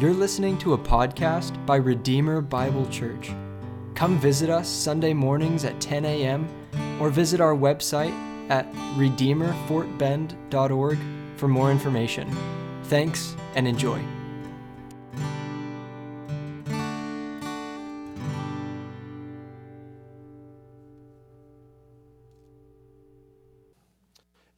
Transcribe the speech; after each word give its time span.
You're 0.00 0.12
listening 0.12 0.58
to 0.58 0.72
a 0.72 0.78
podcast 0.78 1.64
by 1.66 1.76
Redeemer 1.76 2.40
Bible 2.40 2.84
Church. 2.88 3.30
Come 3.94 4.18
visit 4.18 4.50
us 4.50 4.68
Sunday 4.68 5.12
mornings 5.12 5.64
at 5.64 5.80
10 5.80 6.04
a.m. 6.04 6.48
or 7.00 7.10
visit 7.10 7.40
our 7.40 7.54
website 7.54 8.10
at 8.50 8.66
redeemerfortbend.org 8.96 10.98
for 11.36 11.46
more 11.46 11.70
information. 11.70 12.28
Thanks 12.86 13.36
and 13.54 13.68
enjoy. 13.68 14.00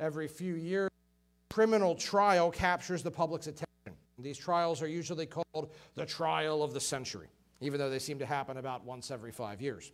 Every 0.00 0.28
few 0.28 0.54
years, 0.54 0.88
criminal 1.50 1.94
trial 1.94 2.50
captures 2.50 3.02
the 3.02 3.10
public's 3.10 3.48
attention. 3.48 3.66
These 4.18 4.38
trials 4.38 4.80
are 4.80 4.88
usually 4.88 5.26
called 5.26 5.72
the 5.94 6.06
trial 6.06 6.62
of 6.62 6.72
the 6.72 6.80
century, 6.80 7.28
even 7.60 7.78
though 7.78 7.90
they 7.90 7.98
seem 7.98 8.18
to 8.20 8.26
happen 8.26 8.56
about 8.56 8.84
once 8.84 9.10
every 9.10 9.30
five 9.30 9.60
years. 9.60 9.92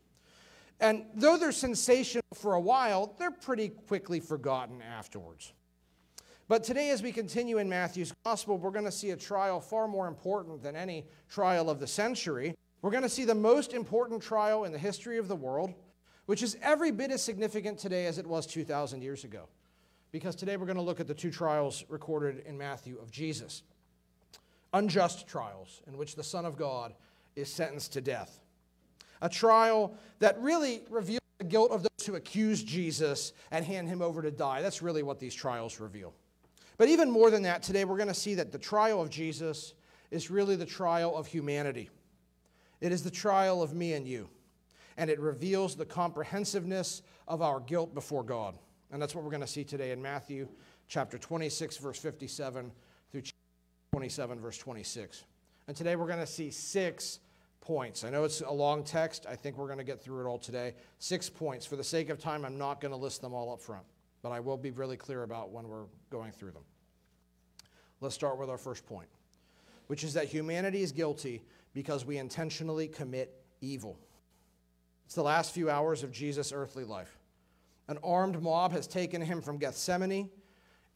And 0.81 1.07
though 1.15 1.37
they're 1.37 1.53
sensational 1.53 2.23
for 2.35 2.55
a 2.55 2.61
while, 2.61 3.15
they're 3.19 3.33
pretty 3.33 3.69
quickly 3.69 4.21
forgotten 4.21 4.81
afterwards. 4.81 5.53
But 6.49 6.65
today, 6.65 6.91
as 6.91 7.03
we 7.03 7.13
continue 7.13 7.59
in 7.59 7.69
Matthew's 7.69 8.13
gospel, 8.25 8.59
we're 8.59 8.71
going 8.71 8.85
to 8.85 8.93
see 8.93 9.11
a 9.11 9.17
trial 9.17 9.61
far 9.61 9.89
more 9.89 10.07
important 10.07 10.63
than 10.63 10.77
any 10.77 11.07
trial 11.29 11.71
of 11.71 11.81
the 11.81 11.87
century. 11.87 12.55
We're 12.81 12.91
going 12.91 13.05
to 13.05 13.09
see 13.09 13.25
the 13.25 13.35
most 13.35 13.73
important 13.73 14.23
trial 14.23 14.65
in 14.65 14.73
the 14.73 14.79
history 14.79 15.19
of 15.19 15.29
the 15.29 15.37
world, 15.37 15.73
which 16.27 16.43
is 16.43 16.57
every 16.63 16.91
bit 16.91 17.11
as 17.11 17.23
significant 17.23 17.79
today 17.79 18.07
as 18.07 18.19
it 18.19 18.27
was 18.27 18.47
2,000 18.47 19.03
years 19.03 19.25
ago. 19.25 19.49
Because 20.11 20.37
today 20.37 20.57
we're 20.57 20.67
going 20.67 20.77
to 20.77 20.83
look 20.83 21.01
at 21.01 21.07
the 21.07 21.15
two 21.15 21.31
trials 21.31 21.85
recorded 21.89 22.45
in 22.47 22.59
Matthew 22.59 22.99
of 22.99 23.11
Jesus 23.11 23.63
unjust 24.73 25.27
trials 25.27 25.83
in 25.87 25.97
which 25.97 26.17
the 26.17 26.25
Son 26.25 26.45
of 26.45 26.57
God 26.57 26.95
is 27.37 27.53
sentenced 27.53 27.93
to 27.95 28.01
death. 28.01 28.41
A 29.21 29.29
trial 29.29 29.95
that 30.19 30.41
really 30.41 30.83
reveals 30.91 31.21
the 31.39 31.45
guilt 31.45 31.71
of 31.71 31.83
those 31.83 32.07
who 32.07 32.17
accuse 32.17 32.63
Jesus 32.63 33.33
and 33.51 33.65
hand 33.65 33.89
him 33.89 34.03
over 34.03 34.23
to 34.23 34.31
die. 34.31 34.63
That's 34.63 34.83
really 34.83 35.03
what 35.03 35.21
these 35.21 35.35
trials 35.35 35.81
reveal. 35.81 36.15
But 36.77 36.89
even 36.89 37.11
more 37.11 37.31
than 37.31 37.43
that, 37.43 37.63
today 37.63 37.85
we're 37.85 37.97
going 37.97 38.09
to 38.09 38.15
see 38.15 38.35
that 38.35 38.53
the 38.53 38.59
trial 38.59 39.01
of 39.01 39.11
Jesus 39.11 39.75
is 40.11 40.31
really 40.31 40.57
the 40.57 40.67
trial 40.67 41.17
of 41.17 41.27
humanity. 41.27 41.91
It 42.81 42.93
is 42.93 43.03
the 43.03 43.11
trial 43.11 43.63
of 43.63 43.75
me 43.75 43.93
and 43.93 44.07
you. 44.07 44.29
And 44.97 45.09
it 45.09 45.21
reveals 45.21 45.75
the 45.75 45.87
comprehensiveness 45.87 47.03
of 47.29 47.41
our 47.41 47.61
guilt 47.61 47.95
before 47.95 48.25
God. 48.25 48.59
And 48.91 49.01
that's 49.01 49.15
what 49.15 49.25
we're 49.25 49.31
going 49.31 49.41
to 49.41 49.47
see 49.47 49.65
today 49.65 49.93
in 49.93 50.03
Matthew 50.03 50.49
chapter 50.89 51.17
26, 51.17 51.79
verse 51.79 51.99
57 51.99 52.65
through 52.65 52.71
27, 53.93 54.41
verse 54.41 54.57
26. 54.57 55.25
And 55.69 55.77
today 55.77 55.97
we're 55.97 56.07
going 56.07 56.19
to 56.19 56.27
see 56.27 56.51
six 56.51 57.19
points. 57.61 58.05
I 58.05 58.09
know 58.09 58.25
it's 58.25 58.41
a 58.41 58.51
long 58.51 58.85
text. 58.85 59.27
I 59.29 59.37
think 59.37 59.59
we're 59.59 59.67
going 59.67 59.81
to 59.81 59.85
get 59.85 60.03
through 60.03 60.25
it 60.25 60.27
all 60.27 60.39
today. 60.39 60.73
Six 60.99 61.29
points. 61.29 61.67
For 61.67 61.77
the 61.77 61.85
sake 61.85 62.09
of 62.09 62.19
time, 62.19 62.47
I'm 62.47 62.57
not 62.57 62.81
going 62.81 62.93
to 62.93 62.97
list 62.97 63.21
them 63.21 63.35
all 63.35 63.53
up 63.53 63.61
front, 63.61 63.85
but 64.23 64.31
I 64.31 64.41
will 64.41 64.57
be 64.57 64.71
really 64.71 64.97
clear 64.97 65.25
about 65.25 65.51
when 65.51 65.69
we're 65.69 65.85
going 66.09 66.33
through 66.33 66.53
them. 66.53 66.63
Let's 68.01 68.15
start 68.15 68.39
with 68.39 68.49
our 68.49 68.57
first 68.57 68.87
point, 68.87 69.09
which 69.89 70.05
is 70.05 70.15
that 70.15 70.25
humanity 70.25 70.81
is 70.81 70.91
guilty 70.91 71.43
because 71.75 72.07
we 72.07 72.17
intentionally 72.17 72.89
commit 72.89 73.45
evil. 73.61 73.99
It's 75.05 75.15
the 75.15 75.23
last 75.23 75.53
few 75.53 75.69
hours 75.69 76.03
of 76.03 76.13
Jesus' 76.13 76.51
earthly 76.51 76.85
life. 76.85 77.19
An 77.89 77.99
armed 78.03 78.41
mob 78.41 78.73
has 78.73 78.87
taken 78.87 79.21
him 79.21 79.43
from 79.43 79.59
Gethsemane, 79.59 80.31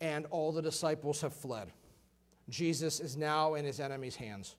and 0.01 0.25
all 0.31 0.51
the 0.51 0.63
disciples 0.63 1.21
have 1.21 1.35
fled. 1.35 1.71
Jesus 2.49 3.01
is 3.01 3.17
now 3.17 3.55
in 3.55 3.65
his 3.65 3.81
enemy's 3.81 4.17
hands. 4.17 4.57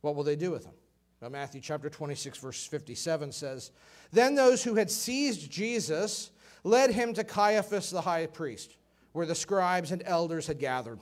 What 0.00 0.16
will 0.16 0.24
they 0.24 0.36
do 0.36 0.50
with 0.50 0.64
him? 0.64 0.74
Well, 1.20 1.30
Matthew 1.30 1.60
chapter 1.60 1.88
26, 1.88 2.38
verse 2.38 2.66
57 2.66 3.32
says, 3.32 3.70
Then 4.12 4.34
those 4.34 4.62
who 4.62 4.74
had 4.74 4.90
seized 4.90 5.50
Jesus 5.50 6.30
led 6.64 6.90
him 6.90 7.14
to 7.14 7.24
Caiaphas 7.24 7.90
the 7.90 8.00
high 8.00 8.26
priest, 8.26 8.76
where 9.12 9.26
the 9.26 9.34
scribes 9.34 9.90
and 9.92 10.02
elders 10.04 10.46
had 10.46 10.58
gathered. 10.58 11.00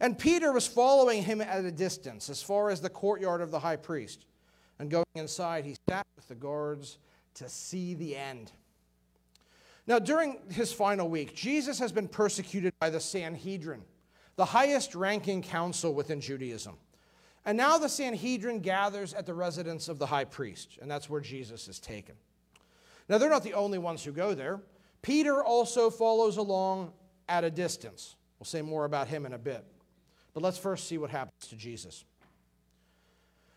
And 0.00 0.18
Peter 0.18 0.52
was 0.52 0.66
following 0.66 1.22
him 1.22 1.40
at 1.40 1.64
a 1.64 1.70
distance, 1.70 2.30
as 2.30 2.42
far 2.42 2.70
as 2.70 2.80
the 2.80 2.88
courtyard 2.90 3.40
of 3.40 3.50
the 3.50 3.58
high 3.58 3.76
priest. 3.76 4.24
And 4.78 4.90
going 4.90 5.04
inside, 5.14 5.64
he 5.64 5.76
sat 5.88 6.06
with 6.16 6.26
the 6.28 6.34
guards 6.34 6.98
to 7.34 7.48
see 7.48 7.94
the 7.94 8.16
end. 8.16 8.50
Now, 9.86 9.98
during 9.98 10.38
his 10.50 10.72
final 10.72 11.08
week, 11.08 11.34
Jesus 11.34 11.78
has 11.78 11.92
been 11.92 12.08
persecuted 12.08 12.72
by 12.80 12.90
the 12.90 13.00
Sanhedrin 13.00 13.82
the 14.36 14.44
highest 14.44 14.94
ranking 14.94 15.42
council 15.42 15.94
within 15.94 16.20
Judaism. 16.20 16.76
And 17.44 17.56
now 17.58 17.78
the 17.78 17.88
Sanhedrin 17.88 18.60
gathers 18.60 19.12
at 19.14 19.26
the 19.26 19.34
residence 19.34 19.88
of 19.88 19.98
the 19.98 20.06
high 20.06 20.24
priest, 20.24 20.78
and 20.80 20.90
that's 20.90 21.10
where 21.10 21.20
Jesus 21.20 21.68
is 21.68 21.78
taken. 21.78 22.14
Now, 23.08 23.18
they're 23.18 23.30
not 23.30 23.42
the 23.42 23.52
only 23.52 23.78
ones 23.78 24.02
who 24.02 24.12
go 24.12 24.34
there. 24.34 24.60
Peter 25.02 25.44
also 25.44 25.90
follows 25.90 26.38
along 26.38 26.92
at 27.28 27.44
a 27.44 27.50
distance. 27.50 28.16
We'll 28.38 28.46
say 28.46 28.62
more 28.62 28.86
about 28.86 29.08
him 29.08 29.26
in 29.26 29.34
a 29.34 29.38
bit. 29.38 29.64
But 30.32 30.42
let's 30.42 30.56
first 30.56 30.88
see 30.88 30.96
what 30.96 31.10
happens 31.10 31.48
to 31.48 31.56
Jesus. 31.56 32.04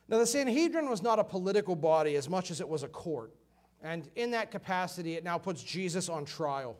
Now, 0.09 0.17
the 0.17 0.25
Sanhedrin 0.25 0.89
was 0.89 1.01
not 1.01 1.19
a 1.19 1.23
political 1.23 1.75
body 1.75 2.15
as 2.15 2.29
much 2.29 2.51
as 2.51 2.59
it 2.61 2.67
was 2.67 2.83
a 2.83 2.87
court. 2.87 3.33
And 3.81 4.09
in 4.15 4.31
that 4.31 4.51
capacity, 4.51 5.15
it 5.15 5.23
now 5.23 5.37
puts 5.37 5.63
Jesus 5.63 6.09
on 6.09 6.25
trial. 6.25 6.77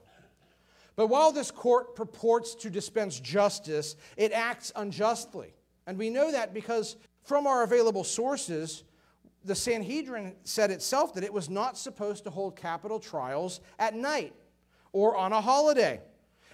But 0.98 1.08
while 1.08 1.32
this 1.32 1.52
court 1.52 1.96
purports 1.96 2.56
to 2.56 2.70
dispense 2.70 3.20
justice, 3.20 3.96
it 4.18 4.34
acts 4.34 4.74
unjustly. 4.76 5.54
And 5.86 5.98
we 5.98 6.10
know 6.10 6.32
that 6.32 6.54
because 6.54 6.98
from 7.24 7.46
our 7.46 7.64
available 7.64 8.04
sources, 8.04 8.84
the 9.46 9.54
Sanhedrin 9.56 10.36
said 10.44 10.72
itself 10.72 11.14
that 11.14 11.24
it 11.24 11.32
was 11.32 11.50
not 11.50 11.78
supposed 11.78 12.24
to 12.24 12.32
hold 12.32 12.56
capital 12.56 13.00
trials 13.00 13.62
at 13.78 13.94
night 13.94 14.34
or 14.92 15.16
on 15.16 15.34
a 15.34 15.40
holiday. 15.40 16.02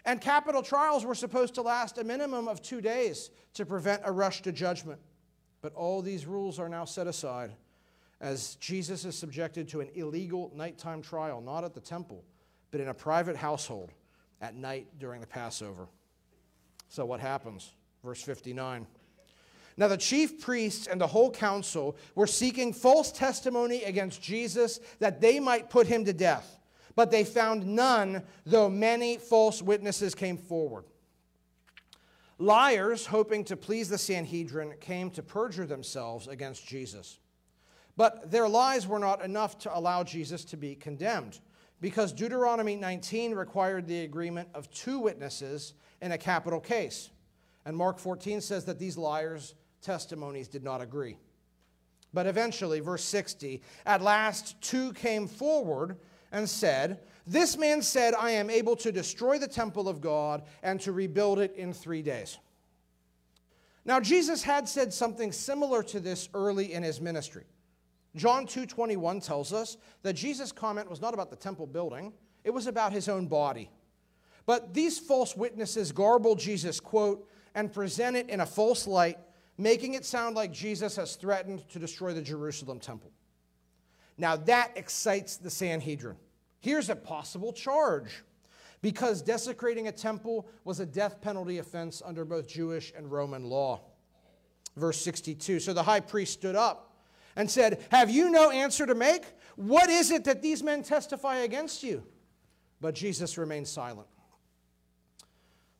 And 0.03 0.19
capital 0.19 0.61
trials 0.61 1.05
were 1.05 1.15
supposed 1.15 1.55
to 1.55 1.61
last 1.61 1.97
a 1.97 2.03
minimum 2.03 2.49
of 2.49 2.61
two 2.61 2.81
days 2.81 3.31
to 3.53 3.65
prevent 3.65 4.01
a 4.03 4.11
rush 4.11 4.41
to 4.41 4.51
judgment. 4.51 4.99
But 5.61 5.73
all 5.73 6.01
these 6.01 6.25
rules 6.25 6.59
are 6.59 6.67
now 6.67 6.83
set 6.83 7.07
aside 7.07 7.51
as 8.19 8.55
Jesus 8.55 9.05
is 9.05 9.17
subjected 9.17 9.69
to 9.69 9.79
an 9.79 9.87
illegal 9.95 10.51
nighttime 10.53 11.01
trial, 11.01 11.39
not 11.39 11.63
at 11.63 11.73
the 11.73 11.79
temple, 11.79 12.25
but 12.71 12.81
in 12.81 12.89
a 12.89 12.93
private 12.93 13.37
household 13.37 13.93
at 14.43 14.55
night 14.55 14.87
during 14.99 15.21
the 15.21 15.27
Passover. 15.27 15.87
So, 16.89 17.05
what 17.05 17.21
happens? 17.21 17.71
Verse 18.03 18.21
59. 18.21 18.85
Now, 19.77 19.87
the 19.87 19.97
chief 19.97 20.41
priests 20.41 20.85
and 20.85 21.01
the 21.01 21.07
whole 21.07 21.31
council 21.31 21.95
were 22.13 22.27
seeking 22.27 22.73
false 22.73 23.11
testimony 23.11 23.83
against 23.83 24.21
Jesus 24.21 24.79
that 24.99 25.21
they 25.21 25.39
might 25.39 25.71
put 25.71 25.87
him 25.87 26.05
to 26.05 26.13
death. 26.13 26.59
But 26.95 27.09
they 27.09 27.23
found 27.23 27.65
none, 27.65 28.21
though 28.45 28.69
many 28.69 29.17
false 29.17 29.63
witnesses 29.63 30.13
came 30.13 30.37
forward. 30.37 30.83
Liars, 32.37 33.07
hoping 33.07 33.45
to 33.45 33.55
please 33.55 33.89
the 33.89 33.97
Sanhedrin, 33.97 34.73
came 34.79 35.09
to 35.11 35.23
perjure 35.23 35.65
themselves 35.65 36.27
against 36.27 36.67
Jesus. 36.67 37.17
But 37.95 38.29
their 38.29 38.49
lies 38.49 38.85
were 38.85 38.99
not 38.99 39.23
enough 39.23 39.57
to 39.59 39.75
allow 39.75 40.03
Jesus 40.03 40.43
to 40.45 40.57
be 40.57 40.75
condemned 40.75 41.39
because 41.83 42.13
Deuteronomy 42.13 42.77
19 42.77 43.35
required 43.35 43.87
the 43.87 44.03
agreement 44.05 44.47
of 44.53 44.71
two 44.71 44.99
witnesses 44.99 45.73
in 46.01 46.13
a 46.13 46.17
capital 46.17 46.61
case. 46.61 47.09
And 47.65 47.75
Mark 47.75 47.99
14 47.99 48.39
says 48.39 48.63
that 48.65 48.79
these 48.79 48.97
liars' 48.97 49.53
testimonies 49.81 50.47
did 50.47 50.63
not 50.63 50.79
agree. 50.79 51.17
But 52.13 52.25
eventually, 52.25 52.79
verse 52.79 53.03
60, 53.03 53.61
at 53.85 54.01
last 54.01 54.61
two 54.61 54.93
came 54.93 55.27
forward 55.27 55.97
and 56.31 56.49
said, 56.49 57.01
This 57.27 57.57
man 57.57 57.81
said, 57.81 58.13
I 58.13 58.31
am 58.31 58.49
able 58.49 58.77
to 58.77 58.89
destroy 58.89 59.37
the 59.37 59.45
temple 59.45 59.89
of 59.89 59.99
God 59.99 60.43
and 60.63 60.79
to 60.79 60.93
rebuild 60.93 61.39
it 61.39 61.53
in 61.57 61.73
three 61.73 62.01
days. 62.01 62.37
Now, 63.83 63.99
Jesus 63.99 64.41
had 64.41 64.69
said 64.69 64.93
something 64.93 65.33
similar 65.33 65.83
to 65.83 65.99
this 65.99 66.29
early 66.33 66.71
in 66.71 66.81
his 66.81 67.01
ministry. 67.01 67.43
John 68.15 68.45
2:21 68.45 69.21
tells 69.21 69.53
us 69.53 69.77
that 70.03 70.13
Jesus' 70.13 70.51
comment 70.51 70.89
was 70.89 71.01
not 71.01 71.13
about 71.13 71.29
the 71.29 71.35
temple 71.35 71.65
building, 71.65 72.13
it 72.43 72.51
was 72.51 72.67
about 72.67 72.91
his 72.91 73.09
own 73.09 73.27
body. 73.27 73.71
But 74.45 74.73
these 74.73 74.99
false 74.99 75.35
witnesses 75.35 75.91
garble 75.91 76.35
Jesus' 76.35 76.79
quote 76.79 77.27
and 77.55 77.71
present 77.71 78.17
it 78.17 78.29
in 78.29 78.41
a 78.41 78.45
false 78.45 78.87
light, 78.87 79.17
making 79.57 79.93
it 79.93 80.05
sound 80.05 80.35
like 80.35 80.51
Jesus 80.51 80.95
has 80.97 81.15
threatened 81.15 81.67
to 81.69 81.79
destroy 81.79 82.13
the 82.13 82.21
Jerusalem 82.21 82.79
temple. 82.79 83.11
Now 84.17 84.35
that 84.35 84.73
excites 84.75 85.37
the 85.37 85.49
Sanhedrin. 85.49 86.17
Here's 86.59 86.89
a 86.89 86.95
possible 86.95 87.53
charge. 87.53 88.23
Because 88.83 89.21
desecrating 89.21 89.87
a 89.87 89.93
temple 89.93 90.45
was 90.65 90.81
a 90.81 90.85
death 90.85 91.21
penalty 91.21 91.57
offense 91.59 92.01
under 92.05 92.25
both 92.25 92.47
Jewish 92.47 92.91
and 92.95 93.09
Roman 93.09 93.45
law. 93.45 93.79
Verse 94.75 94.99
62 94.99 95.61
So 95.61 95.73
the 95.73 95.83
high 95.83 96.01
priest 96.01 96.33
stood 96.33 96.57
up 96.57 96.92
and 97.35 97.49
said, 97.49 97.83
Have 97.89 98.09
you 98.09 98.29
no 98.29 98.51
answer 98.51 98.85
to 98.85 98.95
make? 98.95 99.23
What 99.55 99.89
is 99.89 100.11
it 100.11 100.23
that 100.25 100.41
these 100.41 100.63
men 100.63 100.83
testify 100.83 101.37
against 101.37 101.83
you? 101.83 102.03
But 102.81 102.95
Jesus 102.95 103.37
remained 103.37 103.67
silent. 103.67 104.07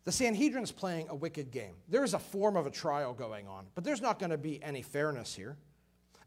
The 0.05 0.11
Sanhedrin's 0.11 0.71
playing 0.71 1.07
a 1.09 1.15
wicked 1.15 1.51
game. 1.51 1.75
There 1.87 2.03
is 2.03 2.13
a 2.13 2.19
form 2.19 2.57
of 2.57 2.65
a 2.65 2.71
trial 2.71 3.13
going 3.13 3.47
on, 3.47 3.65
but 3.73 3.83
there's 3.83 4.01
not 4.01 4.19
going 4.19 4.31
to 4.31 4.37
be 4.37 4.61
any 4.61 4.81
fairness 4.81 5.33
here. 5.33 5.57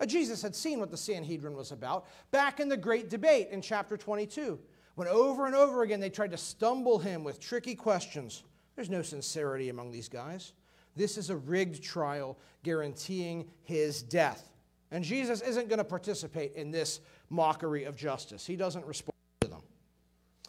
Uh, 0.01 0.07
Jesus 0.07 0.43
had 0.43 0.55
seen 0.55 0.81
what 0.81 0.91
the 0.91 0.97
Sanhedrin 0.97 1.55
was 1.55 1.73
about 1.73 2.07
back 2.31 2.61
in 2.61 2.69
the 2.69 2.77
great 2.77 3.11
debate 3.11 3.49
in 3.51 3.61
chapter 3.61 3.97
22, 3.97 4.59
when 4.95 5.09
over 5.09 5.47
and 5.47 5.55
over 5.55 5.83
again 5.83 6.01
they 6.01 6.11
tried 6.11 6.31
to 6.31 6.37
stumble 6.37 6.99
him 6.99 7.23
with 7.23 7.41
tricky 7.41 7.75
questions. 7.75 8.45
There's 8.75 8.91
no 8.91 9.03
sincerity 9.03 9.69
among 9.69 9.91
these 9.91 10.09
guys. 10.09 10.53
This 10.95 11.19
is 11.19 11.29
a 11.29 11.37
rigged 11.37 11.83
trial 11.83 12.39
guaranteeing 12.63 13.51
his 13.63 14.03
death. 14.03 14.51
And 14.91 15.03
Jesus 15.03 15.41
isn't 15.41 15.69
going 15.69 15.79
to 15.79 15.85
participate 15.85 16.55
in 16.55 16.71
this 16.71 17.01
mockery 17.29 17.85
of 17.85 17.97
justice. 17.97 18.47
He 18.47 18.57
doesn't 18.57 18.85
respond 18.87 19.17
to 19.41 19.49
them. 19.49 19.63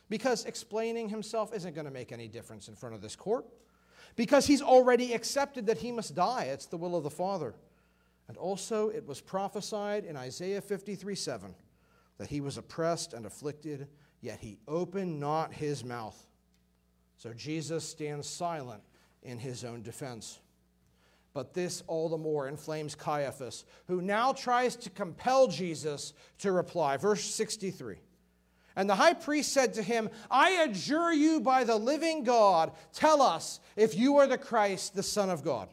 Because 0.10 0.45
explaining 0.45 1.10
himself 1.10 1.54
isn't 1.54 1.74
going 1.74 1.86
to 1.86 1.92
make 1.92 2.12
any 2.12 2.28
difference 2.28 2.68
in 2.68 2.75
front 2.75 2.95
of 2.95 3.01
this 3.01 3.16
court. 3.16 3.45
Because 4.16 4.45
he's 4.45 4.62
already 4.62 5.13
accepted 5.13 5.66
that 5.68 5.80
he 5.80 5.92
must 5.92 6.16
die. 6.16 6.45
It's 6.45 6.66
the 6.66 6.78
will 6.78 6.95
of 6.95 7.04
the 7.04 7.10
Father. 7.10 7.56
And 8.28 8.38
also, 8.38 8.89
it 8.89 9.07
was 9.07 9.22
prophesied 9.22 10.06
in 10.06 10.18
Isaiah 10.18 10.62
53 10.62 11.16
7 11.16 11.56
that 12.18 12.28
he 12.28 12.42
was 12.42 12.57
oppressed 12.57 13.13
and 13.13 13.25
afflicted, 13.25 13.88
yet 14.22 14.40
he 14.40 14.57
opened 14.68 15.19
not 15.19 15.54
his 15.54 15.83
mouth. 15.83 16.25
So 17.18 17.33
Jesus 17.33 17.88
stands 17.88 18.28
silent 18.28 18.81
in 19.24 19.40
his 19.40 19.63
own 19.63 19.81
defense. 19.81 20.40
But 21.38 21.54
this 21.54 21.84
all 21.86 22.10
the 22.10 22.18
more 22.18 22.48
inflames 22.48 22.95
Caiaphas, 22.95 23.63
who 23.86 24.01
now 24.01 24.34
tries 24.34 24.75
to 24.78 24.89
compel 24.89 25.48
Jesus 25.48 26.13
to 26.39 26.51
reply. 26.51 26.98
Verse 26.98 27.24
63. 27.24 27.98
And 28.75 28.89
the 28.89 28.95
high 28.95 29.13
priest 29.13 29.54
said 29.54 29.75
to 29.75 29.84
him, 29.84 30.10
I 30.31 30.63
adjure 30.63 31.13
you 31.13 31.39
by 31.39 31.63
the 31.63 31.75
living 31.75 32.24
God, 32.24 32.72
tell 32.92 33.22
us 33.22 33.60
if 33.75 33.95
you 33.95 34.18
are 34.18 34.25
the 34.25 34.39
Christ, 34.39 34.95
the 34.95 35.04
Son 35.04 35.30
of 35.30 35.44
God. 35.44 35.69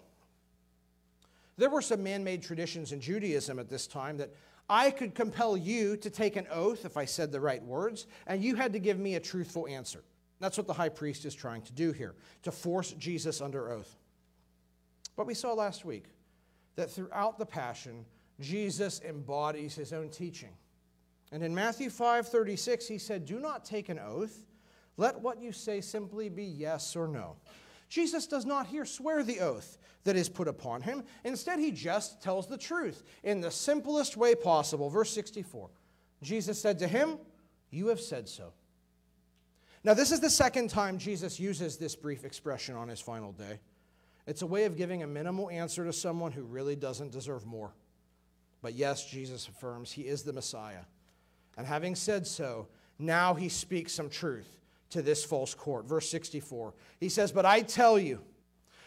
There 1.57 1.71
were 1.71 1.81
some 1.81 2.03
man 2.03 2.23
made 2.25 2.43
traditions 2.43 2.93
in 2.93 3.01
Judaism 3.01 3.59
at 3.59 3.71
this 3.71 3.87
time 3.87 4.19
that 4.19 4.35
I 4.69 4.91
could 4.91 5.15
compel 5.15 5.57
you 5.57 5.97
to 5.97 6.11
take 6.11 6.37
an 6.37 6.47
oath 6.51 6.85
if 6.85 6.99
I 6.99 7.07
said 7.07 7.33
the 7.33 7.41
right 7.41 7.65
words, 7.65 8.07
and 8.27 8.45
you 8.45 8.55
had 8.55 8.75
to 8.75 8.79
give 8.79 8.99
me 8.99 9.15
a 9.15 9.21
truthful 9.21 9.67
answer. 9.67 10.05
That's 10.41 10.59
what 10.59 10.67
the 10.67 10.75
high 10.75 10.91
priest 10.91 11.25
is 11.25 11.35
trying 11.35 11.63
to 11.63 11.73
do 11.73 11.93
here, 11.93 12.15
to 12.43 12.53
force 12.53 12.93
Jesus 12.93 13.41
under 13.41 13.73
oath. 13.73 13.97
But 15.17 15.27
we 15.27 15.35
saw 15.35 15.53
last 15.53 15.85
week 15.85 16.07
that 16.77 16.91
throughout 16.91 17.39
the 17.39 17.47
Passion, 17.47 18.05
Jesus 18.41 19.01
embodies 19.03 19.75
his 19.75 19.93
own 19.93 20.11
teaching. 20.11 20.57
And 21.33 21.43
in 21.43 21.55
Matthew 21.55 21.91
5:36 21.91 22.89
he 22.89 22.99
said, 22.99 23.25
"Do 23.25 23.39
not 23.39 23.65
take 23.65 23.89
an 23.89 23.99
oath. 23.99 24.45
Let 24.97 25.21
what 25.21 25.41
you 25.41 25.53
say 25.53 25.81
simply 25.81 26.29
be 26.29 26.45
yes 26.45 26.95
or 26.97 27.09
no." 27.09 27.37
Jesus 27.89 28.27
does 28.27 28.45
not 28.45 28.67
here 28.67 28.85
swear 28.85 29.23
the 29.23 29.41
oath 29.41 29.79
that 30.05 30.17
is 30.17 30.29
put 30.29 30.49
upon 30.49 30.83
him. 30.83 31.05
Instead, 31.25 31.59
he 31.59 31.71
just 31.71 32.21
tells 32.21 32.47
the 32.47 32.59
truth 32.59 33.05
in 33.23 33.41
the 33.41 33.51
simplest 33.51 34.17
way 34.17 34.35
possible. 34.35 34.91
Verse 34.91 35.13
64 35.13 35.71
Jesus 36.23 36.61
said 36.61 36.79
to 36.79 36.89
him, 36.89 37.19
You 37.71 37.89
have 37.89 38.01
said 38.01 38.29
so. 38.29 38.53
Now, 39.83 39.93
this 39.93 40.11
is 40.13 40.21
the 40.21 40.31
second 40.31 40.71
time 40.71 40.99
Jesus 40.99 41.39
uses 41.39 41.77
this 41.77 41.95
brief 41.95 42.25
expression 42.25 42.75
on 42.75 42.89
his 42.89 43.01
final 43.01 43.33
day. 43.33 43.61
It's 44.27 44.43
a 44.43 44.47
way 44.47 44.65
of 44.65 44.77
giving 44.77 45.03
a 45.03 45.07
minimal 45.07 45.51
answer 45.51 45.85
to 45.85 45.93
someone 45.93 46.33
who 46.33 46.45
really 46.45 46.77
doesn't 46.77 47.13
deserve 47.13 47.45
more. 47.45 47.73
But 48.63 48.75
yes, 48.75 49.05
Jesus 49.05 49.47
affirms 49.49 49.93
he 49.93 50.03
is 50.03 50.23
the 50.23 50.33
Messiah. 50.33 50.85
And 51.57 51.67
having 51.67 51.95
said 51.95 52.27
so, 52.27 52.69
now 52.99 53.35
he 53.35 53.49
speaks 53.49 53.93
some 53.93 54.09
truth 54.09 54.61
to 54.91 55.03
this 55.03 55.25
false 55.25 55.55
court. 55.55 55.87
Verse 55.87 56.09
64. 56.09 56.73
He 57.01 57.09
says, 57.09 57.33
But 57.33 57.45
I 57.45 57.61
tell 57.61 57.99
you, 57.99 58.21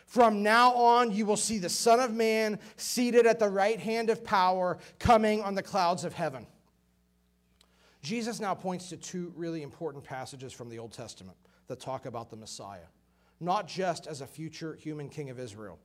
from 0.05 0.41
now 0.41 0.73
on 0.73 1.11
you 1.11 1.25
will 1.25 1.37
see 1.37 1.59
the 1.59 1.69
Son 1.69 1.99
of 1.99 2.13
Man 2.13 2.59
seated 2.77 3.27
at 3.27 3.39
the 3.39 3.49
right 3.49 3.79
hand 3.79 4.09
of 4.09 4.23
power, 4.23 4.77
coming 4.99 5.43
on 5.43 5.53
the 5.53 5.61
clouds 5.61 6.05
of 6.05 6.13
heaven. 6.13 6.47
Jesus 8.01 8.39
now 8.39 8.55
points 8.55 8.89
to 8.89 8.97
two 8.97 9.33
really 9.35 9.63
important 9.63 10.03
passages 10.03 10.53
from 10.53 10.69
the 10.69 10.79
Old 10.79 10.93
Testament 10.93 11.37
that 11.67 11.81
talk 11.81 12.05
about 12.05 12.29
the 12.29 12.37
Messiah, 12.37 12.87
not 13.39 13.67
just 13.67 14.07
as 14.07 14.21
a 14.21 14.27
future 14.27 14.75
human 14.75 15.09
king 15.09 15.29
of 15.29 15.39
Israel, 15.39 15.79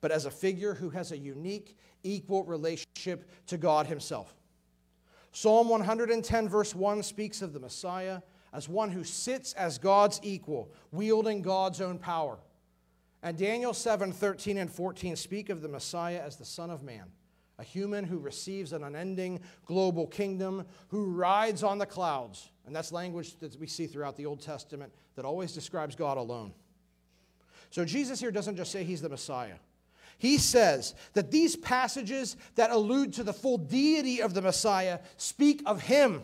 but 0.00 0.10
as 0.10 0.26
a 0.26 0.30
figure 0.30 0.74
who 0.74 0.90
has 0.90 1.12
a 1.12 1.18
unique, 1.18 1.76
equal 2.02 2.44
relationship 2.44 3.28
to 3.46 3.58
God 3.58 3.86
Himself. 3.86 4.34
Psalm 5.32 5.68
110, 5.68 6.48
verse 6.48 6.74
1 6.74 7.02
speaks 7.02 7.42
of 7.42 7.52
the 7.52 7.60
Messiah 7.60 8.20
as 8.52 8.68
one 8.68 8.90
who 8.90 9.04
sits 9.04 9.52
as 9.52 9.78
God's 9.78 10.18
equal, 10.22 10.72
wielding 10.90 11.40
God's 11.40 11.80
own 11.80 11.98
power. 11.98 12.38
And 13.22 13.36
Daniel 13.36 13.72
7, 13.72 14.12
13 14.12 14.58
and 14.58 14.70
14 14.70 15.14
speak 15.14 15.50
of 15.50 15.62
the 15.62 15.68
Messiah 15.68 16.20
as 16.24 16.36
the 16.36 16.44
Son 16.44 16.70
of 16.70 16.82
Man 16.82 17.04
a 17.60 17.62
human 17.62 18.04
who 18.04 18.18
receives 18.18 18.72
an 18.72 18.82
unending 18.82 19.38
global 19.66 20.06
kingdom, 20.06 20.64
who 20.88 21.04
rides 21.04 21.62
on 21.62 21.76
the 21.76 21.84
clouds. 21.84 22.50
And 22.64 22.74
that's 22.74 22.90
language 22.90 23.36
that 23.40 23.54
we 23.60 23.66
see 23.66 23.86
throughout 23.86 24.16
the 24.16 24.24
Old 24.24 24.40
Testament 24.40 24.90
that 25.14 25.26
always 25.26 25.52
describes 25.52 25.94
God 25.94 26.16
alone. 26.16 26.54
So 27.70 27.84
Jesus 27.84 28.20
here 28.20 28.30
doesn't 28.30 28.56
just 28.56 28.72
say 28.72 28.84
he's 28.84 29.02
the 29.02 29.08
Messiah. 29.08 29.56
He 30.18 30.36
says 30.36 30.94
that 31.14 31.30
these 31.30 31.56
passages 31.56 32.36
that 32.56 32.70
allude 32.70 33.14
to 33.14 33.24
the 33.24 33.32
full 33.32 33.56
deity 33.56 34.20
of 34.20 34.34
the 34.34 34.42
Messiah 34.42 34.98
speak 35.16 35.62
of 35.64 35.80
him, 35.80 36.22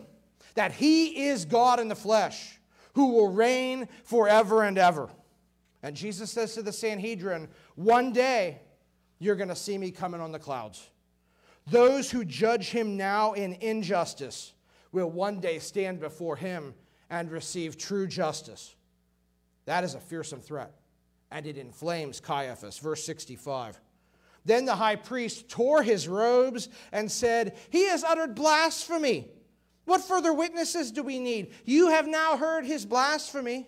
that 0.53 0.71
he 0.71 1.27
is 1.27 1.45
God 1.45 1.79
in 1.79 1.87
the 1.87 1.95
flesh, 1.95 2.59
who 2.93 3.13
will 3.13 3.31
reign 3.31 3.87
forever 4.03 4.63
and 4.63 4.77
ever. 4.77 5.09
And 5.81 5.95
Jesus 5.95 6.31
says 6.31 6.53
to 6.55 6.61
the 6.61 6.71
Sanhedrin, 6.71 7.47
One 7.75 8.11
day 8.11 8.59
you're 9.19 9.35
going 9.35 9.49
to 9.49 9.55
see 9.55 9.77
me 9.77 9.91
coming 9.91 10.21
on 10.21 10.31
the 10.31 10.39
clouds. 10.39 10.89
Those 11.69 12.09
who 12.09 12.23
judge 12.23 12.69
him 12.69 12.97
now 12.97 13.33
in 13.33 13.53
injustice 13.53 14.53
will 14.91 15.09
one 15.09 15.39
day 15.39 15.59
stand 15.59 15.99
before 15.99 16.35
him 16.35 16.73
and 17.09 17.31
receive 17.31 17.77
true 17.77 18.07
justice. 18.07 18.75
That 19.65 19.83
is 19.83 19.95
a 19.95 19.99
fearsome 19.99 20.39
threat, 20.39 20.71
and 21.31 21.45
it 21.45 21.57
inflames 21.57 22.19
Caiaphas. 22.19 22.79
Verse 22.79 23.03
65. 23.03 23.79
Then 24.45 24.65
the 24.65 24.75
high 24.75 24.95
priest 24.95 25.49
tore 25.49 25.83
his 25.83 26.07
robes 26.07 26.69
and 26.91 27.11
said, 27.11 27.57
He 27.69 27.87
has 27.89 28.03
uttered 28.03 28.33
blasphemy. 28.33 29.27
What 29.85 30.01
further 30.01 30.33
witnesses 30.33 30.91
do 30.91 31.03
we 31.03 31.19
need? 31.19 31.53
You 31.65 31.89
have 31.89 32.07
now 32.07 32.37
heard 32.37 32.65
his 32.65 32.85
blasphemy. 32.85 33.67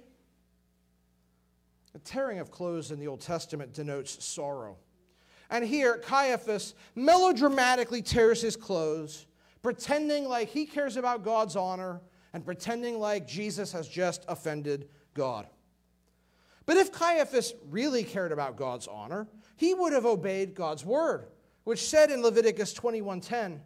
The 1.93 1.99
tearing 1.99 2.39
of 2.39 2.51
clothes 2.51 2.91
in 2.91 2.99
the 2.99 3.07
Old 3.07 3.21
Testament 3.21 3.73
denotes 3.73 4.23
sorrow. 4.23 4.77
And 5.49 5.65
here, 5.65 5.97
Caiaphas 5.97 6.75
melodramatically 6.95 8.01
tears 8.01 8.41
his 8.41 8.55
clothes, 8.55 9.25
pretending 9.61 10.27
like 10.27 10.49
he 10.49 10.65
cares 10.65 10.95
about 10.95 11.23
God's 11.23 11.55
honor 11.55 12.01
and 12.33 12.45
pretending 12.45 12.99
like 12.99 13.27
Jesus 13.27 13.71
has 13.71 13.87
just 13.87 14.23
offended 14.27 14.87
God. 15.13 15.47
But 16.69 16.77
if 16.77 16.91
Caiaphas 16.91 17.55
really 17.71 18.03
cared 18.03 18.31
about 18.31 18.55
God's 18.55 18.87
honor, 18.87 19.27
he 19.55 19.73
would 19.73 19.91
have 19.91 20.05
obeyed 20.05 20.53
God's 20.53 20.85
word, 20.85 21.25
which 21.63 21.89
said 21.89 22.11
in 22.11 22.21
Leviticus 22.21 22.75
21:10, 22.75 23.63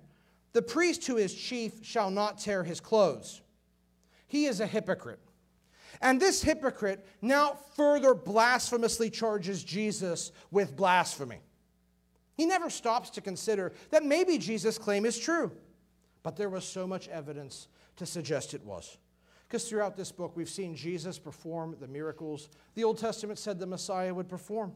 "The 0.53 0.61
priest 0.61 1.05
who 1.05 1.17
is 1.17 1.35
chief 1.35 1.83
shall 1.83 2.09
not 2.09 2.37
tear 2.37 2.63
his 2.63 2.79
clothes." 2.79 3.41
He 4.25 4.45
is 4.45 4.61
a 4.61 4.67
hypocrite. 4.67 5.19
And 5.99 6.21
this 6.21 6.43
hypocrite 6.43 7.05
now 7.21 7.55
further 7.75 8.13
blasphemously 8.13 9.09
charges 9.09 9.65
Jesus 9.65 10.31
with 10.49 10.77
blasphemy. 10.77 11.41
He 12.35 12.45
never 12.45 12.69
stops 12.69 13.09
to 13.09 13.21
consider 13.21 13.73
that 13.89 14.05
maybe 14.05 14.37
Jesus' 14.37 14.77
claim 14.77 15.05
is 15.05 15.19
true. 15.19 15.51
But 16.23 16.37
there 16.37 16.49
was 16.49 16.63
so 16.63 16.87
much 16.87 17.09
evidence 17.09 17.67
to 17.97 18.05
suggest 18.05 18.53
it 18.53 18.63
was. 18.63 18.97
Because 19.53 19.69
throughout 19.69 19.95
this 19.95 20.11
book, 20.11 20.31
we've 20.33 20.49
seen 20.49 20.73
Jesus 20.75 21.19
perform 21.19 21.75
the 21.79 21.87
miracles 21.87 22.49
the 22.73 22.83
Old 22.83 22.97
Testament 22.97 23.37
said 23.37 23.59
the 23.59 23.67
Messiah 23.67 24.11
would 24.11 24.27
perform. 24.27 24.73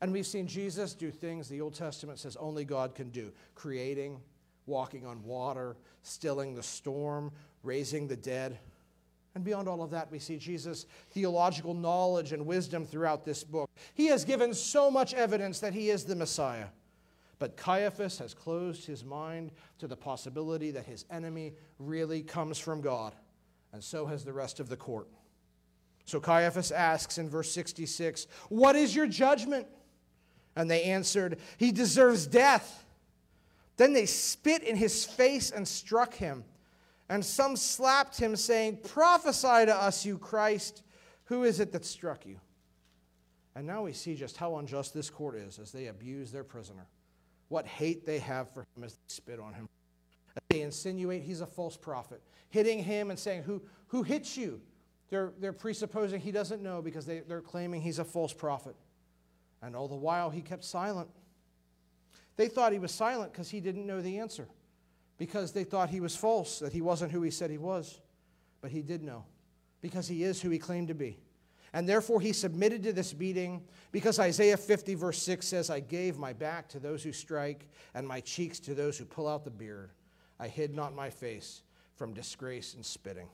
And 0.00 0.12
we've 0.12 0.24
seen 0.24 0.46
Jesus 0.46 0.94
do 0.94 1.10
things 1.10 1.48
the 1.48 1.60
Old 1.60 1.74
Testament 1.74 2.20
says 2.20 2.36
only 2.36 2.64
God 2.64 2.94
can 2.94 3.10
do 3.10 3.32
creating, 3.56 4.20
walking 4.66 5.04
on 5.04 5.24
water, 5.24 5.76
stilling 6.04 6.54
the 6.54 6.62
storm, 6.62 7.32
raising 7.64 8.06
the 8.06 8.14
dead. 8.14 8.60
And 9.34 9.42
beyond 9.42 9.66
all 9.66 9.82
of 9.82 9.90
that, 9.90 10.12
we 10.12 10.20
see 10.20 10.36
Jesus' 10.36 10.86
theological 11.10 11.74
knowledge 11.74 12.32
and 12.32 12.46
wisdom 12.46 12.86
throughout 12.86 13.24
this 13.24 13.42
book. 13.42 13.68
He 13.94 14.06
has 14.06 14.24
given 14.24 14.54
so 14.54 14.92
much 14.92 15.12
evidence 15.12 15.58
that 15.58 15.74
he 15.74 15.90
is 15.90 16.04
the 16.04 16.14
Messiah. 16.14 16.68
But 17.40 17.56
Caiaphas 17.56 18.20
has 18.20 18.32
closed 18.32 18.86
his 18.86 19.04
mind 19.04 19.50
to 19.80 19.88
the 19.88 19.96
possibility 19.96 20.70
that 20.70 20.86
his 20.86 21.04
enemy 21.10 21.54
really 21.80 22.22
comes 22.22 22.60
from 22.60 22.80
God, 22.80 23.12
and 23.74 23.82
so 23.82 24.06
has 24.06 24.24
the 24.24 24.32
rest 24.32 24.60
of 24.60 24.68
the 24.68 24.76
court. 24.76 25.08
So 26.04 26.20
Caiaphas 26.20 26.70
asks 26.70 27.18
in 27.18 27.28
verse 27.28 27.50
66, 27.50 28.28
What 28.48 28.76
is 28.76 28.94
your 28.94 29.08
judgment? 29.08 29.66
And 30.54 30.70
they 30.70 30.84
answered, 30.84 31.40
He 31.56 31.72
deserves 31.72 32.28
death. 32.28 32.84
Then 33.76 33.92
they 33.92 34.06
spit 34.06 34.62
in 34.62 34.76
his 34.76 35.04
face 35.04 35.50
and 35.50 35.66
struck 35.66 36.14
him. 36.14 36.44
And 37.08 37.24
some 37.24 37.56
slapped 37.56 38.16
him, 38.16 38.36
saying, 38.36 38.78
Prophesy 38.84 39.66
to 39.66 39.74
us, 39.74 40.06
you 40.06 40.18
Christ. 40.18 40.84
Who 41.24 41.42
is 41.42 41.58
it 41.58 41.72
that 41.72 41.84
struck 41.84 42.24
you? 42.24 42.38
And 43.56 43.66
now 43.66 43.82
we 43.82 43.92
see 43.92 44.14
just 44.14 44.36
how 44.36 44.58
unjust 44.58 44.94
this 44.94 45.10
court 45.10 45.34
is 45.34 45.58
as 45.58 45.72
they 45.72 45.88
abuse 45.88 46.30
their 46.30 46.44
prisoner. 46.44 46.86
What 47.48 47.66
hate 47.66 48.06
they 48.06 48.20
have 48.20 48.52
for 48.54 48.64
him 48.76 48.84
as 48.84 48.94
they 48.94 49.00
spit 49.08 49.40
on 49.40 49.52
him. 49.52 49.68
They 50.48 50.62
insinuate 50.62 51.22
he's 51.22 51.40
a 51.40 51.46
false 51.46 51.76
prophet, 51.76 52.20
hitting 52.50 52.82
him 52.82 53.10
and 53.10 53.18
saying, 53.18 53.44
Who, 53.44 53.62
who 53.88 54.02
hits 54.02 54.36
you? 54.36 54.60
They're, 55.10 55.32
they're 55.38 55.52
presupposing 55.52 56.20
he 56.20 56.32
doesn't 56.32 56.62
know 56.62 56.82
because 56.82 57.06
they, 57.06 57.20
they're 57.20 57.40
claiming 57.40 57.82
he's 57.82 57.98
a 57.98 58.04
false 58.04 58.32
prophet. 58.32 58.74
And 59.62 59.76
all 59.76 59.88
the 59.88 59.94
while, 59.94 60.30
he 60.30 60.42
kept 60.42 60.64
silent. 60.64 61.08
They 62.36 62.48
thought 62.48 62.72
he 62.72 62.78
was 62.78 62.92
silent 62.92 63.32
because 63.32 63.48
he 63.48 63.60
didn't 63.60 63.86
know 63.86 64.00
the 64.00 64.18
answer, 64.18 64.48
because 65.18 65.52
they 65.52 65.64
thought 65.64 65.88
he 65.88 66.00
was 66.00 66.16
false, 66.16 66.58
that 66.58 66.72
he 66.72 66.80
wasn't 66.80 67.12
who 67.12 67.22
he 67.22 67.30
said 67.30 67.50
he 67.50 67.58
was. 67.58 68.00
But 68.60 68.72
he 68.72 68.82
did 68.82 69.02
know, 69.02 69.24
because 69.80 70.08
he 70.08 70.24
is 70.24 70.40
who 70.40 70.50
he 70.50 70.58
claimed 70.58 70.88
to 70.88 70.94
be. 70.94 71.20
And 71.72 71.88
therefore, 71.88 72.20
he 72.20 72.32
submitted 72.32 72.82
to 72.84 72.92
this 72.92 73.12
beating, 73.12 73.62
because 73.92 74.18
Isaiah 74.18 74.56
50, 74.56 74.94
verse 74.94 75.20
6 75.22 75.46
says, 75.46 75.70
I 75.70 75.80
gave 75.80 76.18
my 76.18 76.32
back 76.32 76.68
to 76.68 76.78
those 76.78 77.02
who 77.02 77.12
strike, 77.12 77.68
and 77.94 78.06
my 78.06 78.20
cheeks 78.20 78.58
to 78.60 78.74
those 78.74 78.96
who 78.96 79.04
pull 79.04 79.28
out 79.28 79.44
the 79.44 79.50
beard. 79.50 79.90
I 80.38 80.48
hid 80.48 80.74
not 80.74 80.94
my 80.94 81.10
face 81.10 81.62
from 81.96 82.12
disgrace 82.12 82.74
and 82.74 82.84
spitting. 82.84 83.28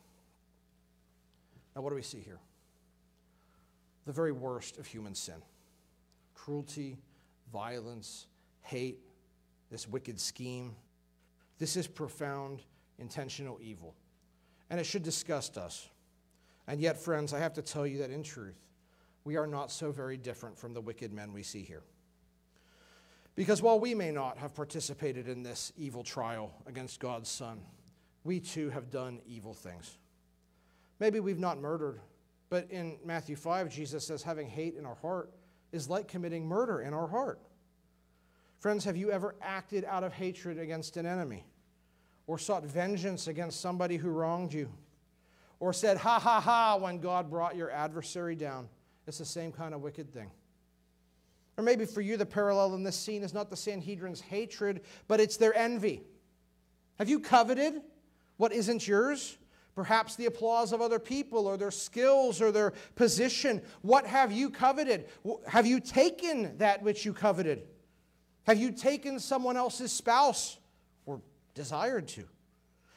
Now, 1.74 1.82
what 1.82 1.90
do 1.90 1.96
we 1.96 2.02
see 2.02 2.20
here? 2.20 2.38
The 4.06 4.12
very 4.12 4.32
worst 4.32 4.78
of 4.78 4.86
human 4.86 5.14
sin 5.14 5.42
cruelty, 6.34 6.96
violence, 7.52 8.26
hate, 8.62 8.98
this 9.70 9.86
wicked 9.86 10.18
scheme. 10.18 10.74
This 11.58 11.76
is 11.76 11.86
profound, 11.86 12.62
intentional 12.98 13.58
evil. 13.62 13.94
And 14.70 14.80
it 14.80 14.84
should 14.84 15.02
disgust 15.02 15.58
us. 15.58 15.88
And 16.66 16.80
yet, 16.80 16.96
friends, 16.96 17.34
I 17.34 17.40
have 17.40 17.52
to 17.54 17.62
tell 17.62 17.86
you 17.86 17.98
that 17.98 18.10
in 18.10 18.22
truth, 18.22 18.58
we 19.24 19.36
are 19.36 19.46
not 19.46 19.70
so 19.70 19.92
very 19.92 20.16
different 20.16 20.58
from 20.58 20.72
the 20.72 20.80
wicked 20.80 21.12
men 21.12 21.32
we 21.32 21.42
see 21.42 21.62
here. 21.62 21.82
Because 23.40 23.62
while 23.62 23.80
we 23.80 23.94
may 23.94 24.10
not 24.10 24.36
have 24.36 24.54
participated 24.54 25.26
in 25.26 25.42
this 25.42 25.72
evil 25.78 26.02
trial 26.02 26.52
against 26.66 27.00
God's 27.00 27.30
Son, 27.30 27.58
we 28.22 28.38
too 28.38 28.68
have 28.68 28.90
done 28.90 29.18
evil 29.26 29.54
things. 29.54 29.96
Maybe 30.98 31.20
we've 31.20 31.38
not 31.38 31.58
murdered, 31.58 32.02
but 32.50 32.70
in 32.70 32.98
Matthew 33.02 33.36
5, 33.36 33.70
Jesus 33.70 34.06
says 34.06 34.22
having 34.22 34.46
hate 34.46 34.74
in 34.74 34.84
our 34.84 34.96
heart 34.96 35.30
is 35.72 35.88
like 35.88 36.06
committing 36.06 36.46
murder 36.46 36.82
in 36.82 36.92
our 36.92 37.06
heart. 37.06 37.40
Friends, 38.58 38.84
have 38.84 38.98
you 38.98 39.10
ever 39.10 39.34
acted 39.40 39.86
out 39.86 40.04
of 40.04 40.12
hatred 40.12 40.58
against 40.58 40.98
an 40.98 41.06
enemy? 41.06 41.46
Or 42.26 42.36
sought 42.38 42.66
vengeance 42.66 43.26
against 43.26 43.62
somebody 43.62 43.96
who 43.96 44.10
wronged 44.10 44.52
you? 44.52 44.68
Or 45.60 45.72
said, 45.72 45.96
ha 45.96 46.18
ha 46.18 46.42
ha, 46.42 46.76
when 46.76 46.98
God 46.98 47.30
brought 47.30 47.56
your 47.56 47.70
adversary 47.70 48.34
down? 48.34 48.68
It's 49.06 49.16
the 49.16 49.24
same 49.24 49.50
kind 49.50 49.72
of 49.72 49.80
wicked 49.80 50.12
thing. 50.12 50.30
Or 51.56 51.64
maybe 51.64 51.84
for 51.84 52.00
you, 52.00 52.16
the 52.16 52.26
parallel 52.26 52.74
in 52.74 52.82
this 52.82 52.96
scene 52.96 53.22
is 53.22 53.34
not 53.34 53.50
the 53.50 53.56
Sanhedrin's 53.56 54.20
hatred, 54.20 54.80
but 55.08 55.20
it's 55.20 55.36
their 55.36 55.54
envy. 55.54 56.02
Have 56.98 57.08
you 57.08 57.20
coveted 57.20 57.82
what 58.40 58.54
isn't 58.54 58.88
yours? 58.88 59.36
Perhaps 59.74 60.16
the 60.16 60.24
applause 60.24 60.72
of 60.72 60.80
other 60.80 60.98
people 60.98 61.46
or 61.46 61.58
their 61.58 61.70
skills 61.70 62.40
or 62.40 62.50
their 62.50 62.72
position. 62.94 63.60
What 63.82 64.06
have 64.06 64.32
you 64.32 64.48
coveted? 64.48 65.08
Have 65.46 65.66
you 65.66 65.78
taken 65.78 66.56
that 66.56 66.82
which 66.82 67.04
you 67.04 67.12
coveted? 67.12 67.64
Have 68.44 68.58
you 68.58 68.72
taken 68.72 69.20
someone 69.20 69.58
else's 69.58 69.92
spouse 69.92 70.58
or 71.04 71.20
desired 71.54 72.08
to? 72.08 72.24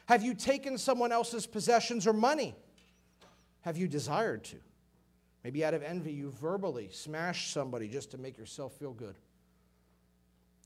Have 0.06 0.22
you 0.22 0.32
taken 0.32 0.78
someone 0.78 1.12
else's 1.12 1.46
possessions 1.46 2.06
or 2.06 2.14
money? 2.14 2.54
Have 3.60 3.76
you 3.76 3.86
desired 3.86 4.44
to? 4.44 4.56
Maybe 5.44 5.64
out 5.64 5.74
of 5.74 5.82
envy, 5.82 6.12
you 6.12 6.30
verbally 6.30 6.88
smashed 6.90 7.52
somebody 7.52 7.88
just 7.88 8.10
to 8.12 8.18
make 8.18 8.36
yourself 8.38 8.72
feel 8.74 8.92
good. 8.92 9.16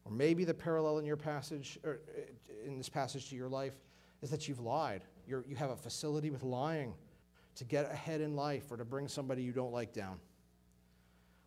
Or 0.05 0.13
maybe 0.13 0.45
the 0.45 0.55
parallel 0.55 0.99
in 0.99 1.05
your 1.05 1.17
passage, 1.17 1.79
or 1.85 2.01
uh, 2.17 2.67
in 2.67 2.79
this 2.79 2.89
passage 2.89 3.29
to 3.31 3.37
your 3.37 3.49
life, 3.49 3.75
is 4.23 4.31
that 4.31 4.49
you've 4.49 4.61
lied 4.61 5.03
you're, 5.29 5.45
you 5.47 5.57
have 5.57 5.71
a 5.71 5.77
facility 5.77 6.31
with 6.31 6.43
lying 6.43 6.95
to 7.57 7.65
get 7.65 7.91
ahead 7.91 8.21
in 8.21 8.35
life 8.35 8.71
or 8.71 8.77
to 8.77 8.85
bring 8.85 9.07
somebody 9.07 9.43
you 9.43 9.53
don't 9.53 9.73
like 9.73 9.93
down. 9.93 10.19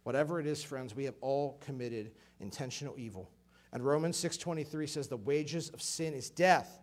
Whatever 0.04 0.40
it 0.40 0.46
is, 0.46 0.64
friends, 0.64 0.96
we 0.96 1.06
have 1.06 1.16
all 1.22 1.58
committed 1.66 2.12
intentional 2.40 2.96
evil. 2.98 3.30
And 3.74 3.84
Romans 3.84 4.18
6:23 4.18 4.88
says 4.88 5.08
the 5.08 5.18
wages 5.18 5.70
of 5.70 5.82
sin 5.82 6.14
is 6.14 6.30
death. 6.30 6.80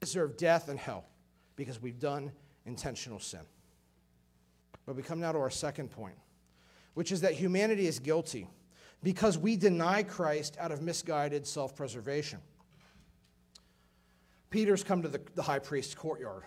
We 0.00 0.06
deserve 0.06 0.36
death 0.36 0.68
and 0.68 0.78
hell 0.78 1.04
because 1.56 1.80
we've 1.80 1.98
done 1.98 2.32
intentional 2.66 3.20
sin. 3.20 3.46
But 4.88 4.96
we 4.96 5.02
come 5.02 5.20
now 5.20 5.32
to 5.32 5.38
our 5.38 5.50
second 5.50 5.90
point, 5.90 6.14
which 6.94 7.12
is 7.12 7.20
that 7.20 7.34
humanity 7.34 7.86
is 7.86 7.98
guilty 7.98 8.48
because 9.02 9.36
we 9.36 9.54
deny 9.54 10.02
Christ 10.02 10.56
out 10.58 10.72
of 10.72 10.80
misguided 10.80 11.46
self-preservation. 11.46 12.38
Peter's 14.48 14.82
come 14.82 15.02
to 15.02 15.08
the, 15.08 15.20
the 15.34 15.42
high 15.42 15.58
priest's 15.58 15.94
courtyard. 15.94 16.44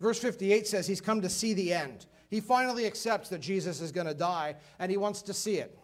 Verse 0.00 0.20
58 0.20 0.68
says 0.68 0.86
he's 0.86 1.00
come 1.00 1.20
to 1.20 1.28
see 1.28 1.52
the 1.52 1.74
end. 1.74 2.06
He 2.30 2.38
finally 2.38 2.86
accepts 2.86 3.28
that 3.30 3.40
Jesus 3.40 3.80
is 3.80 3.90
going 3.90 4.06
to 4.06 4.14
die 4.14 4.54
and 4.78 4.88
he 4.88 4.96
wants 4.96 5.20
to 5.22 5.34
see 5.34 5.56
it. 5.56 5.76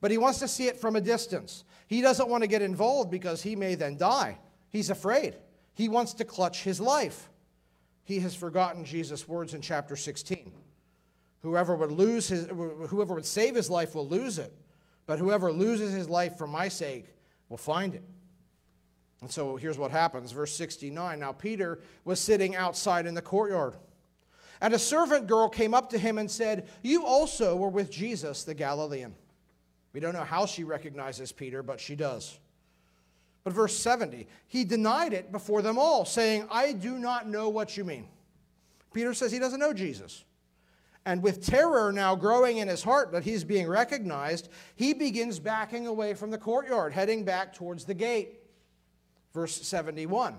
But 0.00 0.12
he 0.12 0.18
wants 0.18 0.38
to 0.38 0.46
see 0.46 0.68
it 0.68 0.78
from 0.78 0.94
a 0.94 1.00
distance. 1.00 1.64
He 1.88 2.02
doesn't 2.02 2.28
want 2.28 2.44
to 2.44 2.48
get 2.48 2.62
involved 2.62 3.10
because 3.10 3.42
he 3.42 3.56
may 3.56 3.74
then 3.74 3.96
die. 3.96 4.38
He's 4.70 4.90
afraid. 4.90 5.34
He 5.74 5.88
wants 5.88 6.14
to 6.14 6.24
clutch 6.24 6.62
his 6.62 6.80
life. 6.80 7.30
He 8.04 8.20
has 8.20 8.36
forgotten 8.36 8.84
Jesus' 8.84 9.26
words 9.26 9.54
in 9.54 9.60
chapter 9.60 9.96
16. 9.96 10.52
Whoever 11.42 11.74
would 11.74 11.92
lose 11.92 12.28
his 12.28 12.46
whoever 12.46 13.14
would 13.14 13.26
save 13.26 13.56
his 13.56 13.68
life 13.68 13.94
will 13.94 14.08
lose 14.08 14.38
it, 14.38 14.52
but 15.06 15.18
whoever 15.18 15.52
loses 15.52 15.92
his 15.92 16.08
life 16.08 16.38
for 16.38 16.46
my 16.46 16.68
sake 16.68 17.06
will 17.48 17.56
find 17.56 17.94
it. 17.94 18.04
And 19.20 19.30
so 19.30 19.56
here's 19.56 19.78
what 19.78 19.90
happens, 19.90 20.32
verse 20.32 20.54
69. 20.54 21.18
Now 21.18 21.32
Peter 21.32 21.80
was 22.04 22.20
sitting 22.20 22.56
outside 22.56 23.06
in 23.06 23.14
the 23.14 23.22
courtyard. 23.22 23.74
And 24.60 24.74
a 24.74 24.78
servant 24.78 25.26
girl 25.26 25.48
came 25.48 25.74
up 25.74 25.90
to 25.90 25.98
him 25.98 26.18
and 26.18 26.30
said, 26.30 26.68
You 26.82 27.04
also 27.04 27.56
were 27.56 27.68
with 27.68 27.90
Jesus 27.90 28.44
the 28.44 28.54
Galilean. 28.54 29.14
We 29.92 30.00
don't 30.00 30.14
know 30.14 30.24
how 30.24 30.46
she 30.46 30.64
recognizes 30.64 31.32
Peter, 31.32 31.62
but 31.62 31.80
she 31.80 31.96
does. 31.96 32.38
But 33.44 33.52
verse 33.52 33.76
70, 33.76 34.28
he 34.46 34.64
denied 34.64 35.12
it 35.12 35.32
before 35.32 35.62
them 35.62 35.78
all, 35.78 36.04
saying, 36.04 36.46
I 36.50 36.72
do 36.72 36.98
not 36.98 37.28
know 37.28 37.48
what 37.48 37.76
you 37.76 37.84
mean. 37.84 38.06
Peter 38.94 39.14
says 39.14 39.32
he 39.32 39.40
doesn't 39.40 39.58
know 39.58 39.72
Jesus. 39.72 40.24
And 41.04 41.22
with 41.22 41.44
terror 41.44 41.92
now 41.92 42.14
growing 42.14 42.58
in 42.58 42.68
his 42.68 42.82
heart 42.82 43.10
that 43.12 43.24
he's 43.24 43.42
being 43.42 43.66
recognized, 43.66 44.48
he 44.76 44.94
begins 44.94 45.38
backing 45.38 45.86
away 45.86 46.14
from 46.14 46.30
the 46.30 46.38
courtyard, 46.38 46.92
heading 46.92 47.24
back 47.24 47.54
towards 47.54 47.84
the 47.84 47.94
gate 47.94 48.42
verse 49.32 49.54
71. 49.54 50.36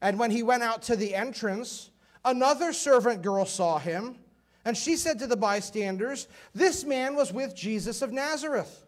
And 0.00 0.18
when 0.18 0.30
he 0.30 0.42
went 0.42 0.62
out 0.62 0.82
to 0.82 0.96
the 0.96 1.14
entrance, 1.14 1.90
another 2.24 2.72
servant 2.72 3.22
girl 3.22 3.44
saw 3.44 3.78
him, 3.78 4.16
and 4.64 4.76
she 4.76 4.96
said 4.96 5.18
to 5.20 5.26
the 5.26 5.36
bystanders, 5.36 6.28
This 6.54 6.84
man 6.84 7.14
was 7.14 7.32
with 7.32 7.54
Jesus 7.54 8.02
of 8.02 8.12
Nazareth. 8.12 8.84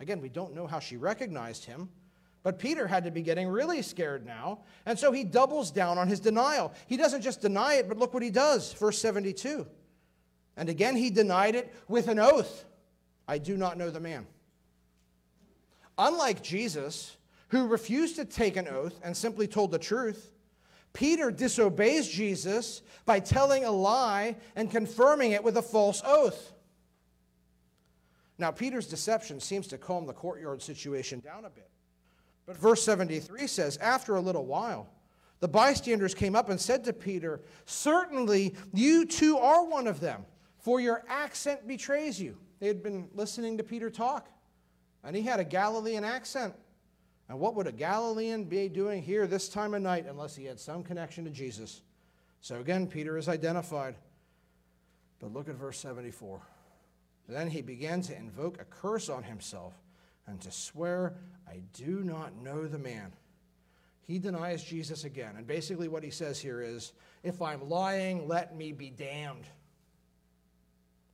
Again, 0.00 0.20
we 0.20 0.28
don't 0.28 0.54
know 0.54 0.66
how 0.66 0.78
she 0.78 0.96
recognized 0.96 1.64
him, 1.64 1.88
but 2.42 2.58
Peter 2.58 2.86
had 2.86 3.04
to 3.04 3.10
be 3.10 3.22
getting 3.22 3.48
really 3.48 3.82
scared 3.82 4.26
now, 4.26 4.60
and 4.84 4.98
so 4.98 5.12
he 5.12 5.24
doubles 5.24 5.70
down 5.70 5.98
on 5.98 6.08
his 6.08 6.20
denial. 6.20 6.72
He 6.86 6.96
doesn't 6.96 7.22
just 7.22 7.40
deny 7.40 7.74
it, 7.74 7.88
but 7.88 7.98
look 7.98 8.12
what 8.12 8.22
he 8.22 8.30
does, 8.30 8.72
verse 8.74 8.98
72. 8.98 9.66
And 10.56 10.68
again, 10.68 10.96
he 10.96 11.10
denied 11.10 11.54
it 11.54 11.72
with 11.88 12.08
an 12.08 12.18
oath 12.18 12.64
I 13.28 13.38
do 13.38 13.56
not 13.56 13.76
know 13.76 13.90
the 13.90 14.00
man. 14.00 14.26
Unlike 15.98 16.42
Jesus, 16.42 17.16
who 17.48 17.66
refused 17.66 18.16
to 18.16 18.24
take 18.24 18.56
an 18.56 18.68
oath 18.68 18.98
and 19.02 19.16
simply 19.16 19.46
told 19.46 19.70
the 19.70 19.78
truth. 19.78 20.32
Peter 20.92 21.30
disobeys 21.30 22.08
Jesus 22.08 22.82
by 23.04 23.20
telling 23.20 23.64
a 23.64 23.70
lie 23.70 24.36
and 24.54 24.70
confirming 24.70 25.32
it 25.32 25.44
with 25.44 25.56
a 25.56 25.62
false 25.62 26.02
oath. 26.04 26.52
Now, 28.38 28.50
Peter's 28.50 28.86
deception 28.86 29.40
seems 29.40 29.66
to 29.68 29.78
calm 29.78 30.06
the 30.06 30.12
courtyard 30.12 30.62
situation 30.62 31.20
down 31.20 31.44
a 31.44 31.50
bit. 31.50 31.70
But 32.46 32.56
verse 32.56 32.82
73 32.82 33.46
says, 33.46 33.76
After 33.78 34.16
a 34.16 34.20
little 34.20 34.44
while, 34.44 34.88
the 35.40 35.48
bystanders 35.48 36.14
came 36.14 36.36
up 36.36 36.48
and 36.48 36.60
said 36.60 36.84
to 36.84 36.92
Peter, 36.92 37.40
Certainly 37.64 38.54
you 38.72 39.04
too 39.06 39.38
are 39.38 39.64
one 39.64 39.86
of 39.86 40.00
them, 40.00 40.24
for 40.66 40.80
your 40.80 41.04
accent 41.06 41.64
betrays 41.68 42.20
you. 42.20 42.36
They 42.58 42.66
had 42.66 42.82
been 42.82 43.08
listening 43.14 43.56
to 43.58 43.62
Peter 43.62 43.88
talk, 43.88 44.28
and 45.04 45.14
he 45.14 45.22
had 45.22 45.38
a 45.38 45.44
Galilean 45.44 46.02
accent. 46.02 46.54
And 47.28 47.38
what 47.38 47.54
would 47.54 47.68
a 47.68 47.72
Galilean 47.72 48.42
be 48.46 48.68
doing 48.68 49.00
here 49.00 49.28
this 49.28 49.48
time 49.48 49.74
of 49.74 49.82
night 49.82 50.06
unless 50.08 50.34
he 50.34 50.44
had 50.44 50.58
some 50.58 50.82
connection 50.82 51.22
to 51.22 51.30
Jesus? 51.30 51.82
So 52.40 52.58
again, 52.58 52.88
Peter 52.88 53.16
is 53.16 53.28
identified. 53.28 53.94
But 55.20 55.32
look 55.32 55.48
at 55.48 55.54
verse 55.54 55.78
74. 55.78 56.40
Then 57.28 57.48
he 57.48 57.62
began 57.62 58.00
to 58.02 58.16
invoke 58.16 58.60
a 58.60 58.64
curse 58.64 59.08
on 59.08 59.22
himself 59.22 59.74
and 60.26 60.40
to 60.40 60.50
swear, 60.50 61.14
I 61.48 61.60
do 61.74 62.02
not 62.02 62.42
know 62.42 62.66
the 62.66 62.78
man. 62.78 63.12
He 64.00 64.18
denies 64.18 64.64
Jesus 64.64 65.04
again. 65.04 65.34
And 65.36 65.46
basically, 65.46 65.86
what 65.86 66.02
he 66.02 66.10
says 66.10 66.40
here 66.40 66.60
is, 66.60 66.92
If 67.22 67.40
I'm 67.40 67.68
lying, 67.68 68.26
let 68.26 68.56
me 68.56 68.72
be 68.72 68.90
damned. 68.90 69.46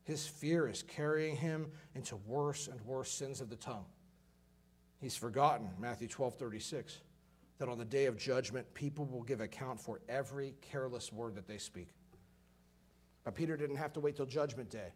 His 0.04 0.26
fear 0.26 0.68
is 0.68 0.82
carrying 0.82 1.36
him 1.36 1.66
into 1.94 2.16
worse 2.16 2.68
and 2.68 2.80
worse 2.82 3.10
sins 3.10 3.40
of 3.40 3.48
the 3.48 3.56
tongue. 3.56 3.84
He's 5.00 5.16
forgotten, 5.16 5.68
Matthew 5.78 6.08
12 6.08 6.36
36, 6.36 7.00
that 7.58 7.68
on 7.68 7.78
the 7.78 7.84
day 7.84 8.06
of 8.06 8.16
judgment, 8.16 8.72
people 8.74 9.04
will 9.04 9.22
give 9.22 9.40
account 9.40 9.80
for 9.80 10.00
every 10.08 10.54
careless 10.60 11.12
word 11.12 11.34
that 11.36 11.46
they 11.46 11.58
speak. 11.58 11.88
But 13.24 13.34
Peter 13.34 13.56
didn't 13.56 13.76
have 13.76 13.92
to 13.92 14.00
wait 14.00 14.16
till 14.16 14.26
judgment 14.26 14.70
day 14.70 14.92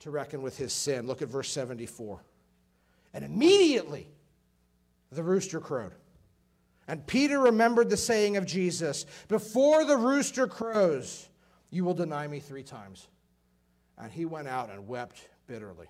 to 0.00 0.10
reckon 0.10 0.42
with 0.42 0.56
his 0.56 0.72
sin. 0.72 1.06
Look 1.06 1.22
at 1.22 1.28
verse 1.28 1.50
74. 1.50 2.22
And 3.12 3.24
immediately 3.24 4.08
the 5.10 5.22
rooster 5.22 5.60
crowed. 5.60 5.94
And 6.86 7.06
Peter 7.06 7.38
remembered 7.38 7.90
the 7.90 7.96
saying 7.96 8.36
of 8.36 8.46
Jesus 8.46 9.04
Before 9.28 9.84
the 9.84 9.96
rooster 9.96 10.46
crows, 10.46 11.28
you 11.70 11.84
will 11.84 11.94
deny 11.94 12.26
me 12.26 12.40
three 12.40 12.62
times. 12.62 13.08
And 13.98 14.12
he 14.12 14.24
went 14.24 14.48
out 14.48 14.70
and 14.70 14.86
wept 14.86 15.28
bitterly. 15.46 15.88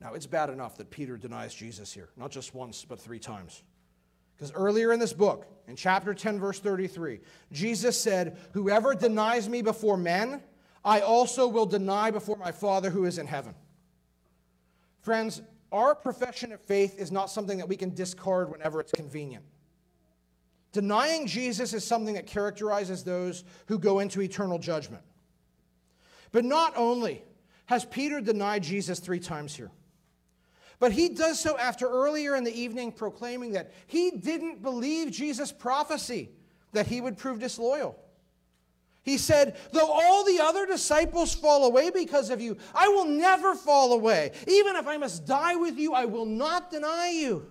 Now, 0.00 0.14
it's 0.14 0.26
bad 0.26 0.50
enough 0.50 0.76
that 0.78 0.90
Peter 0.90 1.16
denies 1.16 1.54
Jesus 1.54 1.92
here, 1.92 2.08
not 2.16 2.30
just 2.30 2.54
once, 2.54 2.84
but 2.84 2.98
three 2.98 3.18
times. 3.18 3.62
Because 4.36 4.52
earlier 4.52 4.92
in 4.92 4.98
this 4.98 5.12
book, 5.12 5.46
in 5.68 5.76
chapter 5.76 6.14
10, 6.14 6.40
verse 6.40 6.58
33, 6.58 7.20
Jesus 7.52 8.00
said, 8.00 8.38
Whoever 8.52 8.94
denies 8.94 9.48
me 9.48 9.60
before 9.60 9.98
men, 9.98 10.42
I 10.82 11.00
also 11.00 11.46
will 11.46 11.66
deny 11.66 12.10
before 12.10 12.36
my 12.36 12.50
Father 12.50 12.88
who 12.88 13.04
is 13.04 13.18
in 13.18 13.26
heaven. 13.26 13.54
Friends, 15.02 15.42
our 15.72 15.94
profession 15.94 16.52
of 16.52 16.60
faith 16.60 16.98
is 16.98 17.12
not 17.12 17.30
something 17.30 17.58
that 17.58 17.68
we 17.68 17.76
can 17.76 17.94
discard 17.94 18.50
whenever 18.50 18.80
it's 18.80 18.92
convenient. 18.92 19.44
Denying 20.72 21.26
Jesus 21.26 21.74
is 21.74 21.84
something 21.84 22.14
that 22.14 22.26
characterizes 22.26 23.04
those 23.04 23.44
who 23.66 23.78
go 23.78 23.98
into 23.98 24.22
eternal 24.22 24.58
judgment. 24.58 25.02
But 26.32 26.44
not 26.44 26.74
only 26.76 27.24
has 27.66 27.84
Peter 27.84 28.20
denied 28.20 28.62
Jesus 28.62 28.98
three 29.00 29.20
times 29.20 29.54
here, 29.54 29.70
but 30.78 30.92
he 30.92 31.10
does 31.10 31.38
so 31.38 31.58
after 31.58 31.86
earlier 31.86 32.34
in 32.34 32.44
the 32.44 32.58
evening 32.58 32.92
proclaiming 32.92 33.52
that 33.52 33.72
he 33.86 34.10
didn't 34.12 34.62
believe 34.62 35.10
Jesus' 35.10 35.52
prophecy 35.52 36.30
that 36.72 36.86
he 36.86 37.00
would 37.00 37.18
prove 37.18 37.38
disloyal. 37.38 37.98
He 39.02 39.18
said, 39.18 39.56
Though 39.72 39.90
all 39.90 40.24
the 40.24 40.40
other 40.40 40.66
disciples 40.66 41.34
fall 41.34 41.64
away 41.64 41.90
because 41.90 42.30
of 42.30 42.40
you, 42.40 42.56
I 42.74 42.88
will 42.88 43.06
never 43.06 43.54
fall 43.54 43.92
away. 43.92 44.32
Even 44.46 44.76
if 44.76 44.86
I 44.86 44.96
must 44.96 45.26
die 45.26 45.56
with 45.56 45.78
you, 45.78 45.94
I 45.94 46.04
will 46.04 46.26
not 46.26 46.70
deny 46.70 47.10
you. 47.10 47.50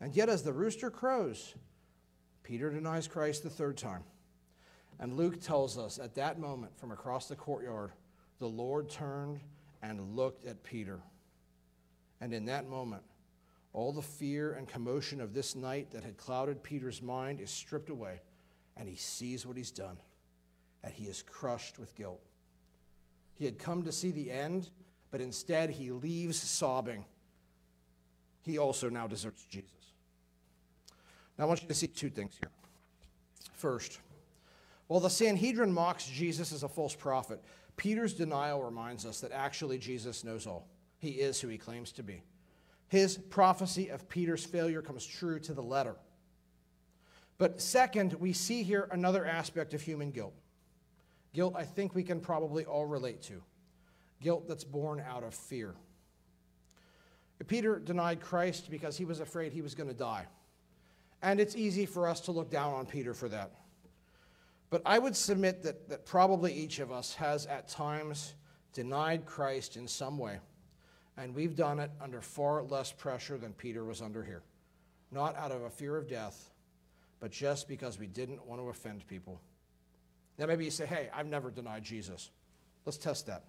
And 0.00 0.14
yet, 0.14 0.28
as 0.28 0.42
the 0.42 0.52
rooster 0.52 0.90
crows, 0.90 1.54
Peter 2.42 2.70
denies 2.70 3.06
Christ 3.06 3.42
the 3.42 3.50
third 3.50 3.76
time. 3.76 4.02
And 5.00 5.16
Luke 5.16 5.40
tells 5.40 5.78
us 5.78 5.98
at 5.98 6.14
that 6.16 6.38
moment 6.38 6.78
from 6.78 6.92
across 6.92 7.26
the 7.26 7.34
courtyard, 7.34 7.92
the 8.38 8.46
Lord 8.46 8.90
turned 8.90 9.40
and 9.82 10.14
looked 10.14 10.46
at 10.46 10.62
Peter. 10.62 11.00
And 12.20 12.34
in 12.34 12.44
that 12.44 12.68
moment, 12.68 13.02
all 13.72 13.92
the 13.92 14.02
fear 14.02 14.52
and 14.52 14.68
commotion 14.68 15.22
of 15.22 15.32
this 15.32 15.56
night 15.56 15.90
that 15.92 16.04
had 16.04 16.18
clouded 16.18 16.62
Peter's 16.62 17.00
mind 17.00 17.40
is 17.40 17.50
stripped 17.50 17.88
away, 17.88 18.20
and 18.76 18.86
he 18.86 18.96
sees 18.96 19.46
what 19.46 19.56
he's 19.56 19.70
done, 19.70 19.96
and 20.84 20.92
he 20.92 21.04
is 21.04 21.22
crushed 21.22 21.78
with 21.78 21.94
guilt. 21.94 22.20
He 23.34 23.46
had 23.46 23.58
come 23.58 23.84
to 23.84 23.92
see 23.92 24.10
the 24.10 24.30
end, 24.30 24.68
but 25.10 25.22
instead 25.22 25.70
he 25.70 25.90
leaves 25.92 26.38
sobbing. 26.38 27.06
He 28.42 28.58
also 28.58 28.90
now 28.90 29.06
deserts 29.06 29.46
Jesus. 29.48 29.70
Now 31.38 31.44
I 31.44 31.46
want 31.46 31.62
you 31.62 31.68
to 31.68 31.74
see 31.74 31.86
two 31.86 32.10
things 32.10 32.36
here. 32.38 32.50
First, 33.54 34.00
while 34.90 34.98
the 34.98 35.08
Sanhedrin 35.08 35.72
mocks 35.72 36.04
Jesus 36.04 36.52
as 36.52 36.64
a 36.64 36.68
false 36.68 36.96
prophet, 36.96 37.40
Peter's 37.76 38.12
denial 38.12 38.60
reminds 38.60 39.06
us 39.06 39.20
that 39.20 39.30
actually 39.30 39.78
Jesus 39.78 40.24
knows 40.24 40.48
all. 40.48 40.66
He 40.98 41.10
is 41.10 41.40
who 41.40 41.46
he 41.46 41.58
claims 41.58 41.92
to 41.92 42.02
be. 42.02 42.24
His 42.88 43.16
prophecy 43.16 43.90
of 43.90 44.08
Peter's 44.08 44.44
failure 44.44 44.82
comes 44.82 45.06
true 45.06 45.38
to 45.38 45.54
the 45.54 45.62
letter. 45.62 45.94
But 47.38 47.60
second, 47.60 48.14
we 48.14 48.32
see 48.32 48.64
here 48.64 48.88
another 48.90 49.24
aspect 49.24 49.74
of 49.74 49.80
human 49.80 50.10
guilt. 50.10 50.34
Guilt 51.34 51.54
I 51.56 51.62
think 51.62 51.94
we 51.94 52.02
can 52.02 52.18
probably 52.18 52.64
all 52.64 52.84
relate 52.84 53.22
to. 53.22 53.44
Guilt 54.20 54.48
that's 54.48 54.64
born 54.64 55.00
out 55.08 55.22
of 55.22 55.34
fear. 55.34 55.76
Peter 57.46 57.78
denied 57.78 58.20
Christ 58.20 58.72
because 58.72 58.96
he 58.96 59.04
was 59.04 59.20
afraid 59.20 59.52
he 59.52 59.62
was 59.62 59.76
going 59.76 59.88
to 59.88 59.94
die. 59.94 60.26
And 61.22 61.38
it's 61.38 61.54
easy 61.54 61.86
for 61.86 62.08
us 62.08 62.18
to 62.22 62.32
look 62.32 62.50
down 62.50 62.74
on 62.74 62.86
Peter 62.86 63.14
for 63.14 63.28
that. 63.28 63.52
But 64.70 64.82
I 64.86 64.98
would 64.98 65.16
submit 65.16 65.62
that, 65.64 65.88
that 65.88 66.06
probably 66.06 66.52
each 66.52 66.78
of 66.78 66.92
us 66.92 67.14
has 67.14 67.46
at 67.46 67.68
times 67.68 68.34
denied 68.72 69.26
Christ 69.26 69.76
in 69.76 69.88
some 69.88 70.16
way. 70.16 70.38
And 71.16 71.34
we've 71.34 71.56
done 71.56 71.80
it 71.80 71.90
under 72.00 72.20
far 72.20 72.62
less 72.62 72.92
pressure 72.92 73.36
than 73.36 73.52
Peter 73.52 73.84
was 73.84 74.00
under 74.00 74.22
here. 74.22 74.42
Not 75.10 75.36
out 75.36 75.50
of 75.50 75.62
a 75.62 75.70
fear 75.70 75.96
of 75.96 76.08
death, 76.08 76.50
but 77.18 77.32
just 77.32 77.68
because 77.68 77.98
we 77.98 78.06
didn't 78.06 78.46
want 78.46 78.60
to 78.60 78.68
offend 78.68 79.06
people. 79.08 79.40
Now, 80.38 80.46
maybe 80.46 80.64
you 80.64 80.70
say, 80.70 80.86
hey, 80.86 81.10
I've 81.12 81.26
never 81.26 81.50
denied 81.50 81.82
Jesus. 81.82 82.30
Let's 82.86 82.96
test 82.96 83.26
that. 83.26 83.44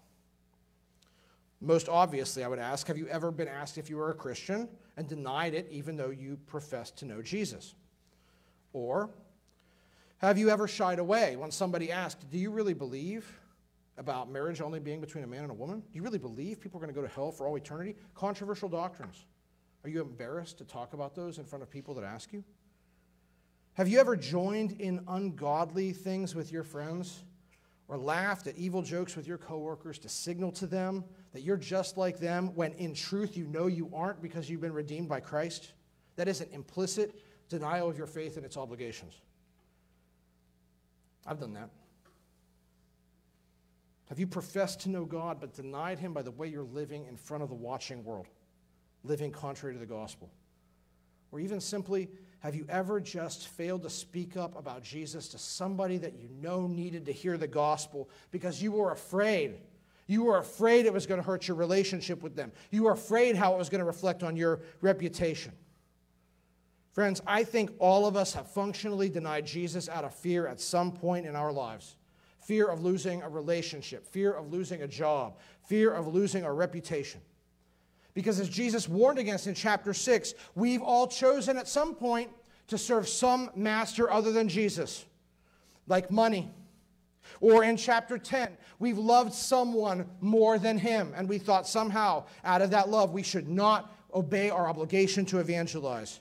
Most 1.62 1.88
obviously, 1.88 2.44
I 2.44 2.48
would 2.48 2.60
ask, 2.60 2.88
have 2.88 2.98
you 2.98 3.08
ever 3.08 3.32
been 3.32 3.48
asked 3.48 3.78
if 3.78 3.90
you 3.90 3.98
were 3.98 4.10
a 4.10 4.16
Christian 4.16 4.68
and 4.98 5.08
denied 5.08 5.54
it 5.54 5.68
even 5.70 5.96
though 5.96 6.10
you 6.10 6.38
professed 6.48 6.98
to 6.98 7.06
know 7.06 7.22
Jesus? 7.22 7.76
Or 8.74 9.12
have 10.22 10.38
you 10.38 10.50
ever 10.50 10.68
shied 10.68 11.00
away 11.00 11.36
when 11.36 11.50
somebody 11.50 11.92
asked, 11.92 12.30
Do 12.30 12.38
you 12.38 12.52
really 12.52 12.76
believe 12.76 13.40
about 13.98 14.30
marriage 14.32 14.62
only 14.62 14.80
being 14.80 15.02
between 15.02 15.24
a 15.24 15.28
man 15.28 15.42
and 15.42 15.52
a 15.52 15.56
woman? 15.56 15.80
Do 15.80 15.88
you 15.94 16.04
really 16.04 16.20
believe 16.20 16.62
people 16.62 16.78
are 16.78 16.84
going 16.84 16.94
to 16.94 17.00
go 17.00 17.06
to 17.06 17.14
hell 17.14 17.32
for 17.32 17.48
all 17.48 17.56
eternity? 17.58 17.96
Controversial 18.14 18.70
doctrines. 18.70 19.26
Are 19.84 19.90
you 19.90 20.00
embarrassed 20.00 20.60
to 20.60 20.64
talk 20.64 20.94
about 20.94 21.16
those 21.16 21.40
in 21.40 21.46
front 21.46 21.64
of 21.64 21.72
people 21.72 21.96
that 21.96 22.04
ask 22.04 22.32
you? 22.32 22.44
Have 23.74 23.88
you 23.88 24.00
ever 24.00 24.16
joined 24.16 24.74
in 24.74 25.04
ungodly 25.08 25.92
things 25.92 26.36
with 26.36 26.52
your 26.52 26.64
friends 26.64 27.24
or 27.88 27.98
laughed 27.98 28.46
at 28.46 28.56
evil 28.58 28.84
jokes 28.84 29.16
with 29.16 29.28
your 29.28 29.40
coworkers 29.40 29.98
to 30.00 30.10
signal 30.10 30.52
to 30.52 30.68
them 30.68 31.04
that 31.34 31.42
you're 31.42 31.58
just 31.58 31.98
like 31.98 32.20
them 32.20 32.54
when 32.54 32.74
in 32.74 32.94
truth 32.94 33.36
you 33.36 33.48
know 33.48 33.66
you 33.66 33.90
aren't 33.92 34.22
because 34.22 34.50
you've 34.50 34.62
been 34.62 34.74
redeemed 34.74 35.10
by 35.10 35.20
Christ? 35.20 35.72
That 36.16 36.28
is 36.28 36.42
an 36.42 36.50
implicit 36.52 37.20
denial 37.50 37.90
of 37.90 37.98
your 37.98 38.08
faith 38.08 38.38
and 38.38 38.46
its 38.46 38.56
obligations. 38.56 39.16
I've 41.26 41.40
done 41.40 41.54
that. 41.54 41.70
Have 44.10 44.20
you 44.20 44.28
professed 44.28 44.82
to 44.82 44.90
know 44.90 45.06
God 45.06 45.38
but 45.40 45.54
denied 45.54 46.00
Him 46.00 46.14
by 46.14 46.22
the 46.22 46.32
way 46.32 46.48
you're 46.48 46.64
living 46.64 47.06
in 47.06 47.16
front 47.16 47.44
of 47.44 47.50
the 47.50 47.56
watching 47.56 48.04
world, 48.04 48.28
living 49.04 49.32
contrary 49.32 49.74
to 49.74 49.80
the 49.80 49.86
gospel? 49.86 50.30
Or 51.32 51.40
even 51.40 51.62
simply, 51.62 52.10
have 52.40 52.56
you 52.56 52.66
ever 52.68 53.00
just 53.00 53.48
failed 53.48 53.84
to 53.84 53.90
speak 53.90 54.36
up 54.36 54.58
about 54.58 54.84
Jesus 54.84 55.30
to 55.30 55.38
somebody 55.38 55.98
that 55.98 56.20
you 56.20 56.28
know 56.42 56.68
needed 56.68 57.06
to 57.06 57.14
hear 57.14 57.38
the 57.38 57.48
gospel 57.48 58.10
because 58.32 58.62
you 58.62 58.74
were 58.74 58.92
afraid? 58.92 59.60
You 60.08 60.24
were 60.24 60.40
afraid 60.40 60.86
it 60.86 60.92
was 60.92 61.06
going 61.06 61.22
to 61.22 61.26
hurt 61.26 61.48
your 61.48 61.56
relationship 61.56 62.22
with 62.22 62.36
them. 62.36 62.52
You 62.70 62.84
were 62.84 62.92
afraid 62.92 63.38
how 63.38 63.54
it 63.54 63.58
was 63.58 63.70
going 63.70 63.80
to 63.80 63.86
reflect 63.86 64.24
on 64.24 64.36
your 64.36 64.60
reputation. 64.82 65.54
Friends, 66.92 67.22
I 67.26 67.44
think 67.44 67.72
all 67.80 68.06
of 68.06 68.18
us 68.18 68.34
have 68.34 68.52
functionally 68.52 69.08
denied 69.08 69.46
Jesus 69.46 69.88
out 69.88 70.04
of 70.04 70.14
fear 70.14 70.48
at 70.48 70.60
some 70.60 70.92
point 70.92 71.26
in 71.26 71.36
our 71.36 71.52
lives 71.52 71.96
fear 72.42 72.68
of 72.68 72.84
losing 72.84 73.22
a 73.22 73.30
relationship, 73.30 74.06
fear 74.06 74.34
of 74.34 74.52
losing 74.52 74.82
a 74.82 74.88
job, 74.88 75.38
fear 75.68 75.92
of 75.92 76.08
losing 76.08 76.44
our 76.44 76.56
reputation. 76.56 77.22
Because 78.14 78.40
as 78.40 78.50
Jesus 78.50 78.90
warned 78.90 79.20
against 79.20 79.48
in 79.48 79.54
chapter 79.54 79.94
6, 79.94 80.34
we've 80.56 80.82
all 80.82 81.08
chosen 81.08 81.56
at 81.56 81.68
some 81.68 81.96
point 81.96 82.30
to 82.68 82.78
serve 82.78 83.08
some 83.08 83.52
master 83.56 84.12
other 84.12 84.32
than 84.32 84.50
Jesus, 84.50 85.06
like 85.88 86.12
money. 86.12 86.50
Or 87.40 87.64
in 87.64 87.78
chapter 87.78 88.18
10, 88.18 88.58
we've 88.80 88.98
loved 88.98 89.34
someone 89.34 90.10
more 90.20 90.58
than 90.58 90.78
him, 90.78 91.14
and 91.16 91.30
we 91.30 91.38
thought 91.38 91.68
somehow 91.68 92.26
out 92.44 92.62
of 92.62 92.72
that 92.72 92.90
love 92.90 93.12
we 93.12 93.24
should 93.24 93.48
not 93.48 93.96
obey 94.14 94.50
our 94.50 94.68
obligation 94.68 95.26
to 95.28 95.38
evangelize. 95.38 96.20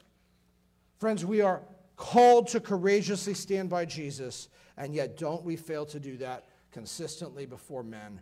Friends, 1.01 1.25
we 1.25 1.41
are 1.41 1.63
called 1.97 2.49
to 2.49 2.61
courageously 2.61 3.33
stand 3.33 3.71
by 3.71 3.87
Jesus, 3.87 4.51
and 4.77 4.95
yet 4.95 5.17
don't 5.17 5.43
we 5.43 5.57
fail 5.57 5.87
to 5.87 5.99
do 5.99 6.19
that 6.19 6.45
consistently 6.73 7.47
before 7.47 7.83
men 7.83 8.21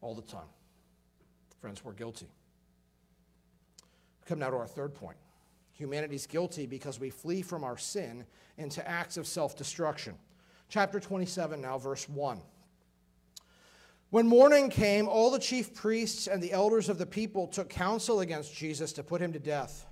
all 0.00 0.14
the 0.14 0.22
time? 0.22 0.46
Friends, 1.60 1.84
we're 1.84 1.94
guilty. 1.94 2.28
Come 4.24 4.38
now 4.38 4.50
to 4.50 4.56
our 4.56 4.68
third 4.68 4.94
point. 4.94 5.16
Humanity's 5.72 6.28
guilty 6.28 6.64
because 6.64 7.00
we 7.00 7.10
flee 7.10 7.42
from 7.42 7.64
our 7.64 7.76
sin 7.76 8.24
into 8.56 8.88
acts 8.88 9.16
of 9.16 9.26
self 9.26 9.56
destruction. 9.56 10.14
Chapter 10.68 11.00
27, 11.00 11.60
now, 11.60 11.76
verse 11.76 12.08
1. 12.08 12.40
When 14.10 14.28
morning 14.28 14.70
came, 14.70 15.08
all 15.08 15.32
the 15.32 15.40
chief 15.40 15.74
priests 15.74 16.28
and 16.28 16.40
the 16.40 16.52
elders 16.52 16.88
of 16.88 16.98
the 16.98 17.06
people 17.06 17.48
took 17.48 17.68
counsel 17.68 18.20
against 18.20 18.54
Jesus 18.54 18.92
to 18.92 19.02
put 19.02 19.20
him 19.20 19.32
to 19.32 19.40
death. 19.40 19.86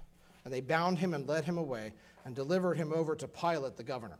And 0.45 0.55
they 0.55 0.61
bound 0.61 0.99
him 0.99 1.13
and 1.13 1.29
led 1.29 1.45
him 1.45 1.59
away 1.59 1.93
and 2.25 2.35
delivered 2.35 2.77
him 2.77 2.93
over 2.93 3.15
to 3.17 3.29
Pilate 3.29 3.77
the 3.77 3.83
governor. 3.83 4.19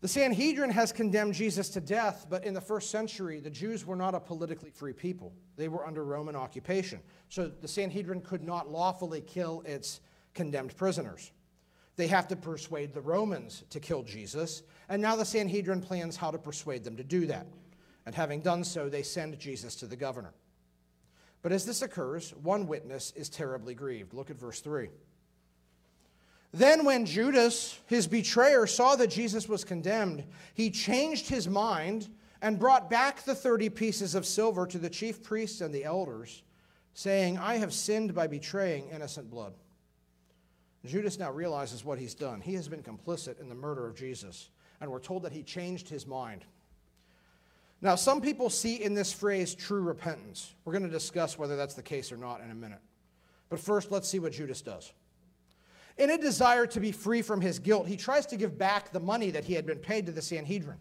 The 0.00 0.08
Sanhedrin 0.08 0.70
has 0.70 0.92
condemned 0.92 1.34
Jesus 1.34 1.68
to 1.70 1.80
death, 1.80 2.26
but 2.30 2.44
in 2.44 2.54
the 2.54 2.60
first 2.60 2.90
century, 2.90 3.38
the 3.38 3.50
Jews 3.50 3.84
were 3.84 3.96
not 3.96 4.14
a 4.14 4.20
politically 4.20 4.70
free 4.70 4.94
people. 4.94 5.34
They 5.56 5.68
were 5.68 5.86
under 5.86 6.04
Roman 6.04 6.34
occupation. 6.34 7.00
So 7.28 7.48
the 7.48 7.68
Sanhedrin 7.68 8.22
could 8.22 8.42
not 8.42 8.70
lawfully 8.70 9.20
kill 9.20 9.62
its 9.66 10.00
condemned 10.32 10.74
prisoners. 10.76 11.32
They 11.96 12.06
have 12.06 12.28
to 12.28 12.36
persuade 12.36 12.94
the 12.94 13.02
Romans 13.02 13.64
to 13.70 13.78
kill 13.78 14.02
Jesus, 14.02 14.62
and 14.88 15.02
now 15.02 15.16
the 15.16 15.24
Sanhedrin 15.24 15.82
plans 15.82 16.16
how 16.16 16.30
to 16.30 16.38
persuade 16.38 16.82
them 16.82 16.96
to 16.96 17.04
do 17.04 17.26
that. 17.26 17.46
And 18.06 18.14
having 18.14 18.40
done 18.40 18.64
so, 18.64 18.88
they 18.88 19.02
send 19.02 19.38
Jesus 19.38 19.76
to 19.76 19.86
the 19.86 19.96
governor. 19.96 20.32
But 21.42 21.52
as 21.52 21.66
this 21.66 21.82
occurs, 21.82 22.34
one 22.42 22.66
witness 22.66 23.12
is 23.16 23.28
terribly 23.28 23.74
grieved. 23.74 24.14
Look 24.14 24.30
at 24.30 24.38
verse 24.38 24.60
3. 24.60 24.88
Then, 26.52 26.84
when 26.84 27.06
Judas, 27.06 27.78
his 27.86 28.06
betrayer, 28.06 28.66
saw 28.66 28.96
that 28.96 29.10
Jesus 29.10 29.48
was 29.48 29.64
condemned, 29.64 30.24
he 30.54 30.70
changed 30.70 31.28
his 31.28 31.48
mind 31.48 32.08
and 32.42 32.58
brought 32.58 32.90
back 32.90 33.22
the 33.22 33.34
30 33.34 33.68
pieces 33.70 34.14
of 34.14 34.26
silver 34.26 34.66
to 34.66 34.78
the 34.78 34.90
chief 34.90 35.22
priests 35.22 35.60
and 35.60 35.72
the 35.72 35.84
elders, 35.84 36.42
saying, 36.94 37.38
I 37.38 37.58
have 37.58 37.72
sinned 37.72 38.14
by 38.14 38.26
betraying 38.26 38.88
innocent 38.88 39.30
blood. 39.30 39.52
Judas 40.84 41.18
now 41.18 41.30
realizes 41.30 41.84
what 41.84 41.98
he's 41.98 42.14
done. 42.14 42.40
He 42.40 42.54
has 42.54 42.66
been 42.66 42.82
complicit 42.82 43.40
in 43.40 43.48
the 43.48 43.54
murder 43.54 43.86
of 43.86 43.94
Jesus, 43.94 44.48
and 44.80 44.90
we're 44.90 44.98
told 44.98 45.22
that 45.24 45.32
he 45.32 45.42
changed 45.42 45.88
his 45.88 46.06
mind. 46.06 46.44
Now, 47.82 47.94
some 47.94 48.20
people 48.20 48.50
see 48.50 48.82
in 48.82 48.94
this 48.94 49.12
phrase 49.12 49.54
true 49.54 49.82
repentance. 49.82 50.54
We're 50.64 50.72
going 50.72 50.84
to 50.84 50.90
discuss 50.90 51.38
whether 51.38 51.56
that's 51.56 51.74
the 51.74 51.82
case 51.82 52.12
or 52.12 52.16
not 52.16 52.40
in 52.40 52.50
a 52.50 52.54
minute. 52.54 52.80
But 53.48 53.60
first, 53.60 53.90
let's 53.90 54.08
see 54.08 54.18
what 54.18 54.32
Judas 54.32 54.62
does. 54.62 54.92
In 56.00 56.08
a 56.08 56.16
desire 56.16 56.66
to 56.68 56.80
be 56.80 56.92
free 56.92 57.20
from 57.20 57.42
his 57.42 57.58
guilt, 57.58 57.86
he 57.86 57.98
tries 57.98 58.24
to 58.28 58.38
give 58.38 58.56
back 58.56 58.90
the 58.90 58.98
money 58.98 59.30
that 59.32 59.44
he 59.44 59.52
had 59.52 59.66
been 59.66 59.78
paid 59.78 60.06
to 60.06 60.12
the 60.12 60.22
Sanhedrin. 60.22 60.78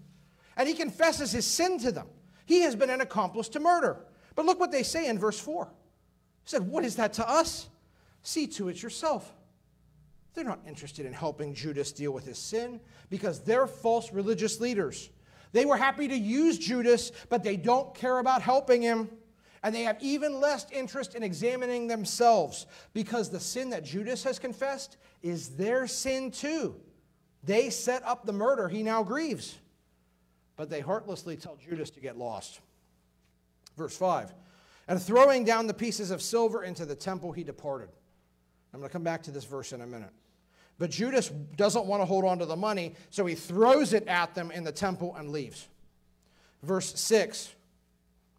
And 0.55 0.65
he 0.65 0.73
confesses 0.73 1.33
his 1.33 1.45
sin 1.45 1.77
to 1.79 1.91
them. 1.91 2.07
He 2.45 2.61
has 2.61 2.73
been 2.73 2.89
an 2.89 3.01
accomplice 3.01 3.49
to 3.49 3.59
murder. 3.59 4.05
But 4.35 4.45
look 4.45 4.61
what 4.61 4.71
they 4.71 4.81
say 4.81 5.09
in 5.09 5.19
verse 5.19 5.37
4. 5.37 5.65
He 5.65 6.49
said, 6.49 6.61
What 6.65 6.85
is 6.85 6.95
that 6.95 7.11
to 7.13 7.29
us? 7.29 7.67
See 8.23 8.47
to 8.47 8.69
it 8.69 8.81
yourself. 8.81 9.29
They're 10.33 10.45
not 10.45 10.61
interested 10.65 11.05
in 11.05 11.11
helping 11.11 11.53
Judas 11.53 11.91
deal 11.91 12.13
with 12.13 12.25
his 12.25 12.37
sin 12.37 12.79
because 13.09 13.41
they're 13.41 13.67
false 13.67 14.13
religious 14.13 14.61
leaders. 14.61 15.09
They 15.51 15.65
were 15.65 15.75
happy 15.75 16.07
to 16.07 16.15
use 16.15 16.57
Judas, 16.57 17.11
but 17.27 17.43
they 17.43 17.57
don't 17.57 17.93
care 17.93 18.19
about 18.19 18.41
helping 18.41 18.81
him. 18.81 19.09
And 19.63 19.75
they 19.75 19.83
have 19.83 19.97
even 20.01 20.39
less 20.39 20.65
interest 20.71 21.15
in 21.15 21.23
examining 21.23 21.87
themselves 21.87 22.65
because 22.93 23.29
the 23.29 23.39
sin 23.39 23.71
that 23.71 23.83
Judas 23.83 24.23
has 24.23 24.39
confessed 24.39 24.97
is 25.21 25.49
their 25.49 25.85
sin 25.87 26.31
too. 26.31 26.75
They 27.43 27.69
set 27.69 28.03
up 28.03 28.25
the 28.25 28.33
murder 28.33 28.69
he 28.69 28.83
now 28.83 29.03
grieves. 29.03 29.57
But 30.55 30.69
they 30.69 30.81
heartlessly 30.81 31.37
tell 31.37 31.55
Judas 31.55 31.89
to 31.91 31.99
get 31.99 32.17
lost. 32.17 32.59
Verse 33.77 33.95
5 33.95 34.33
And 34.87 35.01
throwing 35.01 35.45
down 35.45 35.67
the 35.67 35.73
pieces 35.73 36.11
of 36.11 36.21
silver 36.21 36.63
into 36.63 36.85
the 36.85 36.95
temple, 36.95 37.31
he 37.31 37.43
departed. 37.43 37.89
I'm 38.73 38.79
going 38.79 38.89
to 38.89 38.93
come 38.93 39.03
back 39.03 39.23
to 39.23 39.31
this 39.31 39.45
verse 39.45 39.73
in 39.73 39.81
a 39.81 39.87
minute. 39.87 40.11
But 40.77 40.91
Judas 40.91 41.29
doesn't 41.29 41.85
want 41.85 42.01
to 42.01 42.05
hold 42.05 42.23
on 42.23 42.39
to 42.39 42.45
the 42.45 42.55
money, 42.55 42.95
so 43.09 43.25
he 43.25 43.35
throws 43.35 43.93
it 43.93 44.07
at 44.07 44.33
them 44.35 44.51
in 44.51 44.63
the 44.63 44.71
temple 44.71 45.15
and 45.15 45.29
leaves. 45.29 45.67
Verse 46.63 46.97
6, 46.99 47.53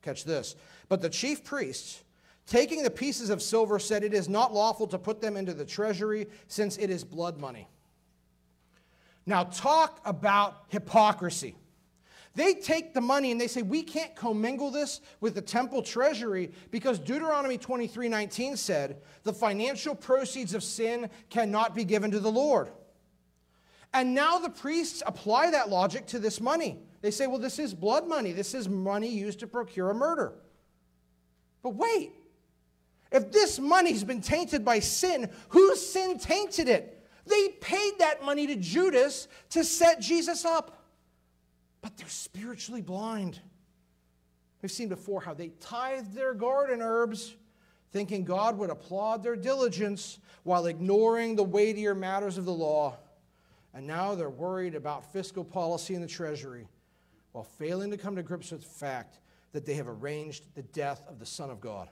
catch 0.02 0.24
this. 0.24 0.56
But 0.90 1.00
the 1.00 1.08
chief 1.08 1.44
priests, 1.44 2.02
taking 2.46 2.82
the 2.82 2.90
pieces 2.90 3.30
of 3.30 3.40
silver, 3.40 3.78
said, 3.78 4.02
It 4.02 4.12
is 4.12 4.28
not 4.28 4.52
lawful 4.52 4.88
to 4.88 4.98
put 4.98 5.22
them 5.22 5.36
into 5.36 5.54
the 5.54 5.64
treasury, 5.64 6.26
since 6.48 6.76
it 6.76 6.90
is 6.90 7.04
blood 7.04 7.40
money. 7.40 7.68
Now, 9.24 9.44
talk 9.44 10.00
about 10.04 10.64
hypocrisy. 10.68 11.54
They 12.34 12.54
take 12.54 12.92
the 12.92 13.00
money 13.00 13.30
and 13.30 13.40
they 13.40 13.46
say, 13.46 13.62
we 13.62 13.82
can't 13.82 14.14
commingle 14.14 14.70
this 14.70 15.00
with 15.20 15.34
the 15.34 15.42
temple 15.42 15.82
treasury 15.82 16.52
because 16.70 16.98
Deuteronomy 16.98 17.58
23 17.58 18.08
19 18.08 18.56
said, 18.56 19.02
the 19.24 19.32
financial 19.32 19.94
proceeds 19.94 20.54
of 20.54 20.62
sin 20.62 21.10
cannot 21.28 21.74
be 21.74 21.84
given 21.84 22.10
to 22.12 22.20
the 22.20 22.30
Lord. 22.30 22.70
And 23.92 24.14
now 24.14 24.38
the 24.38 24.50
priests 24.50 25.02
apply 25.04 25.50
that 25.50 25.68
logic 25.68 26.06
to 26.06 26.20
this 26.20 26.40
money. 26.40 26.78
They 27.02 27.10
say, 27.10 27.26
well, 27.26 27.40
this 27.40 27.58
is 27.58 27.74
blood 27.74 28.06
money. 28.06 28.30
This 28.32 28.54
is 28.54 28.68
money 28.68 29.08
used 29.08 29.40
to 29.40 29.48
procure 29.48 29.90
a 29.90 29.94
murder. 29.94 30.34
But 31.62 31.74
wait, 31.74 32.12
if 33.12 33.32
this 33.32 33.58
money's 33.58 34.04
been 34.04 34.20
tainted 34.20 34.64
by 34.64 34.80
sin, 34.80 35.30
whose 35.48 35.84
sin 35.84 36.18
tainted 36.18 36.68
it? 36.68 36.96
They 37.26 37.48
paid 37.60 37.92
that 37.98 38.24
money 38.24 38.46
to 38.46 38.56
Judas 38.56 39.28
to 39.50 39.64
set 39.64 40.00
Jesus 40.00 40.44
up 40.44 40.80
but 41.80 41.96
they're 41.96 42.08
spiritually 42.08 42.82
blind. 42.82 43.40
We've 44.62 44.70
seen 44.70 44.88
before 44.88 45.20
how 45.20 45.34
they 45.34 45.48
tithed 45.60 46.14
their 46.14 46.34
garden 46.34 46.82
herbs, 46.82 47.34
thinking 47.92 48.24
God 48.24 48.58
would 48.58 48.70
applaud 48.70 49.22
their 49.22 49.36
diligence 49.36 50.18
while 50.42 50.66
ignoring 50.66 51.36
the 51.36 51.42
weightier 51.42 51.94
matters 51.94 52.36
of 52.36 52.44
the 52.44 52.52
law. 52.52 52.96
And 53.72 53.86
now 53.86 54.14
they're 54.14 54.28
worried 54.28 54.74
about 54.74 55.12
fiscal 55.12 55.44
policy 55.44 55.94
in 55.94 56.00
the 56.00 56.06
Treasury 56.06 56.66
while 57.32 57.44
failing 57.44 57.90
to 57.90 57.96
come 57.96 58.16
to 58.16 58.22
grips 58.22 58.50
with 58.50 58.62
the 58.62 58.68
fact 58.68 59.20
that 59.52 59.66
they 59.66 59.74
have 59.74 59.88
arranged 59.88 60.44
the 60.54 60.62
death 60.62 61.02
of 61.08 61.18
the 61.18 61.26
Son 61.26 61.50
of 61.50 61.60
God. 61.60 61.88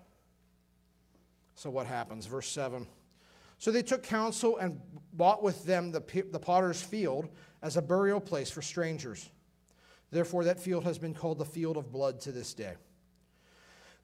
So, 1.54 1.70
what 1.70 1.86
happens? 1.86 2.26
Verse 2.26 2.48
7. 2.48 2.86
So 3.58 3.72
they 3.72 3.82
took 3.82 4.04
counsel 4.04 4.56
and 4.58 4.80
bought 5.12 5.42
with 5.42 5.64
them 5.64 5.90
the, 5.90 6.00
the 6.30 6.38
potter's 6.38 6.80
field 6.80 7.28
as 7.60 7.76
a 7.76 7.82
burial 7.82 8.20
place 8.20 8.50
for 8.50 8.62
strangers. 8.62 9.28
Therefore, 10.10 10.44
that 10.44 10.60
field 10.60 10.84
has 10.84 10.98
been 10.98 11.12
called 11.12 11.38
the 11.38 11.44
field 11.44 11.76
of 11.76 11.92
blood 11.92 12.20
to 12.20 12.32
this 12.32 12.54
day. 12.54 12.74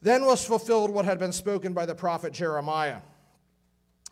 Then 0.02 0.26
was 0.26 0.44
fulfilled 0.44 0.90
what 0.90 1.04
had 1.04 1.18
been 1.18 1.32
spoken 1.32 1.72
by 1.72 1.86
the 1.86 1.94
prophet 1.94 2.32
Jeremiah, 2.32 2.98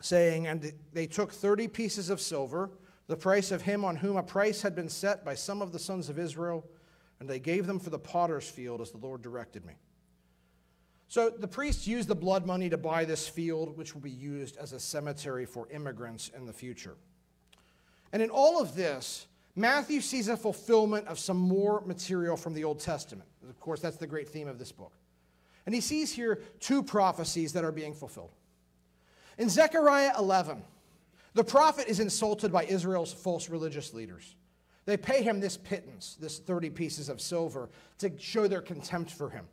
saying, 0.00 0.46
And 0.46 0.72
they 0.92 1.06
took 1.06 1.32
thirty 1.32 1.68
pieces 1.68 2.08
of 2.08 2.20
silver, 2.20 2.70
the 3.08 3.16
price 3.16 3.50
of 3.50 3.62
him 3.62 3.84
on 3.84 3.96
whom 3.96 4.16
a 4.16 4.22
price 4.22 4.62
had 4.62 4.74
been 4.74 4.88
set 4.88 5.24
by 5.24 5.34
some 5.34 5.60
of 5.60 5.72
the 5.72 5.78
sons 5.78 6.08
of 6.08 6.18
Israel, 6.18 6.64
and 7.22 7.30
they 7.30 7.38
gave 7.38 7.68
them 7.68 7.78
for 7.78 7.90
the 7.90 8.00
potter's 8.00 8.50
field 8.50 8.80
as 8.80 8.90
the 8.90 8.98
Lord 8.98 9.22
directed 9.22 9.64
me. 9.64 9.74
So 11.06 11.30
the 11.30 11.46
priests 11.46 11.86
used 11.86 12.08
the 12.08 12.16
blood 12.16 12.46
money 12.46 12.68
to 12.68 12.76
buy 12.76 13.04
this 13.04 13.28
field, 13.28 13.78
which 13.78 13.94
will 13.94 14.00
be 14.00 14.10
used 14.10 14.56
as 14.56 14.72
a 14.72 14.80
cemetery 14.80 15.46
for 15.46 15.70
immigrants 15.70 16.32
in 16.36 16.46
the 16.46 16.52
future. 16.52 16.96
And 18.12 18.20
in 18.20 18.28
all 18.28 18.60
of 18.60 18.74
this, 18.74 19.28
Matthew 19.54 20.00
sees 20.00 20.26
a 20.26 20.36
fulfillment 20.36 21.06
of 21.06 21.16
some 21.16 21.36
more 21.36 21.84
material 21.86 22.36
from 22.36 22.54
the 22.54 22.64
Old 22.64 22.80
Testament. 22.80 23.28
Of 23.48 23.60
course, 23.60 23.78
that's 23.78 23.98
the 23.98 24.08
great 24.08 24.28
theme 24.28 24.48
of 24.48 24.58
this 24.58 24.72
book. 24.72 24.92
And 25.64 25.72
he 25.72 25.80
sees 25.80 26.12
here 26.12 26.42
two 26.58 26.82
prophecies 26.82 27.52
that 27.52 27.62
are 27.62 27.70
being 27.70 27.94
fulfilled. 27.94 28.32
In 29.38 29.48
Zechariah 29.48 30.14
11, 30.18 30.60
the 31.34 31.44
prophet 31.44 31.86
is 31.86 32.00
insulted 32.00 32.50
by 32.50 32.64
Israel's 32.64 33.12
false 33.12 33.48
religious 33.48 33.94
leaders. 33.94 34.34
They 34.84 34.96
pay 34.96 35.22
him 35.22 35.40
this 35.40 35.56
pittance, 35.56 36.16
this 36.20 36.38
30 36.38 36.70
pieces 36.70 37.08
of 37.08 37.20
silver, 37.20 37.68
to 37.98 38.10
show 38.18 38.48
their 38.48 38.60
contempt 38.60 39.12
for 39.12 39.30
him. 39.30 39.46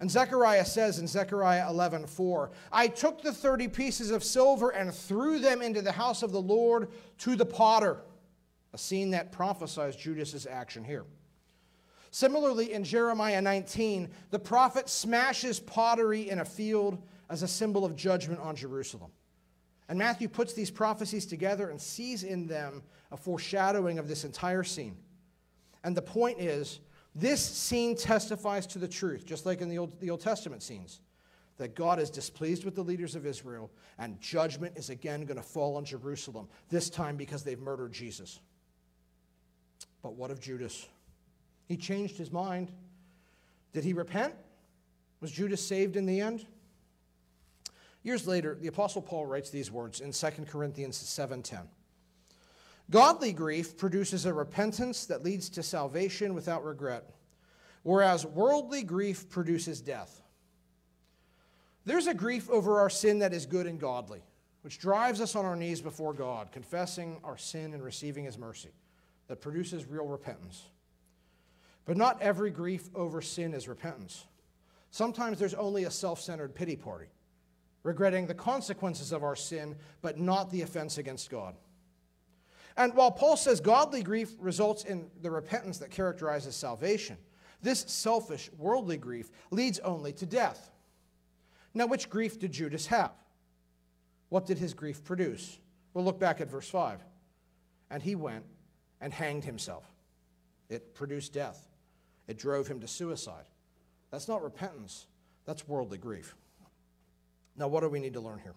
And 0.00 0.08
Zechariah 0.08 0.64
says 0.64 1.00
in 1.00 1.08
Zechariah 1.08 1.68
11, 1.68 2.06
4, 2.06 2.50
I 2.70 2.86
took 2.86 3.20
the 3.20 3.32
30 3.32 3.66
pieces 3.68 4.12
of 4.12 4.22
silver 4.22 4.70
and 4.70 4.94
threw 4.94 5.40
them 5.40 5.60
into 5.60 5.82
the 5.82 5.90
house 5.90 6.22
of 6.22 6.30
the 6.30 6.40
Lord 6.40 6.90
to 7.18 7.34
the 7.34 7.46
potter 7.46 7.98
a 8.72 8.78
scene 8.78 9.10
that 9.10 9.32
prophesies 9.32 9.96
Judas's 9.96 10.46
action 10.46 10.84
here. 10.84 11.04
Similarly, 12.10 12.72
in 12.72 12.84
Jeremiah 12.84 13.42
19, 13.42 14.08
the 14.30 14.38
prophet 14.38 14.88
smashes 14.88 15.60
pottery 15.60 16.30
in 16.30 16.40
a 16.40 16.44
field 16.44 17.02
as 17.28 17.42
a 17.42 17.48
symbol 17.48 17.84
of 17.84 17.96
judgment 17.96 18.40
on 18.40 18.56
Jerusalem. 18.56 19.10
And 19.88 19.98
Matthew 19.98 20.28
puts 20.28 20.52
these 20.52 20.70
prophecies 20.70 21.24
together 21.24 21.70
and 21.70 21.80
sees 21.80 22.22
in 22.22 22.46
them 22.46 22.82
a 23.10 23.16
foreshadowing 23.16 23.98
of 23.98 24.06
this 24.06 24.24
entire 24.24 24.62
scene. 24.62 24.96
And 25.82 25.96
the 25.96 26.02
point 26.02 26.40
is, 26.40 26.80
this 27.14 27.44
scene 27.44 27.96
testifies 27.96 28.66
to 28.68 28.78
the 28.78 28.88
truth, 28.88 29.24
just 29.24 29.46
like 29.46 29.60
in 29.60 29.68
the 29.68 29.78
Old, 29.78 29.98
the 30.00 30.10
Old 30.10 30.20
Testament 30.20 30.62
scenes, 30.62 31.00
that 31.56 31.74
God 31.74 31.98
is 31.98 32.10
displeased 32.10 32.64
with 32.64 32.74
the 32.74 32.84
leaders 32.84 33.14
of 33.14 33.26
Israel, 33.26 33.70
and 33.98 34.20
judgment 34.20 34.76
is 34.76 34.90
again 34.90 35.24
going 35.24 35.36
to 35.38 35.42
fall 35.42 35.76
on 35.76 35.84
Jerusalem, 35.84 36.48
this 36.68 36.90
time 36.90 37.16
because 37.16 37.42
they've 37.42 37.58
murdered 37.58 37.92
Jesus. 37.92 38.40
But 40.02 40.14
what 40.14 40.30
of 40.30 40.40
Judas? 40.40 40.86
He 41.66 41.76
changed 41.76 42.16
his 42.16 42.30
mind. 42.30 42.70
Did 43.72 43.84
he 43.84 43.92
repent? 43.92 44.34
Was 45.20 45.32
Judas 45.32 45.66
saved 45.66 45.96
in 45.96 46.06
the 46.06 46.20
end? 46.20 46.46
Years 48.02 48.26
later, 48.26 48.54
the 48.54 48.68
apostle 48.68 49.02
Paul 49.02 49.26
writes 49.26 49.50
these 49.50 49.70
words 49.70 50.00
in 50.00 50.12
2 50.12 50.46
Corinthians 50.46 50.96
7:10. 50.96 51.68
Godly 52.90 53.32
grief 53.32 53.76
produces 53.76 54.24
a 54.24 54.32
repentance 54.32 55.04
that 55.06 55.22
leads 55.22 55.50
to 55.50 55.62
salvation 55.62 56.32
without 56.34 56.64
regret, 56.64 57.10
whereas 57.82 58.24
worldly 58.24 58.82
grief 58.82 59.28
produces 59.28 59.80
death. 59.82 60.22
There's 61.84 62.06
a 62.06 62.14
grief 62.14 62.48
over 62.50 62.80
our 62.80 62.90
sin 62.90 63.18
that 63.18 63.34
is 63.34 63.46
good 63.46 63.66
and 63.66 63.78
godly, 63.78 64.22
which 64.62 64.78
drives 64.78 65.20
us 65.20 65.34
on 65.34 65.44
our 65.44 65.56
knees 65.56 65.80
before 65.80 66.14
God, 66.14 66.50
confessing 66.52 67.20
our 67.24 67.36
sin 67.36 67.74
and 67.74 67.82
receiving 67.82 68.24
his 68.24 68.38
mercy. 68.38 68.72
that 69.28 69.42
produces 69.42 69.84
real 69.86 70.06
repentance. 70.06 70.70
But 71.84 71.96
not 71.96 72.20
every 72.20 72.50
grief 72.50 72.88
over 72.94 73.22
sin 73.22 73.54
is 73.54 73.68
repentance. 73.68 74.24
Sometimes 74.90 75.38
there's 75.38 75.54
only 75.54 75.84
a 75.84 75.90
self 75.90 76.20
centered 76.20 76.54
pity 76.54 76.76
party, 76.76 77.08
regretting 77.88 78.26
the 78.26 78.34
consequences 78.34 79.12
of 79.12 79.24
our 79.24 79.34
sin, 79.34 79.74
but 80.02 80.18
not 80.18 80.50
the 80.50 80.60
offense 80.60 80.98
against 80.98 81.30
God. 81.30 81.54
And 82.76 82.94
while 82.94 83.10
Paul 83.10 83.38
says 83.38 83.60
godly 83.60 84.02
grief 84.02 84.30
results 84.38 84.84
in 84.84 85.10
the 85.22 85.30
repentance 85.30 85.78
that 85.78 85.90
characterizes 85.90 86.54
salvation, 86.54 87.16
this 87.62 87.80
selfish, 87.88 88.50
worldly 88.58 88.98
grief 88.98 89.30
leads 89.50 89.78
only 89.78 90.12
to 90.12 90.26
death. 90.26 90.70
Now, 91.72 91.86
which 91.86 92.10
grief 92.10 92.38
did 92.38 92.52
Judas 92.52 92.86
have? 92.88 93.12
What 94.28 94.44
did 94.44 94.58
his 94.58 94.74
grief 94.74 95.02
produce? 95.02 95.58
We'll 95.94 96.04
look 96.04 96.20
back 96.20 96.42
at 96.42 96.50
verse 96.50 96.68
5. 96.68 97.00
And 97.90 98.02
he 98.02 98.14
went 98.14 98.44
and 99.00 99.14
hanged 99.14 99.44
himself. 99.44 99.86
It 100.68 100.94
produced 100.94 101.32
death, 101.32 101.66
it 102.26 102.36
drove 102.36 102.68
him 102.68 102.80
to 102.80 102.86
suicide. 102.86 103.46
That's 104.10 104.28
not 104.28 104.42
repentance, 104.42 105.06
that's 105.46 105.66
worldly 105.66 105.96
grief. 105.96 106.36
Now, 107.58 107.66
what 107.66 107.80
do 107.80 107.88
we 107.88 107.98
need 107.98 108.14
to 108.14 108.20
learn 108.20 108.38
here? 108.38 108.54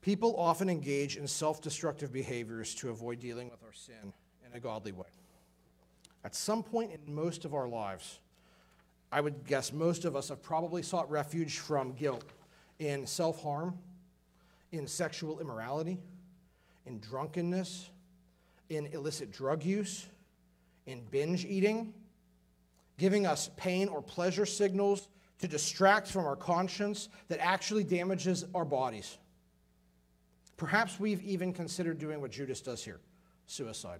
People 0.00 0.36
often 0.36 0.68
engage 0.68 1.16
in 1.16 1.26
self 1.26 1.60
destructive 1.60 2.12
behaviors 2.12 2.74
to 2.76 2.90
avoid 2.90 3.20
dealing 3.20 3.50
with 3.50 3.62
our 3.64 3.72
sin 3.72 4.12
in 4.46 4.56
a 4.56 4.60
godly 4.60 4.92
way. 4.92 5.06
At 6.24 6.34
some 6.34 6.62
point 6.62 6.92
in 6.92 7.12
most 7.12 7.44
of 7.44 7.52
our 7.52 7.68
lives, 7.68 8.20
I 9.10 9.20
would 9.20 9.44
guess 9.44 9.72
most 9.72 10.04
of 10.04 10.14
us 10.14 10.28
have 10.28 10.42
probably 10.42 10.82
sought 10.82 11.10
refuge 11.10 11.58
from 11.58 11.92
guilt 11.92 12.24
in 12.78 13.06
self 13.06 13.42
harm, 13.42 13.76
in 14.70 14.86
sexual 14.86 15.40
immorality, 15.40 15.98
in 16.86 17.00
drunkenness, 17.00 17.90
in 18.70 18.86
illicit 18.86 19.32
drug 19.32 19.64
use, 19.64 20.06
in 20.86 21.02
binge 21.10 21.44
eating, 21.44 21.92
giving 22.98 23.26
us 23.26 23.50
pain 23.56 23.88
or 23.88 24.00
pleasure 24.00 24.46
signals 24.46 25.08
to 25.42 25.48
distract 25.48 26.06
from 26.06 26.24
our 26.24 26.36
conscience 26.36 27.08
that 27.26 27.40
actually 27.40 27.82
damages 27.82 28.44
our 28.54 28.64
bodies. 28.64 29.18
Perhaps 30.56 31.00
we've 31.00 31.20
even 31.22 31.52
considered 31.52 31.98
doing 31.98 32.20
what 32.20 32.30
Judas 32.30 32.60
does 32.60 32.82
here 32.82 33.00
suicide. 33.46 33.98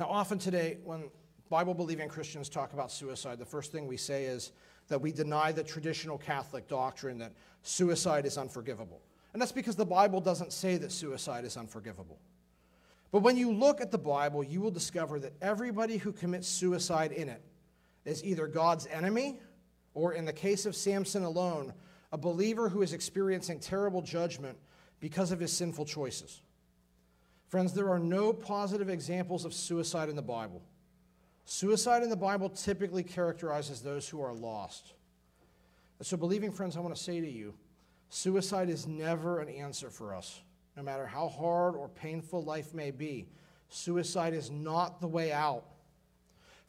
Now, 0.00 0.06
often 0.06 0.38
today, 0.38 0.78
when 0.82 1.10
Bible 1.48 1.74
believing 1.74 2.08
Christians 2.08 2.48
talk 2.48 2.72
about 2.72 2.90
suicide, 2.90 3.38
the 3.38 3.46
first 3.46 3.70
thing 3.70 3.86
we 3.86 3.96
say 3.96 4.24
is 4.24 4.50
that 4.88 5.00
we 5.00 5.12
deny 5.12 5.52
the 5.52 5.62
traditional 5.62 6.18
Catholic 6.18 6.66
doctrine 6.66 7.18
that 7.18 7.32
suicide 7.62 8.26
is 8.26 8.36
unforgivable. 8.36 9.00
And 9.32 9.40
that's 9.40 9.52
because 9.52 9.76
the 9.76 9.86
Bible 9.86 10.20
doesn't 10.20 10.52
say 10.52 10.76
that 10.78 10.90
suicide 10.90 11.44
is 11.44 11.56
unforgivable. 11.56 12.18
But 13.12 13.20
when 13.20 13.36
you 13.36 13.52
look 13.52 13.80
at 13.80 13.92
the 13.92 13.98
Bible, 13.98 14.42
you 14.42 14.60
will 14.60 14.72
discover 14.72 15.20
that 15.20 15.34
everybody 15.40 15.98
who 15.98 16.10
commits 16.10 16.48
suicide 16.48 17.12
in 17.12 17.28
it 17.28 17.42
is 18.10 18.24
either 18.24 18.46
God's 18.46 18.86
enemy, 18.88 19.38
or 19.94 20.12
in 20.12 20.24
the 20.24 20.32
case 20.32 20.66
of 20.66 20.74
Samson 20.74 21.22
alone, 21.22 21.72
a 22.12 22.18
believer 22.18 22.68
who 22.68 22.82
is 22.82 22.92
experiencing 22.92 23.60
terrible 23.60 24.02
judgment 24.02 24.58
because 24.98 25.30
of 25.30 25.40
his 25.40 25.52
sinful 25.52 25.84
choices. 25.84 26.42
Friends, 27.48 27.72
there 27.72 27.88
are 27.88 27.98
no 27.98 28.32
positive 28.32 28.88
examples 28.88 29.44
of 29.44 29.54
suicide 29.54 30.08
in 30.08 30.16
the 30.16 30.22
Bible. 30.22 30.62
Suicide 31.44 32.02
in 32.02 32.10
the 32.10 32.16
Bible 32.16 32.48
typically 32.48 33.02
characterizes 33.02 33.80
those 33.80 34.08
who 34.08 34.20
are 34.20 34.34
lost. 34.34 34.92
so, 36.02 36.16
believing 36.16 36.52
friends, 36.52 36.76
I 36.76 36.80
want 36.80 36.94
to 36.94 37.02
say 37.02 37.20
to 37.20 37.30
you 37.30 37.54
suicide 38.08 38.68
is 38.68 38.86
never 38.86 39.40
an 39.40 39.48
answer 39.48 39.88
for 39.88 40.14
us. 40.14 40.40
No 40.76 40.82
matter 40.82 41.06
how 41.06 41.28
hard 41.28 41.76
or 41.76 41.88
painful 41.88 42.42
life 42.42 42.74
may 42.74 42.90
be, 42.90 43.28
suicide 43.68 44.34
is 44.34 44.50
not 44.50 45.00
the 45.00 45.08
way 45.08 45.32
out. 45.32 45.64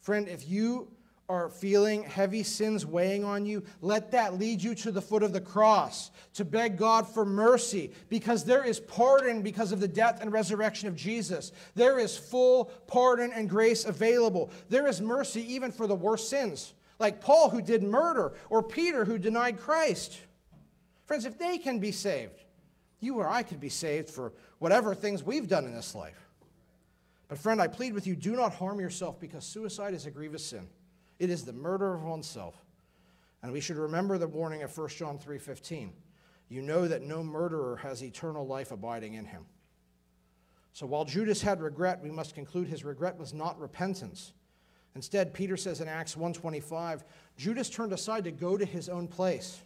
Friend, 0.00 0.28
if 0.28 0.48
you 0.48 0.88
are 1.28 1.48
feeling 1.48 2.02
heavy 2.02 2.42
sins 2.42 2.84
weighing 2.84 3.24
on 3.24 3.46
you, 3.46 3.62
let 3.80 4.10
that 4.10 4.38
lead 4.38 4.62
you 4.62 4.74
to 4.74 4.90
the 4.90 5.00
foot 5.00 5.22
of 5.22 5.32
the 5.32 5.40
cross 5.40 6.10
to 6.34 6.44
beg 6.44 6.76
God 6.76 7.06
for 7.06 7.24
mercy 7.24 7.92
because 8.08 8.44
there 8.44 8.64
is 8.64 8.80
pardon 8.80 9.42
because 9.42 9.72
of 9.72 9.80
the 9.80 9.88
death 9.88 10.20
and 10.20 10.32
resurrection 10.32 10.88
of 10.88 10.96
Jesus. 10.96 11.52
There 11.74 11.98
is 11.98 12.16
full 12.16 12.66
pardon 12.86 13.32
and 13.32 13.48
grace 13.48 13.84
available. 13.84 14.50
There 14.68 14.86
is 14.86 15.00
mercy 15.00 15.54
even 15.54 15.72
for 15.72 15.86
the 15.86 15.94
worst 15.94 16.28
sins, 16.28 16.74
like 16.98 17.20
Paul 17.20 17.50
who 17.50 17.62
did 17.62 17.82
murder 17.82 18.34
or 18.50 18.62
Peter 18.62 19.04
who 19.04 19.16
denied 19.16 19.58
Christ. 19.58 20.18
Friends, 21.06 21.24
if 21.24 21.38
they 21.38 21.58
can 21.58 21.78
be 21.78 21.92
saved, 21.92 22.42
you 23.00 23.16
or 23.16 23.28
I 23.28 23.42
could 23.42 23.60
be 23.60 23.68
saved 23.68 24.10
for 24.10 24.32
whatever 24.58 24.94
things 24.94 25.22
we've 25.22 25.48
done 25.48 25.64
in 25.64 25.74
this 25.74 25.94
life. 25.94 26.28
But, 27.28 27.38
friend, 27.38 27.62
I 27.62 27.66
plead 27.66 27.94
with 27.94 28.06
you 28.06 28.14
do 28.14 28.36
not 28.36 28.54
harm 28.54 28.78
yourself 28.78 29.18
because 29.18 29.44
suicide 29.44 29.94
is 29.94 30.04
a 30.06 30.10
grievous 30.10 30.44
sin. 30.44 30.68
It 31.22 31.30
is 31.30 31.44
the 31.44 31.52
murder 31.52 31.94
of 31.94 32.02
oneself. 32.02 32.56
And 33.44 33.52
we 33.52 33.60
should 33.60 33.76
remember 33.76 34.18
the 34.18 34.26
warning 34.26 34.64
of 34.64 34.72
1 34.72 34.88
John 34.96 35.20
3:15. 35.20 35.92
You 36.48 36.62
know 36.62 36.88
that 36.88 37.02
no 37.02 37.22
murderer 37.22 37.76
has 37.76 38.02
eternal 38.02 38.44
life 38.44 38.72
abiding 38.72 39.14
in 39.14 39.26
him. 39.26 39.46
So 40.72 40.84
while 40.84 41.04
Judas 41.04 41.40
had 41.40 41.62
regret, 41.62 42.02
we 42.02 42.10
must 42.10 42.34
conclude 42.34 42.66
his 42.66 42.84
regret 42.84 43.16
was 43.18 43.32
not 43.32 43.56
repentance. 43.60 44.32
Instead, 44.96 45.32
Peter 45.32 45.56
says 45.56 45.80
in 45.80 45.86
Acts 45.86 46.16
1:25, 46.16 47.04
Judas 47.36 47.70
turned 47.70 47.92
aside 47.92 48.24
to 48.24 48.32
go 48.32 48.56
to 48.56 48.64
his 48.64 48.88
own 48.88 49.06
place. 49.06 49.62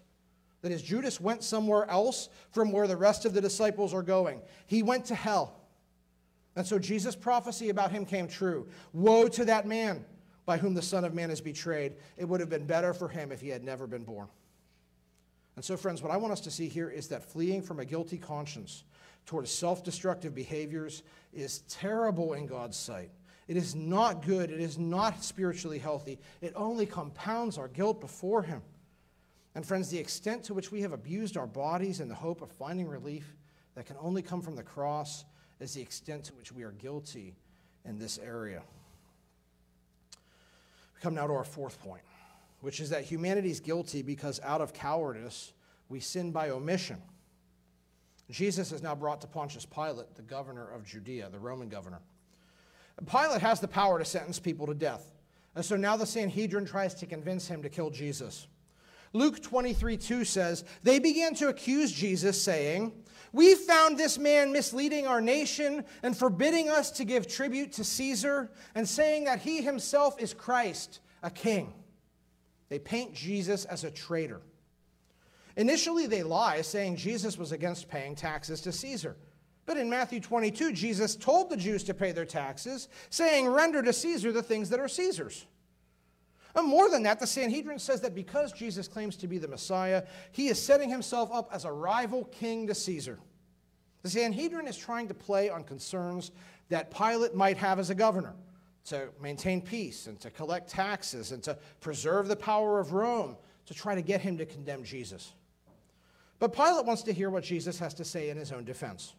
That 0.61 0.73
is, 0.73 0.83
Judas 0.83 1.23
went 1.23 1.43
somewhere 1.43 1.89
else 1.89 2.29
from 2.51 2.71
where 2.71 2.87
the 2.87 2.99
rest 2.99 3.25
of 3.25 3.33
the 3.33 3.41
disciples 3.41 3.95
are 3.95 4.03
going. 4.03 4.43
He 4.67 4.83
went 4.83 5.07
to 5.07 5.15
hell. 5.15 5.63
And 6.55 6.67
so 6.67 6.79
Jesus' 6.79 7.17
prophecy 7.17 7.71
about 7.71 7.93
him 7.93 8.05
came 8.05 8.29
true. 8.29 8.69
Woe 8.93 9.29
to 9.29 9.47
that 9.47 9.67
man 9.67 10.05
by 10.47 10.57
whom 10.57 10.75
the 10.75 10.83
Son 10.83 11.05
of 11.05 11.13
Man 11.13 11.31
is 11.31 11.41
betrayed. 11.41 11.95
It 12.17 12.25
would 12.25 12.41
have 12.41 12.49
been 12.49 12.67
better 12.67 12.95
for 12.95 13.09
him 13.09 13.33
if 13.33 13.41
he 13.41 13.49
had 13.49 13.65
never 13.65 13.87
been 13.87 14.05
born. 14.05 14.29
And 15.57 15.65
so, 15.65 15.77
friends, 15.77 16.03
what 16.03 16.13
I 16.13 16.17
want 16.17 16.33
us 16.33 16.41
to 16.43 16.51
see 16.51 16.69
here 16.69 16.89
is 16.89 17.09
that 17.09 17.25
fleeing 17.25 17.63
from 17.63 17.81
a 17.81 17.85
guilty 17.85 18.19
conscience 18.19 18.85
towards 19.27 19.51
self 19.51 19.83
destructive 19.83 20.35
behaviors 20.35 21.03
is 21.33 21.61
terrible 21.69 22.35
in 22.35 22.47
God's 22.47 22.77
sight. 22.77 23.11
It 23.49 23.57
is 23.57 23.75
not 23.75 24.25
good. 24.25 24.51
It 24.51 24.61
is 24.61 24.79
not 24.79 25.23
spiritually 25.23 25.79
healthy. 25.79 26.19
It 26.41 26.53
only 26.57 26.87
compounds 26.87 27.59
our 27.59 27.69
guilt 27.69 28.01
before 28.01 28.43
Him. 28.43 28.63
And, 29.55 29.65
friends, 29.65 29.89
the 29.89 29.99
extent 29.99 30.45
to 30.45 30.55
which 30.55 30.71
we 30.71 30.83
have 30.83 30.93
abused 30.93 31.37
our 31.37 31.47
bodies 31.47 32.01
in 32.01 32.09
the 32.09 32.15
hope 32.15 32.43
of 32.43 32.53
finding 32.53 32.87
relief 32.87 33.35
that 33.75 33.87
can 33.87 33.97
only 33.99 34.23
come 34.23 34.43
from 34.43 34.57
the 34.57 34.63
cross 34.63 35.25
is 35.61 35.75
the 35.75 35.81
extent 35.81 36.25
to 36.25 36.35
which 36.35 36.53
we 36.53 36.63
are 36.63 36.73
guilty 36.73 37.35
in 37.85 37.99
this 37.99 38.19
area. 38.19 38.63
We 40.97 41.03
come 41.03 41.15
now 41.15 41.27
to 41.27 41.33
our 41.35 41.45
fourth 41.45 41.81
point, 41.81 42.03
which 42.61 42.81
is 42.81 42.91
that 42.91 43.05
humanity 43.05 43.51
is 43.51 43.61
guilty 43.61 44.03
because 44.03 44.41
out 44.43 44.61
of 44.61 44.73
cowardice 44.73 45.53
we 45.89 46.01
sin 46.01 46.33
by 46.33 46.51
omission. 46.51 47.01
Jesus 48.31 48.73
is 48.73 48.83
now 48.83 48.95
brought 48.95 49.21
to 49.21 49.27
Pontius 49.27 49.65
Pilate, 49.65 50.15
the 50.17 50.23
governor 50.23 50.69
of 50.69 50.85
Judea, 50.85 51.29
the 51.31 51.39
Roman 51.39 51.69
governor. 51.69 52.01
Pilate 53.07 53.41
has 53.43 53.61
the 53.61 53.69
power 53.69 53.99
to 53.99 54.05
sentence 54.05 54.41
people 54.41 54.67
to 54.67 54.75
death. 54.75 55.13
And 55.55 55.65
so 55.65 55.77
now 55.77 55.97
the 55.97 56.07
Sanhedrin 56.07 56.67
tries 56.67 56.95
to 56.95 57.07
convince 57.07 57.47
him 57.47 57.63
to 57.63 57.69
kill 57.69 57.91
Jesus. 57.91 58.47
Luke 59.17 59.43
23 59.43 59.97
2 59.97 60.25
says, 60.25 60.65
They 60.83 60.99
began 60.99 61.35
to 61.37 61.49
accuse 61.49 61.91
Jesus, 61.91 62.41
saying, 62.41 62.93
We 63.33 63.55
found 63.55 63.97
this 63.97 64.19
man 64.19 64.53
misleading 64.53 65.07
our 65.07 65.23
nation 65.23 65.85
and 66.03 66.15
forbidding 66.15 66.69
us 66.69 66.91
to 66.93 67.05
give 67.05 67.27
tribute 67.27 67.73
to 67.73 67.85
Caesar, 67.85 68.51
and 68.75 68.87
saying 68.87 69.25
that 69.25 69.41
he 69.41 69.63
himself 69.63 70.21
is 70.21 70.35
Christ, 70.35 71.01
a 71.23 71.31
king. 71.31 71.73
They 72.69 72.79
paint 72.79 73.15
Jesus 73.15 73.65
as 73.65 73.85
a 73.85 73.91
traitor. 73.91 74.43
Initially, 75.57 76.07
they 76.07 76.23
lie, 76.23 76.61
saying 76.61 76.97
Jesus 76.97 77.39
was 77.39 77.53
against 77.53 77.89
paying 77.89 78.15
taxes 78.15 78.61
to 78.63 78.73
Caesar. 78.73 79.17
But 79.65 79.79
in 79.79 79.89
Matthew 79.89 80.21
22, 80.21 80.73
Jesus 80.73 81.17
told 81.17 81.49
the 81.49 81.57
Jews 81.57 81.85
to 81.85 81.95
pay 81.95 82.13
their 82.13 82.27
taxes, 82.27 82.89
saying, 83.09 83.49
Render 83.49 83.83
to 83.83 83.95
Caesar 83.95 84.31
the 84.31 84.43
things 84.43 84.69
that 84.69 84.79
are 84.79 84.89
Caesar's 84.89 85.47
and 86.57 86.67
more 86.67 86.89
than 86.89 87.03
that, 87.03 87.21
the 87.21 87.27
Sanhedrin 87.27 87.79
says 87.79 88.01
that 88.01 88.15
because 88.15 88.53
Jesus 88.53 88.89
claims 88.89 89.17
to 89.17 89.29
be 89.29 89.39
the 89.39 89.49
Messiah, 89.49 90.05
he 90.33 90.49
is 90.49 90.61
setting 90.61 90.89
himself 90.89 91.31
up 91.33 91.51
as 91.53 91.65
a 91.65 91.73
rival 91.73 92.25
king 92.25 92.67
to 92.67 92.75
Caesar. 92.75 93.19
The 94.03 94.11
Sanhedrin 94.11 94.67
is 94.67 94.77
trying 94.77 95.09
to 95.09 95.15
play 95.15 95.51
on 95.51 95.65
concerns 95.65 96.31
that 96.69 96.91
Pilate 96.91 97.35
might 97.35 97.57
have 97.59 97.79
as 97.79 97.91
a 97.91 97.95
governor 97.95 98.35
to 98.87 99.09
maintain 99.21 99.61
peace 99.61 100.07
and 100.07 100.19
to 100.21 100.31
collect 100.31 100.71
taxes 100.71 101.33
and 101.33 101.43
to 101.43 101.59
preserve 101.81 102.29
the 102.29 102.37
power 102.37 102.79
of 102.79 102.93
Rome 102.93 103.37
to 103.67 103.75
try 103.75 103.95
to 103.95 104.03
get 104.03 104.21
him 104.21 104.39
to 104.39 104.47
condemn 104.47 104.85
Jesus. 104.85 105.33
But 106.39 106.53
Pilate 106.53 106.87
wants 106.87 107.03
to 107.03 107.13
hear 107.13 107.31
what 107.31 107.45
Jesus 107.45 107.79
has 107.79 107.95
to 107.95 108.05
say 108.05 108.31
in 108.31 108.37
his 108.37 108.53
own 108.53 108.65
defense. 108.65 109.15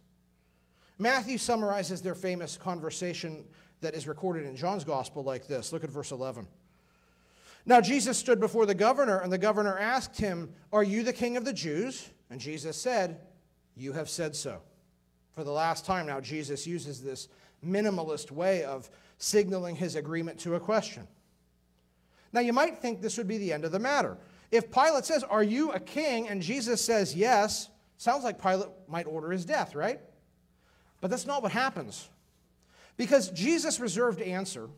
Matthew 1.00 1.38
summarizes 1.38 2.02
their 2.02 2.16
famous 2.16 2.58
conversation 2.58 3.46
that 3.82 3.94
is 3.94 4.08
recorded 4.08 4.46
in 4.46 4.56
John's 4.56 4.84
gospel 4.84 5.24
like 5.24 5.48
this. 5.48 5.72
Look 5.72 5.84
at 5.84 5.92
verse 5.92 6.12
11. 6.12 6.48
Now 7.68 7.82
Jesus 7.82 8.18
stood 8.18 8.40
before 8.40 8.66
the 8.66 8.74
governor, 8.74 9.20
and 9.20 9.32
the 9.32 9.38
governor 9.38 9.78
asked 9.78 10.18
him, 10.18 10.54
Are 10.72 10.84
you 10.84 11.04
the 11.04 11.12
king 11.12 11.36
of 11.36 11.44
the 11.44 11.52
Jews? 11.52 12.10
And 12.30 12.40
Jesus 12.40 12.82
said, 12.82 13.20
You 13.76 13.92
have 13.92 14.10
said 14.10 14.38
so. 14.38 14.62
For 15.36 15.44
the 15.44 15.52
last 15.52 15.86
time 15.86 16.08
now, 16.08 16.22
Jesus 16.22 16.66
uses 16.66 17.04
this 17.04 17.28
minimalist 17.64 18.32
way 18.32 18.64
of 18.64 18.90
signaling 19.18 19.76
his 19.76 19.96
agreement 19.96 20.40
to 20.40 20.56
a 20.56 20.60
question. 20.62 21.08
Now, 22.32 22.40
you 22.40 22.54
might 22.54 22.78
think 22.78 23.02
this 23.02 23.18
would 23.18 23.28
be 23.28 23.38
the 23.38 23.52
end 23.52 23.66
of 23.66 23.74
the 23.74 23.80
matter. 23.80 24.18
If 24.50 24.72
Pilate 24.72 25.04
says, 25.04 25.26
Are 25.26 25.44
you 25.44 25.74
a 25.74 25.80
king? 25.80 26.30
and 26.30 26.42
Jesus 26.42 26.82
says, 26.82 27.18
Yes, 27.18 27.68
sounds 27.98 28.24
like 28.24 28.42
Pilate 28.42 28.70
might 28.88 29.08
order 29.08 29.30
his 29.30 29.44
death, 29.44 29.76
right? 29.76 30.00
But 31.02 31.12
that's 31.12 31.28
not 31.28 31.44
what 31.44 31.52
happens. 31.52 32.08
Because 32.96 33.30
Jesus' 33.30 33.82
reserved 33.82 34.22
answer 34.22 34.70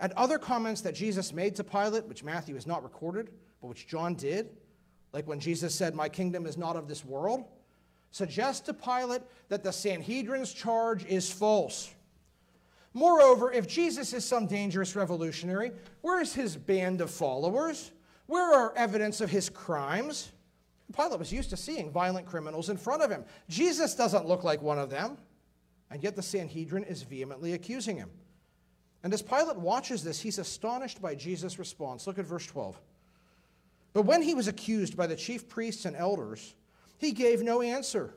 and 0.00 0.12
other 0.12 0.38
comments 0.38 0.80
that 0.82 0.94
Jesus 0.94 1.32
made 1.32 1.54
to 1.56 1.64
Pilate, 1.64 2.06
which 2.06 2.22
Matthew 2.22 2.54
has 2.54 2.66
not 2.66 2.82
recorded, 2.82 3.30
but 3.60 3.68
which 3.68 3.86
John 3.86 4.14
did, 4.14 4.50
like 5.12 5.26
when 5.26 5.40
Jesus 5.40 5.74
said, 5.74 5.94
My 5.94 6.08
kingdom 6.08 6.46
is 6.46 6.56
not 6.56 6.76
of 6.76 6.88
this 6.88 7.04
world, 7.04 7.44
suggest 8.10 8.66
to 8.66 8.74
Pilate 8.74 9.22
that 9.48 9.62
the 9.62 9.72
Sanhedrin's 9.72 10.52
charge 10.52 11.04
is 11.06 11.30
false. 11.30 11.92
Moreover, 12.92 13.52
if 13.52 13.66
Jesus 13.66 14.12
is 14.14 14.24
some 14.24 14.46
dangerous 14.46 14.96
revolutionary, 14.96 15.72
where 16.00 16.20
is 16.20 16.32
his 16.32 16.56
band 16.56 17.00
of 17.00 17.10
followers? 17.10 17.92
Where 18.26 18.54
are 18.54 18.72
evidence 18.74 19.20
of 19.20 19.30
his 19.30 19.50
crimes? 19.50 20.32
Pilate 20.94 21.18
was 21.18 21.32
used 21.32 21.50
to 21.50 21.56
seeing 21.56 21.90
violent 21.90 22.26
criminals 22.26 22.70
in 22.70 22.76
front 22.76 23.02
of 23.02 23.10
him. 23.10 23.24
Jesus 23.48 23.94
doesn't 23.94 24.26
look 24.26 24.44
like 24.44 24.62
one 24.62 24.78
of 24.78 24.88
them, 24.88 25.18
and 25.90 26.02
yet 26.02 26.16
the 26.16 26.22
Sanhedrin 26.22 26.84
is 26.84 27.02
vehemently 27.02 27.52
accusing 27.52 27.96
him. 27.96 28.10
And 29.06 29.14
as 29.14 29.22
Pilate 29.22 29.56
watches 29.56 30.02
this, 30.02 30.18
he's 30.18 30.40
astonished 30.40 31.00
by 31.00 31.14
Jesus' 31.14 31.60
response. 31.60 32.08
Look 32.08 32.18
at 32.18 32.24
verse 32.24 32.44
12. 32.44 32.76
But 33.92 34.02
when 34.02 34.20
he 34.20 34.34
was 34.34 34.48
accused 34.48 34.96
by 34.96 35.06
the 35.06 35.14
chief 35.14 35.48
priests 35.48 35.84
and 35.84 35.94
elders, 35.94 36.56
he 36.98 37.12
gave 37.12 37.40
no 37.40 37.62
answer. 37.62 38.12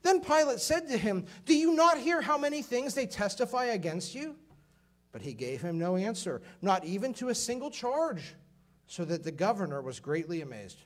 Then 0.00 0.22
Pilate 0.22 0.60
said 0.60 0.88
to 0.88 0.96
him, 0.96 1.26
Do 1.44 1.54
you 1.54 1.74
not 1.74 1.98
hear 1.98 2.22
how 2.22 2.38
many 2.38 2.62
things 2.62 2.94
they 2.94 3.04
testify 3.04 3.66
against 3.66 4.14
you? 4.14 4.36
But 5.12 5.20
he 5.20 5.34
gave 5.34 5.60
him 5.60 5.78
no 5.78 5.96
answer, 5.96 6.40
not 6.62 6.86
even 6.86 7.12
to 7.16 7.28
a 7.28 7.34
single 7.34 7.70
charge, 7.70 8.34
so 8.86 9.04
that 9.04 9.22
the 9.22 9.32
governor 9.32 9.82
was 9.82 10.00
greatly 10.00 10.40
amazed. 10.40 10.78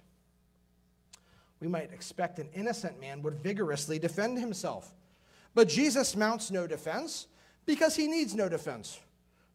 We 1.60 1.68
might 1.68 1.92
expect 1.92 2.40
an 2.40 2.48
innocent 2.52 3.00
man 3.00 3.22
would 3.22 3.34
vigorously 3.34 4.00
defend 4.00 4.40
himself. 4.40 4.92
But 5.54 5.68
Jesus 5.68 6.16
mounts 6.16 6.50
no 6.50 6.66
defense 6.66 7.28
because 7.68 7.94
he 7.94 8.08
needs 8.08 8.34
no 8.34 8.48
defense, 8.48 8.98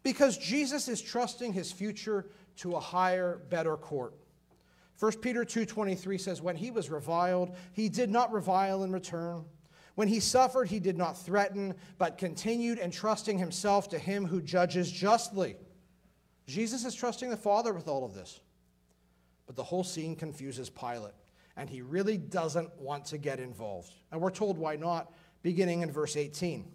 because 0.04 0.38
Jesus 0.38 0.88
is 0.88 1.02
trusting 1.02 1.52
his 1.52 1.72
future 1.72 2.28
to 2.58 2.76
a 2.76 2.80
higher, 2.80 3.42
better 3.50 3.76
court. 3.76 4.14
1 5.00 5.14
Peter 5.20 5.44
2:23 5.44 6.20
says 6.20 6.40
when 6.40 6.56
he 6.56 6.70
was 6.70 6.92
reviled 6.92 7.56
he 7.72 7.90
did 7.90 8.12
not 8.12 8.32
revile 8.32 8.84
in 8.84 8.92
return. 8.92 9.44
When 9.96 10.08
he 10.08 10.20
suffered 10.20 10.68
he 10.68 10.80
did 10.80 10.96
not 10.96 11.18
threaten 11.18 11.74
but 11.98 12.20
continued 12.20 12.78
entrusting 12.78 13.40
himself 13.40 13.90
to 13.90 13.98
him 13.98 14.28
who 14.28 14.44
judges 14.44 14.92
justly. 14.92 15.58
Jesus 16.46 16.86
is 16.86 16.94
trusting 16.94 17.32
the 17.32 17.38
Father 17.38 17.74
with 17.74 17.88
all 17.88 18.06
of 18.06 18.14
this. 18.14 18.42
But 19.48 19.56
the 19.56 19.64
whole 19.64 19.84
scene 19.84 20.16
confuses 20.16 20.70
Pilate 20.70 21.16
and 21.58 21.68
he 21.68 21.82
really 21.82 22.20
doesn't 22.20 22.80
want 22.80 23.06
to 23.06 23.18
get 23.18 23.40
involved. 23.40 23.92
And 24.12 24.22
we're 24.22 24.30
told 24.30 24.60
why 24.60 24.76
not 24.76 25.12
beginning 25.42 25.82
in 25.82 25.92
verse 25.92 26.16
18 26.16 26.72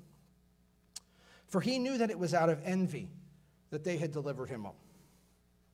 for 1.48 1.60
he 1.60 1.78
knew 1.78 1.98
that 1.98 2.10
it 2.10 2.18
was 2.18 2.34
out 2.34 2.48
of 2.48 2.60
envy 2.64 3.08
that 3.70 3.84
they 3.84 3.96
had 3.96 4.12
delivered 4.12 4.48
him 4.48 4.64
up 4.64 4.76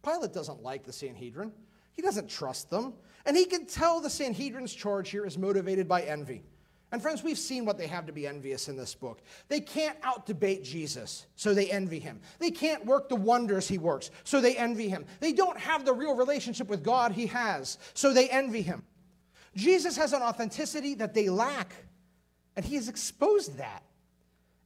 Pilate 0.02 0.32
doesn't 0.32 0.62
like 0.62 0.84
the 0.84 0.92
Sanhedrin 0.92 1.52
he 1.94 2.02
doesn't 2.02 2.28
trust 2.28 2.70
them. 2.70 2.94
And 3.24 3.36
he 3.36 3.46
can 3.46 3.66
tell 3.66 4.00
the 4.00 4.10
Sanhedrin's 4.10 4.74
charge 4.74 5.10
here 5.10 5.24
is 5.24 5.38
motivated 5.38 5.88
by 5.88 6.02
envy. 6.02 6.42
And 6.92 7.00
friends, 7.00 7.24
we've 7.24 7.38
seen 7.38 7.64
what 7.64 7.78
they 7.78 7.86
have 7.86 8.06
to 8.06 8.12
be 8.12 8.26
envious 8.26 8.68
in 8.68 8.76
this 8.76 8.94
book. 8.94 9.22
They 9.48 9.60
can't 9.60 10.00
outdebate 10.02 10.62
Jesus, 10.62 11.26
so 11.34 11.52
they 11.52 11.70
envy 11.70 11.98
him. 11.98 12.20
They 12.38 12.50
can't 12.50 12.84
work 12.84 13.08
the 13.08 13.16
wonders 13.16 13.66
he 13.66 13.78
works, 13.78 14.10
so 14.22 14.40
they 14.40 14.56
envy 14.56 14.88
him. 14.88 15.04
They 15.18 15.32
don't 15.32 15.58
have 15.58 15.84
the 15.84 15.92
real 15.92 16.14
relationship 16.14 16.68
with 16.68 16.84
God 16.84 17.10
he 17.12 17.26
has, 17.28 17.78
so 17.94 18.12
they 18.12 18.28
envy 18.28 18.62
him. 18.62 18.84
Jesus 19.56 19.96
has 19.96 20.12
an 20.12 20.22
authenticity 20.22 20.94
that 20.96 21.14
they 21.14 21.28
lack, 21.28 21.74
and 22.54 22.64
he 22.64 22.76
has 22.76 22.88
exposed 22.88 23.56
that. 23.58 23.82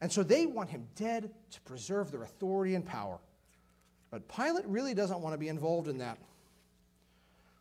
And 0.01 0.11
so 0.11 0.23
they 0.23 0.47
want 0.47 0.71
him 0.71 0.87
dead 0.95 1.31
to 1.51 1.61
preserve 1.63 2.11
their 2.11 2.23
authority 2.23 2.75
and 2.75 2.85
power. 2.85 3.19
But 4.11 4.29
Pilate 4.29 4.67
really 4.67 4.95
doesn't 4.95 5.21
want 5.21 5.35
to 5.35 5.39
be 5.39 5.49
involved 5.49 5.89
in 5.89 5.99
that. 5.99 6.19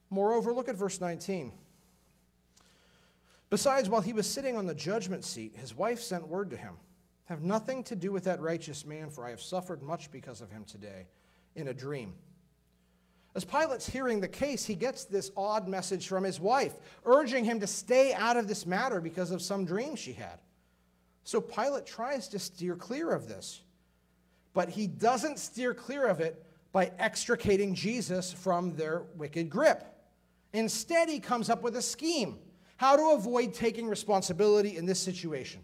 Moreover, 0.10 0.54
look 0.54 0.70
at 0.70 0.76
verse 0.76 1.02
19. 1.02 1.52
Besides, 3.50 3.90
while 3.90 4.02
he 4.02 4.14
was 4.14 4.30
sitting 4.30 4.56
on 4.56 4.66
the 4.66 4.76
judgment 4.76 5.24
seat, 5.24 5.54
his 5.56 5.76
wife 5.76 6.02
sent 6.02 6.28
word 6.28 6.50
to 6.52 6.58
him 6.58 6.76
Have 7.26 7.44
nothing 7.44 7.84
to 7.86 7.96
do 7.96 8.12
with 8.12 8.26
that 8.26 8.40
righteous 8.40 8.86
man, 8.86 9.10
for 9.10 9.26
I 9.26 9.32
have 9.32 9.42
suffered 9.42 9.82
much 9.82 10.12
because 10.12 10.42
of 10.42 10.52
him 10.52 10.64
today 10.66 11.08
in 11.56 11.70
a 11.70 11.74
dream. 11.74 12.14
As 13.36 13.46
Pilate's 13.46 13.88
hearing 13.88 14.20
the 14.20 14.28
case, 14.28 14.66
he 14.66 14.76
gets 14.76 15.04
this 15.04 15.32
odd 15.38 15.68
message 15.68 16.08
from 16.08 16.24
his 16.24 16.40
wife, 16.40 16.74
urging 17.06 17.46
him 17.46 17.60
to 17.60 17.68
stay 17.68 18.14
out 18.14 18.38
of 18.38 18.48
this 18.48 18.66
matter 18.66 19.00
because 19.00 19.32
of 19.32 19.42
some 19.42 19.64
dream 19.66 19.96
she 19.96 20.14
had. 20.14 20.40
So 21.28 21.42
Pilate 21.42 21.86
tries 21.86 22.30
to 22.30 22.40
steer 22.40 22.78
clear 22.78 23.12
of 23.12 23.28
this, 23.28 23.62
but 24.54 24.70
he 24.70 24.88
doesn't 24.88 25.40
steer 25.40 25.74
clear 25.74 26.08
of 26.08 26.22
it 26.22 26.42
by 26.72 26.90
extricating 27.00 27.76
Jesus 27.76 28.32
from 28.32 28.78
their 28.78 29.04
wicked 29.18 29.50
grip. 29.50 29.84
Instead, 30.54 31.10
he 31.10 31.20
comes 31.20 31.50
up 31.50 31.64
with 31.64 31.76
a 31.76 31.82
scheme 31.82 32.40
how 32.78 32.96
to 32.96 33.10
avoid 33.10 33.54
taking 33.54 33.90
responsibility 33.90 34.78
in 34.78 34.86
this 34.86 35.02
situation. 35.02 35.60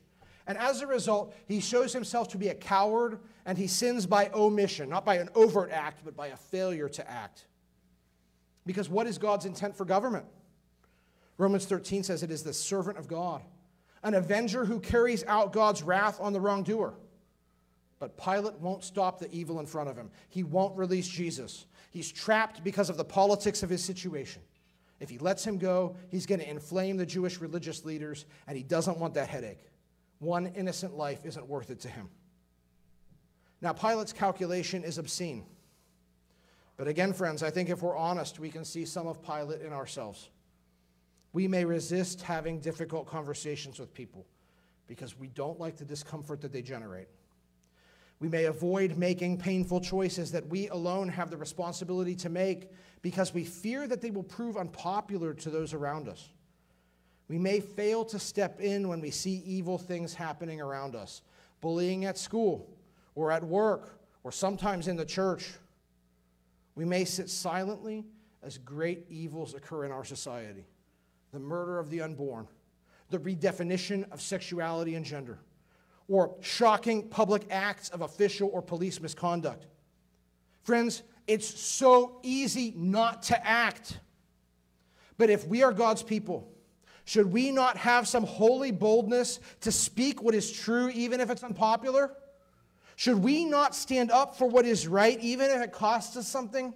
And 0.48 0.58
as 0.58 0.82
a 0.82 0.88
result, 0.88 1.34
he 1.48 1.62
shows 1.62 1.94
himself 1.94 2.28
to 2.32 2.38
be 2.38 2.50
a 2.50 2.56
coward 2.56 3.20
and 3.46 3.58
he 3.58 3.68
sins 3.68 4.06
by 4.06 4.32
omission, 4.34 4.90
not 4.90 5.06
by 5.06 5.16
an 5.16 5.30
overt 5.34 5.72
act, 5.72 6.02
but 6.04 6.14
by 6.14 6.28
a 6.28 6.36
failure 6.36 6.90
to 6.90 7.10
act. 7.10 7.46
Because 8.66 8.90
what 8.90 9.08
is 9.08 9.18
God's 9.18 9.46
intent 9.46 9.78
for 9.78 9.86
government? 9.86 10.26
Romans 11.38 11.64
13 11.66 12.04
says 12.04 12.22
it 12.22 12.32
is 12.32 12.44
the 12.44 12.52
servant 12.52 12.98
of 12.98 13.08
God, 13.08 13.42
an 14.04 14.14
avenger 14.14 14.66
who 14.66 14.80
carries 14.80 15.24
out 15.26 15.54
God's 15.54 15.84
wrath 15.84 16.20
on 16.20 16.34
the 16.34 16.42
wrongdoer. 16.42 16.94
But 18.00 18.18
Pilate 18.18 18.60
won't 18.60 18.84
stop 18.84 19.20
the 19.20 19.32
evil 19.32 19.60
in 19.60 19.66
front 19.66 19.90
of 19.90 19.96
him. 19.96 20.12
He 20.30 20.44
won't 20.44 20.78
release 20.78 21.08
Jesus. 21.08 21.66
He's 21.90 22.12
trapped 22.12 22.64
because 22.64 22.90
of 22.90 22.98
the 22.98 23.06
politics 23.06 23.64
of 23.64 23.70
his 23.70 23.84
situation. 23.84 24.42
If 25.00 25.10
he 25.10 25.18
lets 25.18 25.46
him 25.46 25.58
go, 25.58 25.96
he's 26.10 26.26
going 26.26 26.40
to 26.40 26.50
inflame 26.50 26.98
the 26.98 27.06
Jewish 27.06 27.40
religious 27.40 27.86
leaders, 27.86 28.26
and 28.48 28.58
he 28.58 28.64
doesn't 28.64 28.98
want 28.98 29.14
that 29.14 29.30
headache. 29.30 29.70
One 30.20 30.48
innocent 30.48 30.96
life 30.96 31.26
isn't 31.26 31.48
worth 31.48 31.70
it 31.70 31.80
to 31.82 31.90
him. 31.90 32.10
Now, 33.62 33.74
Pilate's 33.74 34.14
calculation 34.14 34.84
is 34.84 34.98
obscene. 34.98 35.46
But 36.76 36.88
again, 36.88 37.14
friends, 37.14 37.44
I 37.44 37.50
think 37.50 37.70
if 37.70 37.82
we're 37.82 37.96
honest, 37.96 38.40
we 38.40 38.50
can 38.50 38.66
see 38.66 38.86
some 38.86 39.08
of 39.08 39.24
Pilate 39.24 39.62
in 39.62 39.72
ourselves. 39.72 40.30
We 41.34 41.48
may 41.48 41.66
resist 41.66 42.22
having 42.22 42.60
difficult 42.60 43.08
conversations 43.08 43.80
with 43.80 43.94
people 43.94 44.26
because 44.88 45.18
we 45.18 45.28
don't 45.30 45.60
like 45.60 45.78
the 45.78 45.86
discomfort 45.86 46.42
that 46.42 46.54
they 46.54 46.62
generate. 46.62 47.08
We 48.20 48.30
may 48.30 48.46
avoid 48.46 48.98
making 48.98 49.40
painful 49.40 49.82
choices 49.82 50.32
that 50.32 50.48
we 50.48 50.70
alone 50.70 51.10
have 51.10 51.32
the 51.32 51.38
responsibility 51.38 52.16
to 52.18 52.30
make 52.30 52.70
because 53.02 53.34
we 53.34 53.44
fear 53.44 53.88
that 53.88 54.02
they 54.02 54.12
will 54.12 54.24
prove 54.24 54.56
unpopular 54.56 55.34
to 55.34 55.50
those 55.50 55.74
around 55.74 56.08
us. 56.08 56.30
We 57.28 57.40
may 57.40 57.60
fail 57.60 58.06
to 58.06 58.20
step 58.20 58.62
in 58.62 58.88
when 58.88 59.02
we 59.02 59.10
see 59.10 59.42
evil 59.46 59.78
things 59.78 60.14
happening 60.14 60.62
around 60.62 60.96
us 60.96 61.22
bullying 61.60 62.06
at 62.06 62.18
school 62.18 62.70
or 63.16 63.32
at 63.32 63.44
work 63.44 64.00
or 64.24 64.32
sometimes 64.32 64.88
in 64.88 64.98
the 64.98 65.06
church. 65.06 65.50
We 66.76 66.86
may 66.86 67.06
sit 67.06 67.30
silently 67.30 68.06
as 68.44 68.58
great 68.58 69.06
evils 69.10 69.54
occur 69.54 69.86
in 69.86 69.92
our 69.92 70.04
society 70.04 70.66
the 71.34 71.40
murder 71.40 71.80
of 71.80 71.90
the 71.90 72.00
unborn, 72.02 72.48
the 73.10 73.18
redefinition 73.18 74.10
of 74.12 74.22
sexuality 74.22 74.96
and 74.96 75.06
gender 75.06 75.40
or 76.08 76.36
shocking 76.42 77.08
public 77.10 77.44
acts 77.50 77.90
of 77.90 78.02
official 78.02 78.50
or 78.54 78.62
police 78.62 79.02
misconduct. 79.02 79.66
Friends, 80.62 81.04
it's 81.28 81.60
so 81.60 82.20
easy 82.24 82.74
not 82.76 83.24
to 83.24 83.48
act. 83.48 84.00
But 85.18 85.30
if 85.30 85.48
we 85.48 85.64
are 85.64 85.72
God's 85.72 86.04
people, 86.04 86.50
should 87.06 87.32
we 87.32 87.52
not 87.52 87.78
have 87.78 88.08
some 88.08 88.24
holy 88.24 88.72
boldness 88.72 89.40
to 89.62 89.72
speak 89.72 90.22
what 90.22 90.36
is 90.36 90.52
true, 90.52 90.90
even 90.90 91.20
if 91.20 91.30
it's 91.30 91.44
unpopular? 91.44 92.14
Should 92.96 93.18
we 93.18 93.46
not 93.46 93.76
stand 93.76 94.12
up 94.12 94.38
for 94.38 94.48
what 94.48 94.66
is 94.66 94.88
right, 94.88 95.20
even 95.20 95.50
if 95.50 95.62
it 95.62 95.72
costs 95.72 96.16
us 96.16 96.28
something? 96.28 96.74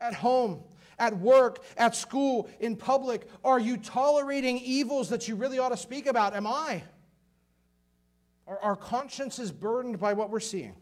At 0.00 0.14
home, 0.14 0.62
at 0.98 1.16
work, 1.18 1.64
at 1.76 1.94
school, 1.94 2.48
in 2.60 2.76
public, 2.76 3.28
are 3.44 3.58
you 3.58 3.76
tolerating 3.76 4.58
evils 4.58 5.08
that 5.10 5.28
you 5.28 5.36
really 5.36 5.58
ought 5.58 5.70
to 5.70 5.76
speak 5.76 6.06
about? 6.06 6.34
Am 6.34 6.46
I? 6.46 6.82
Our, 8.46 8.58
our 8.60 8.76
conscience 8.76 9.38
is 9.38 9.50
burdened 9.50 9.98
by 9.98 10.12
what 10.12 10.30
we're 10.30 10.40
seeing. 10.40 10.74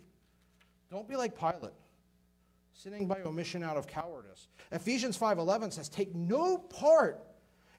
Don't 0.90 1.08
be 1.08 1.16
like 1.16 1.38
Pilate, 1.38 1.72
sinning 2.74 3.06
by 3.06 3.22
omission 3.22 3.62
out 3.62 3.76
of 3.76 3.86
cowardice. 3.86 4.48
Ephesians 4.70 5.16
5:11 5.16 5.72
says, 5.72 5.88
"Take 5.88 6.14
no 6.14 6.58
part 6.58 7.24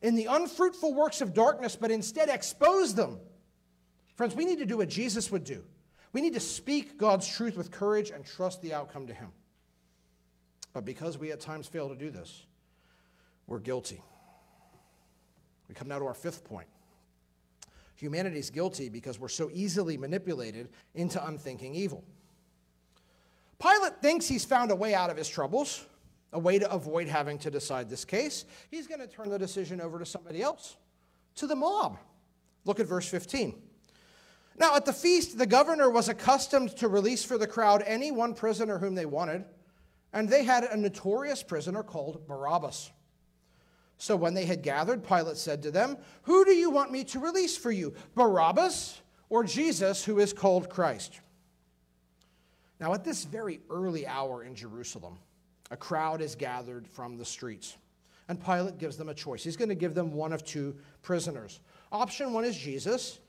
in 0.01 0.15
the 0.15 0.25
unfruitful 0.25 0.93
works 0.93 1.21
of 1.21 1.34
darkness, 1.34 1.75
but 1.75 1.91
instead 1.91 2.29
expose 2.29 2.95
them." 2.95 3.19
Friends, 4.15 4.36
we 4.36 4.45
need 4.45 4.59
to 4.59 4.65
do 4.65 4.77
what 4.77 4.89
Jesus 4.89 5.31
would 5.31 5.43
do. 5.43 5.63
We 6.11 6.21
need 6.21 6.34
to 6.34 6.39
speak 6.39 6.97
God's 6.97 7.27
truth 7.27 7.57
with 7.57 7.71
courage 7.71 8.11
and 8.11 8.25
trust 8.25 8.61
the 8.61 8.73
outcome 8.73 9.07
to 9.07 9.13
Him. 9.13 9.31
But 10.74 10.86
because 10.86 11.17
we 11.17 11.32
at 11.32 11.39
times 11.39 11.67
fail 11.67 11.89
to 11.89 11.95
do 11.95 12.09
this, 12.09 12.45
we're 13.47 13.59
guilty. 13.59 14.01
We 15.69 15.76
come 15.76 15.88
now 15.88 15.99
to 15.99 16.05
our 16.05 16.13
fifth 16.13 16.43
point. 16.43 16.67
Humanity 17.95 18.39
is 18.39 18.49
guilty 18.49 18.89
because 18.89 19.19
we're 19.19 19.30
so 19.30 19.49
easily 19.53 19.97
manipulated 19.97 20.69
into 20.95 21.26
unthinking 21.26 21.76
evil. 21.76 22.03
Pilate 23.59 24.01
thinks 24.01 24.28
he's 24.28 24.43
found 24.43 24.71
a 24.71 24.76
way 24.76 24.93
out 24.93 25.09
of 25.09 25.15
his 25.15 25.30
troubles, 25.30 25.86
a 26.34 26.39
way 26.39 26.59
to 26.59 26.69
avoid 26.69 27.07
having 27.07 27.38
to 27.39 27.51
decide 27.51 27.89
this 27.89 28.03
case. 28.03 28.45
He's 28.69 28.88
going 28.88 28.99
to 28.99 29.07
turn 29.07 29.30
the 29.30 29.39
decision 29.39 29.80
over 29.80 29.99
to 29.99 30.05
somebody 30.05 30.41
else, 30.41 30.76
to 31.36 31.47
the 31.47 31.55
mob. 31.55 31.97
Look 32.65 32.80
at 32.80 32.88
verse 32.88 33.07
15. 33.07 33.55
Now, 34.57 34.76
at 34.76 34.86
the 34.86 34.93
feast, 34.93 35.38
the 35.38 35.45
governor 35.45 35.89
was 35.89 36.09
accustomed 36.09 36.76
to 36.78 36.88
release 36.88 37.24
for 37.24 37.38
the 37.38 37.47
crowd 37.47 37.84
any 37.86 38.11
one 38.11 38.34
prisoner 38.34 38.80
whom 38.80 38.95
they 38.95 39.05
wanted, 39.05 39.45
and 40.14 40.30
they 40.30 40.43
had 40.43 40.64
a 40.64 40.78
notorious 40.78 41.43
prisoner 41.43 41.84
called 41.84 42.28
Barabbas. 42.28 42.91
So 43.97 44.16
when 44.16 44.34
they 44.34 44.45
had 44.45 44.61
gathered, 44.61 45.03
Pilate 45.03 45.38
said 45.38 45.64
to 45.64 45.72
them, 45.72 45.97
Who 46.24 46.45
do 46.45 46.51
you 46.51 46.70
want 46.70 46.91
me 46.91 47.03
to 47.05 47.20
release 47.20 47.57
for 47.57 47.72
you, 47.72 47.93
Barabbas 48.16 49.01
or 49.30 49.43
Jesus, 49.43 50.03
who 50.03 50.20
is 50.20 50.34
called 50.34 50.70
Christ? 50.70 51.20
Now, 52.80 52.93
at 52.93 53.03
this 53.03 53.24
very 53.24 53.61
early 53.70 54.05
hour 54.05 54.43
in 54.43 54.55
Jerusalem, 54.55 55.18
a 55.72 55.78
crowd 55.78 56.22
is 56.22 56.36
gathered 56.36 56.88
from 56.88 57.18
the 57.18 57.26
streets. 57.26 57.78
And 58.28 58.43
Pilate 58.43 58.78
gives 58.78 58.97
them 58.97 59.09
a 59.09 59.14
choice. 59.14 59.43
He's 59.43 59.57
going 59.57 59.70
to 59.70 59.76
give 59.76 59.95
them 59.95 60.14
one 60.14 60.34
of 60.34 60.43
two 60.43 60.76
prisoners. 61.01 61.59
Option 61.91 62.34
one 62.34 62.45
is 62.45 62.57
Jesus, 62.57 63.20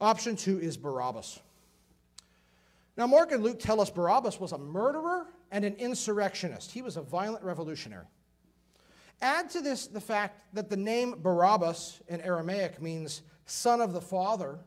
option 0.00 0.36
two 0.36 0.58
is 0.58 0.76
Barabbas. 0.76 1.40
Now, 2.96 3.06
Mark 3.06 3.32
and 3.32 3.42
Luke 3.42 3.58
tell 3.58 3.80
us 3.80 3.90
Barabbas 3.90 4.38
was 4.38 4.52
a 4.52 4.58
murderer 4.58 5.26
and 5.54 5.64
an 5.64 5.76
insurrectionist, 5.76 6.72
he 6.72 6.82
was 6.82 6.96
a 6.96 7.00
violent 7.00 7.44
revolutionary. 7.44 8.06
Add 9.22 9.50
to 9.50 9.60
this 9.60 9.86
the 9.86 10.00
fact 10.00 10.42
that 10.52 10.68
the 10.68 10.76
name 10.76 11.14
Barabbas 11.22 12.02
in 12.08 12.20
Aramaic 12.22 12.82
means 12.82 13.22
son 13.46 13.80
of 13.80 13.92
the 13.92 14.00
father, 14.00 14.58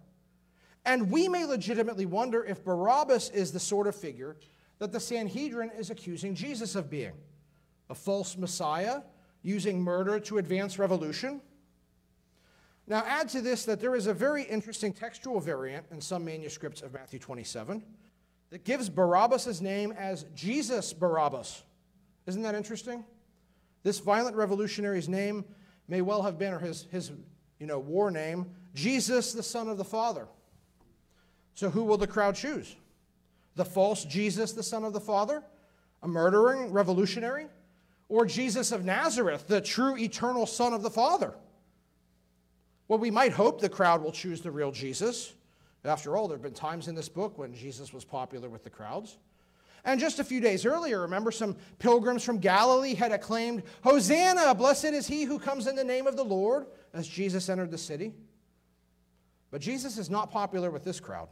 and 0.85 1.11
we 1.11 1.27
may 1.27 1.43
legitimately 1.43 2.05
wonder 2.05 2.45
if 2.45 2.63
Barabbas 2.63 3.31
is 3.31 3.51
the 3.51 3.59
sort 3.59 3.87
of 3.87 3.95
figure 3.95 4.37
that 4.79 4.93
the 4.93 4.99
Sanhedrin 5.01 5.71
is 5.77 5.89
accusing 5.89 6.33
Jesus 6.33 6.73
of 6.73 6.89
being 6.89 7.15
a 7.89 7.95
false 7.95 8.37
Messiah 8.37 9.01
using 9.41 9.81
murder 9.81 10.21
to 10.21 10.37
advance 10.37 10.79
revolution. 10.79 11.41
Now, 12.87 13.03
add 13.05 13.27
to 13.29 13.41
this 13.41 13.65
that 13.65 13.81
there 13.81 13.95
is 13.95 14.07
a 14.07 14.13
very 14.13 14.43
interesting 14.43 14.93
textual 14.93 15.41
variant 15.41 15.85
in 15.91 15.99
some 15.99 16.23
manuscripts 16.23 16.81
of 16.81 16.93
Matthew 16.93 17.19
27 17.19 17.83
that 18.49 18.63
gives 18.63 18.89
Barabbas' 18.89 19.61
name 19.61 19.91
as 19.91 20.25
Jesus 20.35 20.93
Barabbas. 20.93 21.63
Isn't 22.25 22.43
that 22.43 22.55
interesting? 22.55 23.03
This 23.83 23.99
violent 23.99 24.35
revolutionary's 24.35 25.09
name 25.09 25.45
may 25.87 26.01
well 26.01 26.23
have 26.23 26.37
been, 26.37 26.53
or 26.53 26.59
his, 26.59 26.87
his 26.91 27.11
you 27.59 27.67
know, 27.67 27.79
war 27.79 28.11
name, 28.11 28.47
Jesus, 28.73 29.33
the 29.33 29.43
Son 29.43 29.67
of 29.67 29.77
the 29.77 29.85
Father. 29.85 30.27
So 31.55 31.69
who 31.69 31.83
will 31.83 31.97
the 31.97 32.07
crowd 32.07 32.35
choose? 32.35 32.75
The 33.55 33.65
false 33.65 34.05
Jesus, 34.05 34.53
the 34.53 34.63
Son 34.63 34.83
of 34.83 34.93
the 34.93 34.99
Father? 34.99 35.43
A 36.03 36.07
murdering 36.07 36.71
revolutionary? 36.71 37.47
Or 38.09 38.25
Jesus 38.25 38.71
of 38.71 38.85
Nazareth, 38.85 39.47
the 39.47 39.59
true 39.59 39.97
eternal 39.97 40.45
Son 40.45 40.73
of 40.73 40.83
the 40.83 40.89
Father? 40.89 41.33
Well, 42.87 42.99
we 42.99 43.11
might 43.11 43.33
hope 43.33 43.59
the 43.59 43.69
crowd 43.69 44.01
will 44.01 44.11
choose 44.11 44.41
the 44.41 44.51
real 44.51 44.71
Jesus. 44.71 45.33
After 45.85 46.17
all, 46.17 46.27
there 46.27 46.35
have 46.37 46.43
been 46.43 46.53
times 46.53 46.87
in 46.87 46.95
this 46.95 47.09
book 47.09 47.37
when 47.37 47.53
Jesus 47.53 47.93
was 47.93 48.03
popular 48.03 48.49
with 48.49 48.63
the 48.63 48.69
crowds. 48.69 49.17
And 49.85 49.99
just 49.99 50.19
a 50.19 50.23
few 50.23 50.41
days 50.41 50.65
earlier, 50.65 51.01
remember 51.01 51.31
some 51.31 51.55
pilgrims 51.79 52.23
from 52.23 52.39
Galilee 52.39 52.93
had 52.93 53.13
acclaimed, 53.13 53.63
Hosanna, 53.83 54.53
blessed 54.53 54.85
is 54.85 55.07
he 55.07 55.23
who 55.23 55.39
comes 55.39 55.65
in 55.65 55.75
the 55.75 55.83
name 55.83 56.07
of 56.07 56.17
the 56.17 56.25
Lord, 56.25 56.65
as 56.93 57.07
Jesus 57.07 57.47
entered 57.47 57.71
the 57.71 57.77
city. 57.77 58.13
But 59.49 59.61
Jesus 59.61 59.97
is 59.97 60.09
not 60.09 60.29
popular 60.29 60.71
with 60.71 60.83
this 60.83 60.99
crowd. 60.99 61.29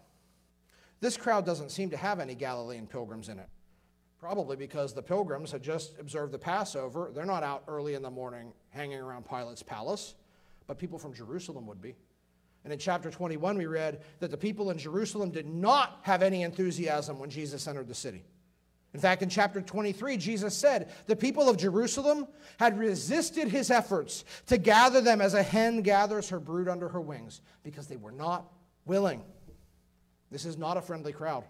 This 1.01 1.17
crowd 1.17 1.45
doesn't 1.45 1.71
seem 1.71 1.89
to 1.89 1.97
have 1.97 2.21
any 2.21 2.33
Galilean 2.33 2.87
pilgrims 2.87 3.27
in 3.27 3.39
it. 3.39 3.49
Probably 4.19 4.55
because 4.55 4.93
the 4.93 5.03
pilgrims 5.03 5.51
had 5.51 5.61
just 5.61 5.99
observed 5.99 6.31
the 6.31 6.39
Passover. 6.39 7.11
They're 7.13 7.25
not 7.25 7.43
out 7.43 7.63
early 7.67 7.95
in 7.95 8.01
the 8.01 8.09
morning 8.09 8.53
hanging 8.69 8.99
around 8.99 9.27
Pilate's 9.27 9.63
palace, 9.63 10.15
but 10.65 10.79
people 10.79 10.97
from 10.97 11.13
Jerusalem 11.13 11.67
would 11.67 11.81
be. 11.81 11.95
And 12.65 12.73
in 12.73 12.79
chapter 12.79 13.11
21, 13.11 13.59
we 13.59 13.67
read 13.67 14.01
that 14.19 14.31
the 14.31 14.37
people 14.37 14.71
in 14.71 14.79
Jerusalem 14.79 15.29
did 15.29 15.45
not 15.45 15.99
have 16.01 16.23
any 16.23 16.41
enthusiasm 16.41 17.19
when 17.19 17.29
Jesus 17.29 17.67
entered 17.67 17.87
the 17.87 17.93
city. 17.93 18.25
In 18.95 18.99
fact, 18.99 19.21
in 19.21 19.29
chapter 19.29 19.61
23, 19.61 20.17
Jesus 20.17 20.57
said, 20.57 20.91
The 21.05 21.15
people 21.15 21.47
of 21.47 21.57
Jerusalem 21.57 22.27
had 22.57 22.79
resisted 22.79 23.49
his 23.49 23.69
efforts 23.69 24.25
to 24.47 24.57
gather 24.57 24.99
them 24.99 25.21
as 25.21 25.35
a 25.35 25.43
hen 25.43 25.83
gathers 25.83 26.29
her 26.29 26.39
brood 26.39 26.67
under 26.67 26.89
her 26.89 27.01
wings 27.01 27.41
because 27.61 27.85
they 27.85 27.97
were 27.97 28.11
not 28.11 28.51
willing. 28.85 29.21
This 30.31 30.45
is 30.45 30.57
not 30.57 30.75
a 30.75 30.81
friendly 30.81 31.13
crowd. 31.13 31.43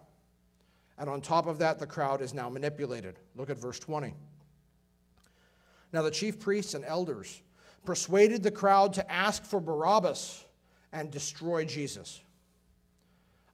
And 0.98 1.10
on 1.10 1.22
top 1.22 1.48
of 1.48 1.60
that, 1.60 1.80
the 1.80 1.88
crowd 1.88 2.22
is 2.22 2.34
now 2.34 2.50
manipulated. 2.50 3.20
Look 3.36 3.50
at 3.50 3.58
verse 3.58 3.80
20. 3.80 4.14
Now, 5.94 6.02
the 6.02 6.12
chief 6.12 6.40
priests 6.42 6.74
and 6.74 6.84
elders 6.84 7.42
persuaded 7.86 8.44
the 8.44 8.52
crowd 8.52 8.94
to 8.94 9.12
ask 9.12 9.46
for 9.46 9.62
Barabbas 9.62 10.45
and 10.96 11.12
destroy 11.12 11.66
Jesus. 11.66 12.22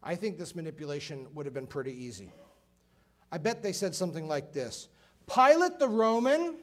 I 0.03 0.15
think 0.15 0.37
this 0.37 0.55
manipulation 0.55 1.27
would 1.33 1.47
have 1.47 1.55
been 1.55 1.67
pretty 1.67 1.91
easy. 1.91 2.31
I 3.31 3.39
bet 3.39 3.63
they 3.63 3.73
said 3.73 3.95
something 3.95 4.27
like 4.27 4.53
this 4.53 4.87
Pilate 5.27 5.79
the 5.79 5.89
Roman 5.89 6.55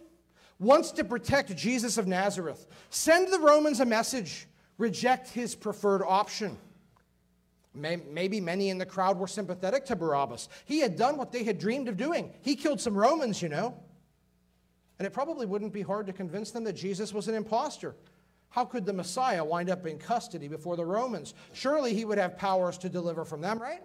wants 0.61 0.93
to 0.93 1.05
protect 1.05 1.55
Jesus 1.57 1.99
of 1.99 2.07
Nazareth. 2.07 2.67
Send 2.91 3.33
the 3.33 3.41
Romans 3.41 3.81
a 3.81 3.85
message, 3.85 4.47
reject 4.79 5.29
his 5.31 5.55
preferred 5.55 6.03
option. 6.03 6.57
Maybe 7.75 8.41
many 8.41 8.71
in 8.71 8.79
the 8.79 8.87
crowd 8.87 9.19
were 9.19 9.29
sympathetic 9.29 9.85
to 9.87 9.97
Barabbas. 9.97 10.49
He 10.65 10.81
had 10.81 10.97
done 10.97 11.17
what 11.17 11.33
they 11.33 11.45
had 11.45 11.59
dreamed 11.59 11.89
of 11.89 11.97
doing. 11.97 12.33
He 12.41 12.57
killed 12.57 12.81
some 12.81 12.97
Romans, 12.97 13.43
you 13.43 13.49
know. 13.49 13.75
And 14.99 15.07
it 15.07 15.13
probably 15.13 15.47
wouldn't 15.47 15.73
be 15.73 15.83
hard 15.83 16.07
to 16.07 16.13
convince 16.13 16.51
them 16.51 16.65
that 16.65 16.73
Jesus 16.73 17.13
was 17.13 17.29
an 17.29 17.35
impostor. 17.35 17.95
How 18.51 18.65
could 18.65 18.87
the 18.87 18.93
Messiah 18.93 19.45
wind 19.45 19.71
up 19.71 19.87
in 19.87 19.99
custody 19.99 20.49
before 20.49 20.77
the 20.77 20.85
Romans? 20.85 21.35
Surely 21.53 21.95
he 21.95 22.05
would 22.05 22.19
have 22.19 22.39
powers 22.39 22.79
to 22.79 22.89
deliver 22.89 23.25
from 23.25 23.41
them, 23.41 23.59
right? 23.59 23.83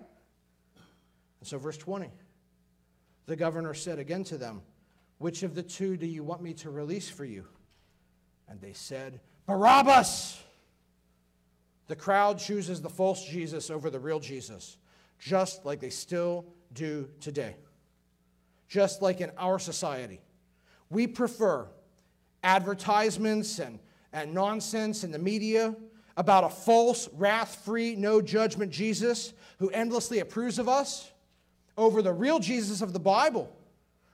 And 1.40 1.48
so, 1.48 1.58
verse 1.58 1.78
20 1.78 2.10
the 3.26 3.36
governor 3.36 3.74
said 3.74 4.00
again 4.00 4.24
to 4.26 4.38
them, 4.38 4.62
Which 5.18 5.44
of 5.44 5.56
the 5.56 5.64
two 5.64 5.98
do 5.98 6.06
you 6.06 6.24
want 6.24 6.42
me 6.42 6.54
to 6.56 6.70
release 6.70 7.10
for 7.10 7.26
you? 7.26 7.46
And 8.50 8.60
they 8.60 8.74
said, 8.74 9.22
Barabbas! 9.46 10.42
The 11.88 11.96
crowd 11.96 12.40
chooses 12.40 12.82
the 12.82 12.90
false 12.90 13.26
Jesus 13.26 13.70
over 13.70 13.90
the 13.90 14.00
real 14.00 14.20
Jesus, 14.20 14.78
just 15.20 15.66
like 15.66 15.80
they 15.80 15.90
still 15.90 16.46
do 16.74 17.10
today. 17.20 17.56
Just 18.68 19.02
like 19.02 19.22
in 19.22 19.32
our 19.38 19.60
society. 19.60 20.22
We 20.90 21.08
prefer 21.08 21.68
advertisements 22.42 23.60
and, 23.60 23.80
and 24.14 24.34
nonsense 24.34 25.04
in 25.04 25.12
the 25.12 25.20
media 25.20 25.76
about 26.16 26.44
a 26.44 26.50
false, 26.50 27.10
wrath 27.14 27.64
free, 27.66 27.96
no 27.96 28.22
judgment 28.22 28.72
Jesus 28.72 29.34
who 29.58 29.70
endlessly 29.70 30.20
approves 30.20 30.60
of 30.60 30.70
us 30.70 31.12
over 31.76 32.02
the 32.02 32.14
real 32.14 32.40
Jesus 32.40 32.82
of 32.82 32.94
the 32.94 33.00
Bible, 33.00 33.52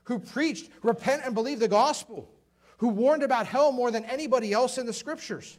who 0.05 0.17
preached, 0.17 0.71
repent 0.81 1.23
and 1.25 1.35
believe 1.35 1.59
the 1.59 1.67
gospel, 1.67 2.31
who 2.77 2.87
warned 2.87 3.23
about 3.23 3.45
hell 3.45 3.73
more 3.73 3.91
than 3.91 4.05
anybody 4.05 4.53
else 4.53 4.77
in 4.77 4.85
the 4.85 4.93
scriptures. 4.93 5.57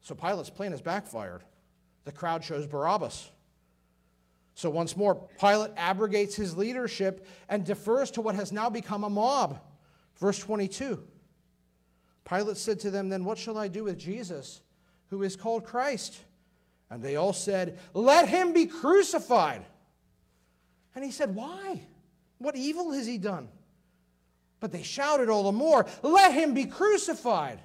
So 0.00 0.14
Pilate's 0.14 0.50
plan 0.50 0.72
has 0.72 0.82
backfired. 0.82 1.44
The 2.04 2.12
crowd 2.12 2.42
chose 2.42 2.66
Barabbas. 2.66 3.30
So 4.54 4.70
once 4.70 4.96
more, 4.96 5.14
Pilate 5.38 5.70
abrogates 5.76 6.34
his 6.34 6.56
leadership 6.56 7.24
and 7.48 7.64
defers 7.64 8.10
to 8.12 8.20
what 8.20 8.34
has 8.34 8.50
now 8.50 8.68
become 8.68 9.04
a 9.04 9.10
mob. 9.10 9.60
Verse 10.16 10.38
22 10.40 11.00
Pilate 12.28 12.56
said 12.56 12.80
to 12.80 12.90
them, 12.90 13.08
Then 13.08 13.24
what 13.24 13.38
shall 13.38 13.56
I 13.56 13.68
do 13.68 13.84
with 13.84 13.98
Jesus, 13.98 14.60
who 15.10 15.22
is 15.22 15.36
called 15.36 15.64
Christ? 15.64 16.18
And 16.90 17.02
they 17.02 17.16
all 17.16 17.32
said, 17.32 17.78
Let 17.94 18.28
him 18.28 18.52
be 18.52 18.66
crucified. 18.66 19.64
And 20.94 21.04
he 21.04 21.10
said, 21.10 21.34
Why? 21.34 21.80
What 22.38 22.56
evil 22.56 22.92
has 22.92 23.06
he 23.06 23.18
done? 23.18 23.48
But 24.60 24.72
they 24.72 24.82
shouted 24.82 25.28
all 25.28 25.44
the 25.44 25.52
more, 25.52 25.86
Let 26.02 26.32
him 26.32 26.54
be 26.54 26.66
crucified. 26.66 27.60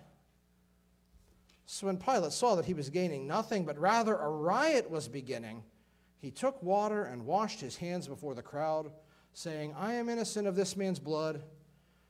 So 1.66 1.88
when 1.88 1.98
Pilate 1.98 2.34
saw 2.34 2.56
that 2.56 2.66
he 2.66 2.74
was 2.74 2.90
gaining 2.90 3.26
nothing, 3.26 3.66
but 3.66 3.80
rather 3.80 4.16
a 4.16 4.30
riot 4.30 4.90
was 4.90 5.08
beginning, 5.08 5.64
he 6.20 6.30
took 6.30 6.62
water 6.62 7.06
and 7.06 7.26
washed 7.26 7.60
his 7.60 7.78
hands 7.78 8.08
before 8.08 8.36
the 8.36 8.42
crowd, 8.42 8.92
saying, 9.34 9.74
I 9.78 9.94
am 9.94 10.10
innocent 10.10 10.48
of 10.48 10.56
this 10.56 10.78
man's 10.78 11.00
blood. 11.00 11.42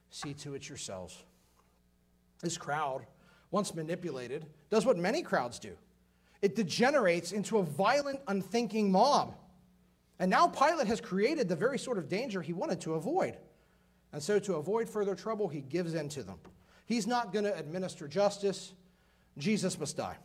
See 0.09 0.33
to 0.35 0.53
it 0.53 0.67
yourselves. 0.67 1.23
This 2.43 2.57
crowd, 2.57 3.07
once 3.49 3.73
manipulated, 3.73 4.45
does 4.69 4.85
what 4.85 4.97
many 4.97 5.23
crowds 5.23 5.57
do 5.57 5.75
it 6.43 6.57
degenerates 6.57 7.31
into 7.31 7.59
a 7.59 7.63
violent, 7.63 8.19
unthinking 8.27 8.91
mob. 8.91 9.33
And 10.19 10.29
now 10.29 10.47
Pilate 10.47 10.87
has 10.87 10.99
created 10.99 11.47
the 11.47 11.55
very 11.55 11.79
sort 11.79 11.97
of 11.97 12.09
danger 12.09 12.41
he 12.41 12.51
wanted 12.51 12.81
to 12.81 12.95
avoid. 12.95 13.37
And 14.11 14.21
so, 14.21 14.39
to 14.39 14.55
avoid 14.55 14.89
further 14.89 15.15
trouble, 15.15 15.47
he 15.47 15.61
gives 15.61 15.93
in 15.93 16.09
to 16.09 16.21
them. 16.21 16.37
He's 16.85 17.07
not 17.07 17.31
going 17.31 17.45
to 17.45 17.57
administer 17.57 18.09
justice. 18.09 18.73
Jesus 19.37 19.79
must 19.79 19.95
die. 19.95 20.17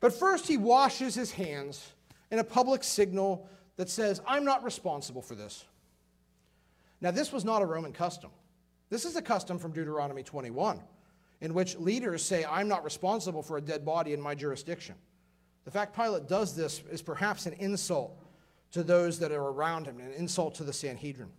But 0.00 0.14
first, 0.14 0.48
he 0.48 0.56
washes 0.56 1.14
his 1.14 1.30
hands 1.30 1.92
in 2.30 2.38
a 2.38 2.44
public 2.44 2.82
signal 2.82 3.46
that 3.76 3.90
says, 3.90 4.22
I'm 4.26 4.46
not 4.46 4.64
responsible 4.64 5.20
for 5.20 5.34
this. 5.34 5.66
Now, 7.02 7.10
this 7.10 7.32
was 7.32 7.44
not 7.44 7.60
a 7.60 7.66
Roman 7.66 7.92
custom. 7.92 8.30
This 8.88 9.04
is 9.04 9.16
a 9.16 9.22
custom 9.22 9.58
from 9.58 9.72
Deuteronomy 9.72 10.22
21, 10.22 10.80
in 11.40 11.54
which 11.54 11.76
leaders 11.78 12.24
say, 12.24 12.44
I'm 12.44 12.68
not 12.68 12.84
responsible 12.84 13.42
for 13.42 13.56
a 13.56 13.60
dead 13.60 13.84
body 13.84 14.12
in 14.12 14.20
my 14.20 14.34
jurisdiction. 14.34 14.94
The 15.64 15.70
fact 15.70 15.96
Pilate 15.96 16.28
does 16.28 16.54
this 16.54 16.82
is 16.90 17.02
perhaps 17.02 17.46
an 17.46 17.54
insult 17.54 18.16
to 18.72 18.84
those 18.84 19.18
that 19.18 19.32
are 19.32 19.48
around 19.48 19.86
him, 19.86 19.98
an 19.98 20.12
insult 20.12 20.54
to 20.56 20.64
the 20.64 20.72
Sanhedrin. 20.72 21.30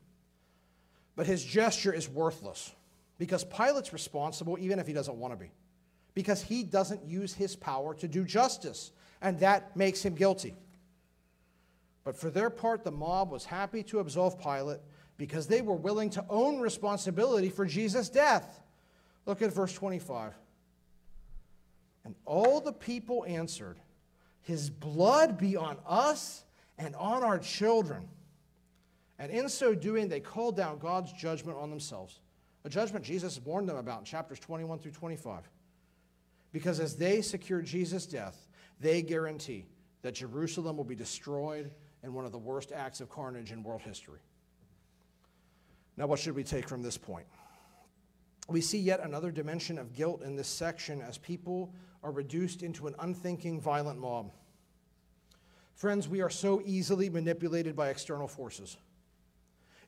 But 1.16 1.28
his 1.28 1.44
gesture 1.44 1.94
is 1.94 2.10
worthless 2.10 2.74
because 3.18 3.44
Pilate's 3.46 3.94
responsible 3.94 4.58
even 4.60 4.80
if 4.80 4.88
he 4.88 4.94
doesn't 4.94 5.16
want 5.16 5.34
to 5.34 5.38
be, 5.38 5.52
because 6.14 6.42
he 6.42 6.64
doesn't 6.64 7.06
use 7.06 7.34
his 7.34 7.56
power 7.56 7.94
to 7.96 8.08
do 8.08 8.26
justice, 8.26 8.92
and 9.22 9.40
that 9.40 9.76
makes 9.76 10.04
him 10.04 10.14
guilty. 10.14 10.56
But 12.04 12.16
for 12.16 12.30
their 12.30 12.50
part, 12.50 12.84
the 12.84 12.92
mob 12.92 13.32
was 13.32 13.46
happy 13.46 13.84
to 13.84 14.00
absolve 14.00 14.40
Pilate 14.40 14.80
because 15.18 15.48
they 15.48 15.62
were 15.62 15.76
willing 15.76 16.10
to 16.12 16.26
own 16.30 16.60
responsibility 16.60 17.50
for 17.50 17.66
Jesus' 17.66 18.10
death. 18.10 18.62
Look 19.26 19.42
at 19.42 19.52
verse 19.52 19.74
25. 19.74 20.34
And 22.06 22.16
all 22.26 22.62
the 22.62 22.72
people 22.72 23.26
answered, 23.28 23.78
His 24.42 24.70
blood 24.70 25.38
be 25.38 25.58
on 25.58 25.78
us 25.86 26.46
and 26.78 26.96
on 26.96 27.24
our 27.24 27.40
children. 27.40 28.08
And 29.20 29.32
in 29.32 29.50
so 29.50 29.74
doing, 29.74 30.08
they 30.08 30.20
called 30.20 30.56
down 30.56 30.78
God's 30.78 31.12
judgment 31.12 31.58
on 31.58 31.70
themselves, 31.70 32.20
a 32.64 32.70
judgment 32.70 33.04
Jesus 33.04 33.42
warned 33.44 33.68
them 33.68 33.78
about 33.78 34.00
in 34.00 34.06
chapters 34.06 34.40
21 34.40 34.80
through 34.80 34.92
25. 34.92 35.50
Because 36.52 36.80
as 36.80 36.96
they 36.96 37.22
secure 37.22 37.62
Jesus' 37.62 38.06
death, 38.06 38.48
they 38.80 39.02
guarantee 39.02 39.66
that 40.02 40.14
Jerusalem 40.14 40.78
will 40.78 40.84
be 40.84 40.96
destroyed 40.96 41.72
in 42.04 42.14
one 42.14 42.26
of 42.26 42.32
the 42.32 42.38
worst 42.38 42.72
acts 42.72 43.02
of 43.02 43.10
carnage 43.10 43.52
in 43.52 43.64
world 43.64 43.82
history. 43.82 44.20
Now, 45.98 46.06
what 46.06 46.20
should 46.20 46.36
we 46.36 46.44
take 46.44 46.70
from 46.70 46.84
this 46.84 46.98
point? 46.98 47.26
We 48.48 48.62
see 48.62 48.78
yet 48.78 49.02
another 49.02 49.32
dimension 49.32 49.78
of 49.78 49.94
guilt 49.94 50.22
in 50.22 50.36
this 50.36 50.48
section 50.48 51.02
as 51.02 51.18
people 51.18 51.74
are 52.04 52.12
reduced 52.12 52.64
into 52.64 52.88
an 52.88 52.96
unthinking, 53.00 53.60
violent 53.60 54.00
mob. 54.00 54.32
Friends, 55.74 56.08
we 56.08 56.22
are 56.22 56.30
so 56.30 56.62
easily 56.66 57.10
manipulated 57.10 57.76
by 57.76 57.90
external 57.90 58.28
forces. 58.28 58.78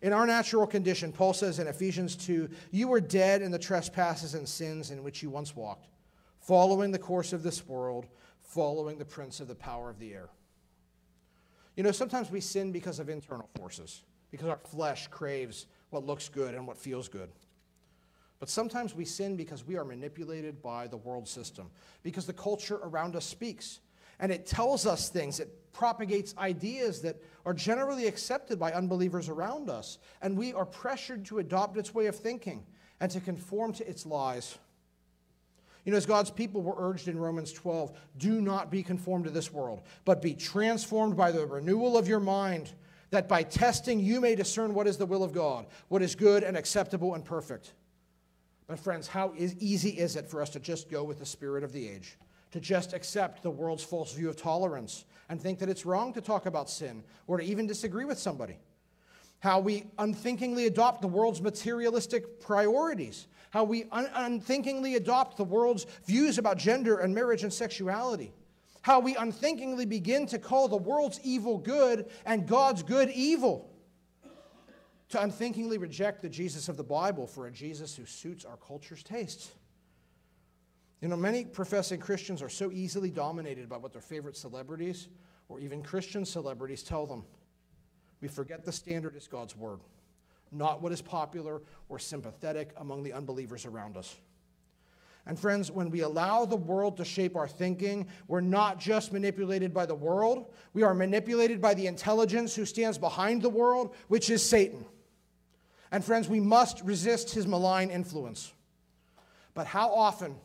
In 0.01 0.13
our 0.13 0.25
natural 0.25 0.67
condition, 0.67 1.11
Paul 1.11 1.33
says 1.33 1.59
in 1.59 1.67
Ephesians 1.67 2.15
2 2.15 2.49
You 2.71 2.87
were 2.87 3.01
dead 3.01 3.41
in 3.41 3.51
the 3.51 3.59
trespasses 3.59 4.33
and 4.33 4.47
sins 4.47 4.91
in 4.91 5.03
which 5.03 5.21
you 5.23 5.29
once 5.29 5.55
walked, 5.55 5.87
following 6.39 6.91
the 6.91 6.99
course 6.99 7.33
of 7.33 7.43
this 7.43 7.67
world, 7.67 8.07
following 8.41 8.97
the 8.97 9.05
prince 9.05 9.39
of 9.39 9.47
the 9.47 9.55
power 9.55 9.89
of 9.89 9.99
the 9.99 10.13
air. 10.13 10.29
You 11.75 11.83
know, 11.83 11.91
sometimes 11.91 12.29
we 12.31 12.41
sin 12.41 12.71
because 12.71 12.99
of 12.99 13.09
internal 13.09 13.49
forces, 13.55 14.03
because 14.31 14.47
our 14.47 14.57
flesh 14.57 15.07
craves 15.07 15.65
what 15.89 16.05
looks 16.05 16.29
good 16.29 16.55
and 16.55 16.65
what 16.67 16.77
feels 16.77 17.07
good. 17.07 17.29
But 18.39 18.49
sometimes 18.49 18.95
we 18.95 19.05
sin 19.05 19.35
because 19.35 19.65
we 19.67 19.77
are 19.77 19.83
manipulated 19.83 20.61
by 20.61 20.87
the 20.87 20.97
world 20.97 21.27
system, 21.27 21.69
because 22.03 22.25
the 22.25 22.33
culture 22.33 22.79
around 22.81 23.15
us 23.15 23.25
speaks. 23.25 23.81
And 24.21 24.31
it 24.31 24.45
tells 24.45 24.85
us 24.85 25.09
things, 25.09 25.39
it 25.39 25.71
propagates 25.73 26.35
ideas 26.37 27.01
that 27.01 27.21
are 27.45 27.53
generally 27.53 28.07
accepted 28.07 28.59
by 28.59 28.71
unbelievers 28.73 29.29
around 29.29 29.69
us. 29.69 29.97
And 30.21 30.37
we 30.37 30.53
are 30.53 30.65
pressured 30.65 31.25
to 31.25 31.39
adopt 31.39 31.77
its 31.77 31.93
way 31.93 32.07
of 32.07 32.15
thinking 32.15 32.65
and 32.99 33.11
to 33.11 33.21
conform 33.21 33.73
to 33.73 33.89
its 33.89 34.05
lies. 34.05 34.57
You 35.85 35.91
know, 35.91 35.97
as 35.97 36.05
God's 36.05 36.31
people 36.31 36.61
were 36.61 36.75
urged 36.77 37.07
in 37.07 37.17
Romans 37.17 37.53
12, 37.53 37.97
do 38.17 38.41
not 38.41 38.69
be 38.69 38.83
conformed 38.83 39.25
to 39.25 39.31
this 39.31 39.51
world, 39.51 39.81
but 40.05 40.21
be 40.21 40.33
transformed 40.33 41.15
by 41.15 41.31
the 41.31 41.45
renewal 41.45 41.97
of 41.97 42.07
your 42.07 42.19
mind 42.19 42.71
that 43.11 43.27
by 43.27 43.43
testing 43.43 43.99
you 43.99 44.21
may 44.21 44.35
discern 44.35 44.73
what 44.73 44.87
is 44.87 44.97
the 44.97 45.05
will 45.05 45.23
of 45.23 45.33
God, 45.33 45.65
what 45.87 46.01
is 46.01 46.15
good 46.15 46.43
and 46.43 46.55
acceptable 46.55 47.15
and 47.15 47.25
perfect. 47.25 47.73
But, 48.67 48.79
friends, 48.79 49.07
how 49.07 49.33
easy 49.35 49.89
is 49.89 50.15
it 50.15 50.27
for 50.27 50.41
us 50.41 50.51
to 50.51 50.59
just 50.59 50.91
go 50.91 51.03
with 51.03 51.19
the 51.19 51.25
spirit 51.25 51.63
of 51.63 51.71
the 51.71 51.87
age, 51.87 52.17
to 52.51 52.59
just 52.59 52.93
accept 52.93 53.41
the 53.41 53.49
world's 53.49 53.83
false 53.83 54.13
view 54.13 54.29
of 54.29 54.35
tolerance 54.35 55.05
and 55.27 55.41
think 55.41 55.57
that 55.59 55.69
it's 55.69 55.85
wrong 55.85 56.13
to 56.13 56.21
talk 56.21 56.45
about 56.45 56.69
sin 56.69 57.03
or 57.25 57.37
to 57.37 57.43
even 57.43 57.65
disagree 57.65 58.05
with 58.05 58.19
somebody? 58.19 58.59
How 59.39 59.59
we 59.59 59.85
unthinkingly 59.97 60.67
adopt 60.67 61.01
the 61.01 61.07
world's 61.07 61.41
materialistic 61.41 62.39
priorities, 62.41 63.27
how 63.49 63.63
we 63.63 63.85
un- 63.91 64.09
unthinkingly 64.13 64.95
adopt 64.95 65.37
the 65.37 65.43
world's 65.43 65.87
views 66.05 66.37
about 66.37 66.57
gender 66.57 66.99
and 66.99 67.15
marriage 67.15 67.43
and 67.43 67.51
sexuality 67.51 68.33
how 68.81 68.99
we 68.99 69.15
unthinkingly 69.15 69.85
begin 69.85 70.25
to 70.27 70.39
call 70.39 70.67
the 70.67 70.77
world's 70.77 71.19
evil 71.23 71.57
good 71.57 72.09
and 72.25 72.47
God's 72.47 72.83
good 72.83 73.09
evil. 73.09 73.69
To 75.09 75.21
unthinkingly 75.21 75.77
reject 75.77 76.21
the 76.21 76.29
Jesus 76.29 76.69
of 76.69 76.77
the 76.77 76.83
Bible 76.83 77.25
for 77.25 77.47
a 77.47 77.51
Jesus 77.51 77.95
who 77.95 78.05
suits 78.05 78.45
our 78.45 78.57
culture's 78.57 79.03
tastes. 79.03 79.51
You 81.01 81.07
know, 81.07 81.15
many 81.15 81.45
professing 81.45 81.99
Christians 81.99 82.41
are 82.41 82.49
so 82.49 82.71
easily 82.71 83.09
dominated 83.09 83.69
by 83.69 83.77
what 83.77 83.93
their 83.93 84.01
favorite 84.01 84.35
celebrities 84.35 85.07
or 85.47 85.59
even 85.59 85.81
Christian 85.81 86.25
celebrities 86.25 86.83
tell 86.83 87.07
them. 87.07 87.23
We 88.21 88.27
forget 88.27 88.65
the 88.65 88.71
standard 88.71 89.15
is 89.15 89.27
God's 89.27 89.55
word, 89.55 89.79
not 90.51 90.81
what 90.81 90.91
is 90.91 91.01
popular 91.01 91.61
or 91.87 91.99
sympathetic 91.99 92.73
among 92.77 93.03
the 93.03 93.13
unbelievers 93.13 93.65
around 93.65 93.97
us. 93.97 94.15
And 95.29 95.39
friends, 95.39 95.69
when 95.69 95.91
we 95.91 95.99
allow 95.99 96.43
the 96.45 96.55
world 96.55 96.97
to 96.97 97.05
shape 97.05 97.35
our 97.35 97.47
thinking, 97.47 98.07
we're 98.27 98.41
not 98.41 98.79
just 98.79 99.13
manipulated 99.13 99.71
by 99.71 99.85
the 99.85 99.93
world, 99.93 100.51
we 100.73 100.81
are 100.81 100.95
manipulated 100.95 101.61
by 101.61 101.75
the 101.75 101.85
intelligence 101.85 102.55
who 102.55 102.65
stands 102.65 102.97
behind 102.97 103.43
the 103.43 103.49
world, 103.49 103.93
which 104.07 104.31
is 104.31 104.41
Satan. 104.41 104.83
And 105.91 106.03
friends, 106.03 106.27
we 106.27 106.39
must 106.39 106.81
resist 106.81 107.29
his 107.29 107.45
malign 107.45 107.91
influence. 107.91 108.53
But 109.53 109.67
how 109.67 109.93
often 109.93 110.35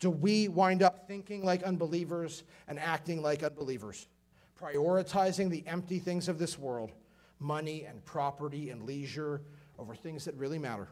do 0.00 0.10
we 0.10 0.48
wind 0.48 0.82
up 0.82 1.06
thinking 1.06 1.44
like 1.44 1.62
unbelievers 1.62 2.42
and 2.66 2.80
acting 2.80 3.22
like 3.22 3.44
unbelievers, 3.44 4.08
prioritizing 4.60 5.50
the 5.50 5.62
empty 5.68 6.00
things 6.00 6.28
of 6.28 6.40
this 6.40 6.58
world, 6.58 6.90
money 7.38 7.84
and 7.84 8.04
property 8.04 8.70
and 8.70 8.82
leisure, 8.86 9.40
over 9.78 9.94
things 9.94 10.24
that 10.24 10.34
really 10.34 10.58
matter? 10.58 10.88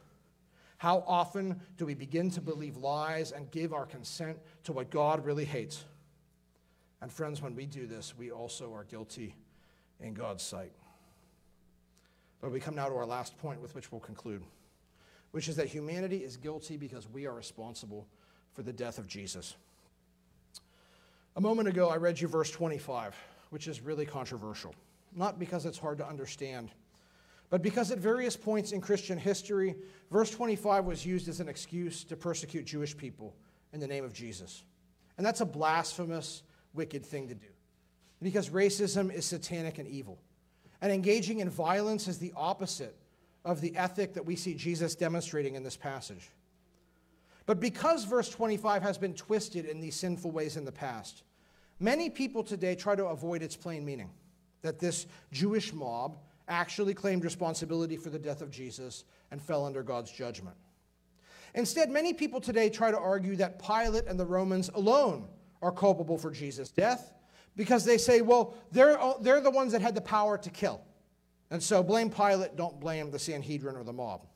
How 0.78 1.04
often 1.06 1.60
do 1.76 1.86
we 1.86 1.94
begin 1.94 2.30
to 2.30 2.40
believe 2.40 2.76
lies 2.76 3.32
and 3.32 3.50
give 3.50 3.72
our 3.72 3.86
consent 3.86 4.38
to 4.64 4.72
what 4.72 4.90
God 4.90 5.24
really 5.24 5.44
hates? 5.44 5.84
And 7.00 7.12
friends, 7.12 7.40
when 7.40 7.54
we 7.54 7.66
do 7.66 7.86
this, 7.86 8.16
we 8.16 8.30
also 8.30 8.72
are 8.74 8.84
guilty 8.84 9.34
in 10.00 10.14
God's 10.14 10.42
sight. 10.42 10.72
But 12.40 12.50
we 12.50 12.60
come 12.60 12.74
now 12.74 12.88
to 12.88 12.94
our 12.94 13.06
last 13.06 13.38
point 13.38 13.60
with 13.60 13.74
which 13.74 13.90
we'll 13.90 14.00
conclude, 14.00 14.42
which 15.30 15.48
is 15.48 15.56
that 15.56 15.68
humanity 15.68 16.18
is 16.18 16.36
guilty 16.36 16.76
because 16.76 17.08
we 17.08 17.26
are 17.26 17.34
responsible 17.34 18.06
for 18.52 18.62
the 18.62 18.72
death 18.72 18.98
of 18.98 19.06
Jesus. 19.06 19.56
A 21.36 21.40
moment 21.40 21.68
ago, 21.68 21.88
I 21.88 21.96
read 21.96 22.20
you 22.20 22.28
verse 22.28 22.50
25, 22.50 23.16
which 23.50 23.66
is 23.66 23.80
really 23.80 24.06
controversial, 24.06 24.74
not 25.14 25.38
because 25.38 25.66
it's 25.66 25.78
hard 25.78 25.98
to 25.98 26.06
understand 26.06 26.70
but 27.50 27.62
because 27.62 27.90
at 27.90 27.98
various 27.98 28.36
points 28.36 28.72
in 28.72 28.80
Christian 28.80 29.18
history, 29.18 29.76
verse 30.10 30.30
25 30.30 30.84
was 30.84 31.04
used 31.04 31.28
as 31.28 31.40
an 31.40 31.48
excuse 31.48 32.04
to 32.04 32.16
persecute 32.16 32.64
Jewish 32.64 32.96
people 32.96 33.34
in 33.72 33.80
the 33.80 33.86
name 33.86 34.04
of 34.04 34.12
Jesus. 34.12 34.64
And 35.16 35.26
that's 35.26 35.40
a 35.40 35.46
blasphemous, 35.46 36.42
wicked 36.72 37.04
thing 37.04 37.28
to 37.28 37.34
do. 37.34 37.46
Because 38.22 38.48
racism 38.48 39.12
is 39.12 39.24
satanic 39.24 39.78
and 39.78 39.86
evil. 39.86 40.18
And 40.80 40.92
engaging 40.92 41.40
in 41.40 41.50
violence 41.50 42.08
is 42.08 42.18
the 42.18 42.32
opposite 42.36 42.96
of 43.44 43.60
the 43.60 43.76
ethic 43.76 44.14
that 44.14 44.24
we 44.24 44.36
see 44.36 44.54
Jesus 44.54 44.94
demonstrating 44.94 45.54
in 45.54 45.62
this 45.62 45.76
passage. 45.76 46.30
But 47.46 47.60
because 47.60 48.04
verse 48.04 48.30
25 48.30 48.82
has 48.82 48.96
been 48.96 49.14
twisted 49.14 49.66
in 49.66 49.80
these 49.80 49.96
sinful 49.96 50.30
ways 50.30 50.56
in 50.56 50.64
the 50.64 50.72
past, 50.72 51.22
many 51.78 52.08
people 52.08 52.42
today 52.42 52.74
try 52.74 52.96
to 52.96 53.06
avoid 53.06 53.42
its 53.42 53.56
plain 53.56 53.84
meaning 53.84 54.10
that 54.62 54.78
this 54.78 55.06
Jewish 55.30 55.72
mob 55.72 56.18
actually 56.48 56.94
claimed 56.94 57.24
responsibility 57.24 57.96
for 57.96 58.10
the 58.10 58.18
death 58.18 58.42
of 58.42 58.50
Jesus 58.50 59.04
and 59.30 59.40
fell 59.40 59.64
under 59.64 59.82
God's 59.82 60.10
judgment. 60.10 60.56
Instead, 61.54 61.90
many 61.90 62.12
people 62.12 62.40
today 62.40 62.68
try 62.68 62.90
to 62.90 62.98
argue 62.98 63.36
that 63.36 63.64
Pilate 63.64 64.06
and 64.06 64.18
the 64.18 64.26
Romans 64.26 64.70
alone 64.74 65.28
are 65.62 65.72
culpable 65.72 66.18
for 66.18 66.30
Jesus' 66.30 66.70
death 66.70 67.12
because 67.56 67.84
they 67.84 67.96
say, 67.96 68.20
well, 68.20 68.54
they're, 68.72 68.98
they're 69.20 69.40
the 69.40 69.50
ones 69.50 69.72
that 69.72 69.80
had 69.80 69.94
the 69.94 70.00
power 70.00 70.36
to 70.38 70.50
kill. 70.50 70.82
And 71.50 71.62
so 71.62 71.82
blame 71.82 72.10
Pilate, 72.10 72.56
don't 72.56 72.80
blame 72.80 73.10
the 73.10 73.18
Sanhedrin 73.18 73.76
or 73.76 73.84
the 73.84 73.92
mob. 73.92 74.26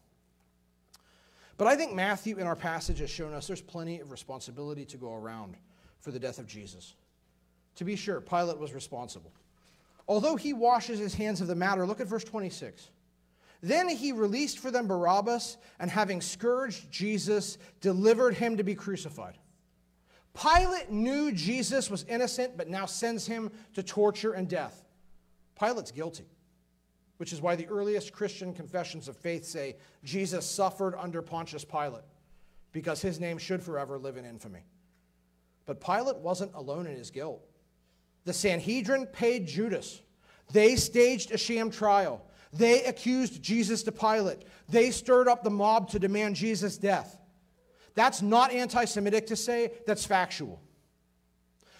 But 1.56 1.66
I 1.66 1.74
think 1.74 1.92
Matthew 1.92 2.38
in 2.38 2.46
our 2.46 2.54
passage 2.54 3.00
has 3.00 3.11
shown 3.11 3.34
us 3.34 3.48
there's 3.48 3.61
plenty 3.61 3.98
of 3.98 4.12
responsibility 4.12 4.84
to 4.86 4.96
go 4.96 5.12
around 5.12 5.56
for 6.00 6.12
the 6.12 6.20
death 6.20 6.38
of 6.38 6.46
Jesus. 6.46 6.94
To 7.74 7.84
be 7.84 7.96
sure, 7.96 8.20
Pilate 8.20 8.59
was 8.59 8.72
responsible. 8.72 9.32
Although 10.09 10.36
he 10.36 10.54
washes 10.54 10.98
his 10.98 11.14
hands 11.14 11.40
of 11.42 11.46
the 11.46 11.54
matter, 11.54 11.86
look 11.86 12.00
at 12.00 12.06
verse 12.06 12.24
26. 12.24 12.90
Then 13.61 13.88
he 13.88 14.12
released 14.12 14.59
for 14.59 14.70
them 14.70 14.86
Barabbas, 14.86 15.59
and 15.78 15.90
having 15.90 16.20
scourged 16.20 16.90
Jesus, 16.90 17.59
delivered 17.80 18.34
him 18.34 18.56
to 18.56 18.64
be 18.64 18.74
crucified. 18.74 19.36
Pilate 20.40 20.90
knew 20.90 21.32
Jesus 21.32 21.90
was 21.90 22.04
innocent, 22.04 22.56
but 22.56 22.68
now 22.68 22.86
sends 22.86 23.26
him 23.26 23.50
to 23.74 23.82
torture 23.82 24.32
and 24.32 24.48
death. 24.48 24.84
Pilate's 25.59 25.90
guilty, 25.90 26.26
which 27.16 27.32
is 27.32 27.42
why 27.42 27.56
the 27.56 27.66
earliest 27.66 28.12
Christian 28.12 28.54
confessions 28.54 29.09
of 29.09 29.16
faith 29.16 29.44
say 29.44 29.76
Jesus 30.04 30.46
suffered 30.46 30.94
under 30.96 31.20
Pontius 31.20 31.64
Pilate, 31.64 32.04
because 32.72 33.02
his 33.02 33.18
name 33.18 33.36
should 33.36 33.62
forever 33.62 33.98
live 33.98 34.16
in 34.16 34.24
infamy. 34.24 34.64
But 35.66 35.80
Pilate 35.80 36.18
wasn't 36.18 36.54
alone 36.54 36.86
in 36.86 36.96
his 36.96 37.11
guilt. 37.11 37.44
The 38.29 38.35
Sanhedrin 38.35 39.07
paid 39.07 39.47
Judas. 39.47 40.03
They 40.53 40.76
staged 40.76 41.31
a 41.31 41.39
sham 41.39 41.70
trial. 41.70 42.26
They 42.53 42.85
accused 42.85 43.43
Jesus 43.43 43.83
to 43.85 43.91
Pilate. 43.91 44.43
They 44.68 44.91
stirred 44.91 45.29
up 45.29 45.43
the 45.43 45.49
mob 45.49 45.89
to 45.93 45.99
demand 45.99 46.37
Jesus' 46.37 46.76
death. 46.76 47.18
That's 47.95 48.20
not 48.20 48.53
anti 48.53 48.85
Semitic 48.85 49.29
to 49.29 49.35
say, 49.37 49.72
that's 49.87 50.05
factual. 50.05 50.61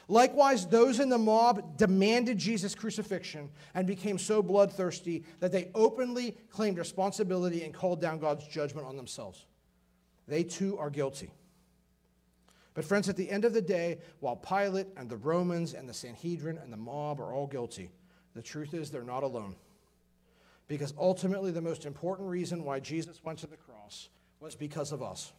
Likewise, 0.09 0.67
those 0.67 1.01
in 1.01 1.11
the 1.11 1.19
mob 1.19 1.77
demanded 1.77 2.39
Jesus' 2.39 2.75
crucifixion 2.75 3.51
and 3.75 3.87
became 3.87 4.17
so 4.17 4.43
bloodthirsty 4.43 5.25
that 5.41 5.53
they 5.53 5.71
openly 5.75 6.35
claimed 6.49 6.79
responsibility 6.79 7.63
and 7.63 7.75
called 7.75 8.01
down 8.01 8.21
God's 8.21 8.49
judgment 8.49 8.87
on 8.87 8.97
themselves. 8.97 9.45
They 10.27 10.45
too 10.45 10.79
are 10.79 10.89
guilty. 10.89 11.31
But, 12.79 12.85
friends, 12.85 13.09
at 13.09 13.17
the 13.17 13.29
end 13.29 13.45
of 13.45 13.55
the 13.55 13.61
day, 13.61 13.99
while 14.21 14.37
Pilate 14.37 14.87
and 14.97 15.11
the 15.11 15.17
Romans 15.17 15.75
and 15.75 15.89
the 15.89 15.93
Sanhedrin 15.93 16.59
and 16.59 16.73
the 16.73 16.77
mob 16.77 17.21
are 17.21 17.33
all 17.33 17.49
guilty, 17.49 17.91
the 18.35 18.41
truth 18.41 18.73
is 18.73 18.89
they're 18.89 19.03
not 19.03 19.25
alone. 19.25 19.57
Because 20.69 20.95
ultimately, 20.97 21.51
the 21.51 21.61
most 21.61 21.87
important 21.87 22.29
reason 22.29 22.63
why 22.63 22.79
Jesus 22.79 23.25
went 23.25 23.41
to 23.41 23.49
the 23.49 23.57
cross 23.57 24.11
was 24.39 24.55
because 24.55 24.93
of 24.93 25.03
us. 25.03 25.33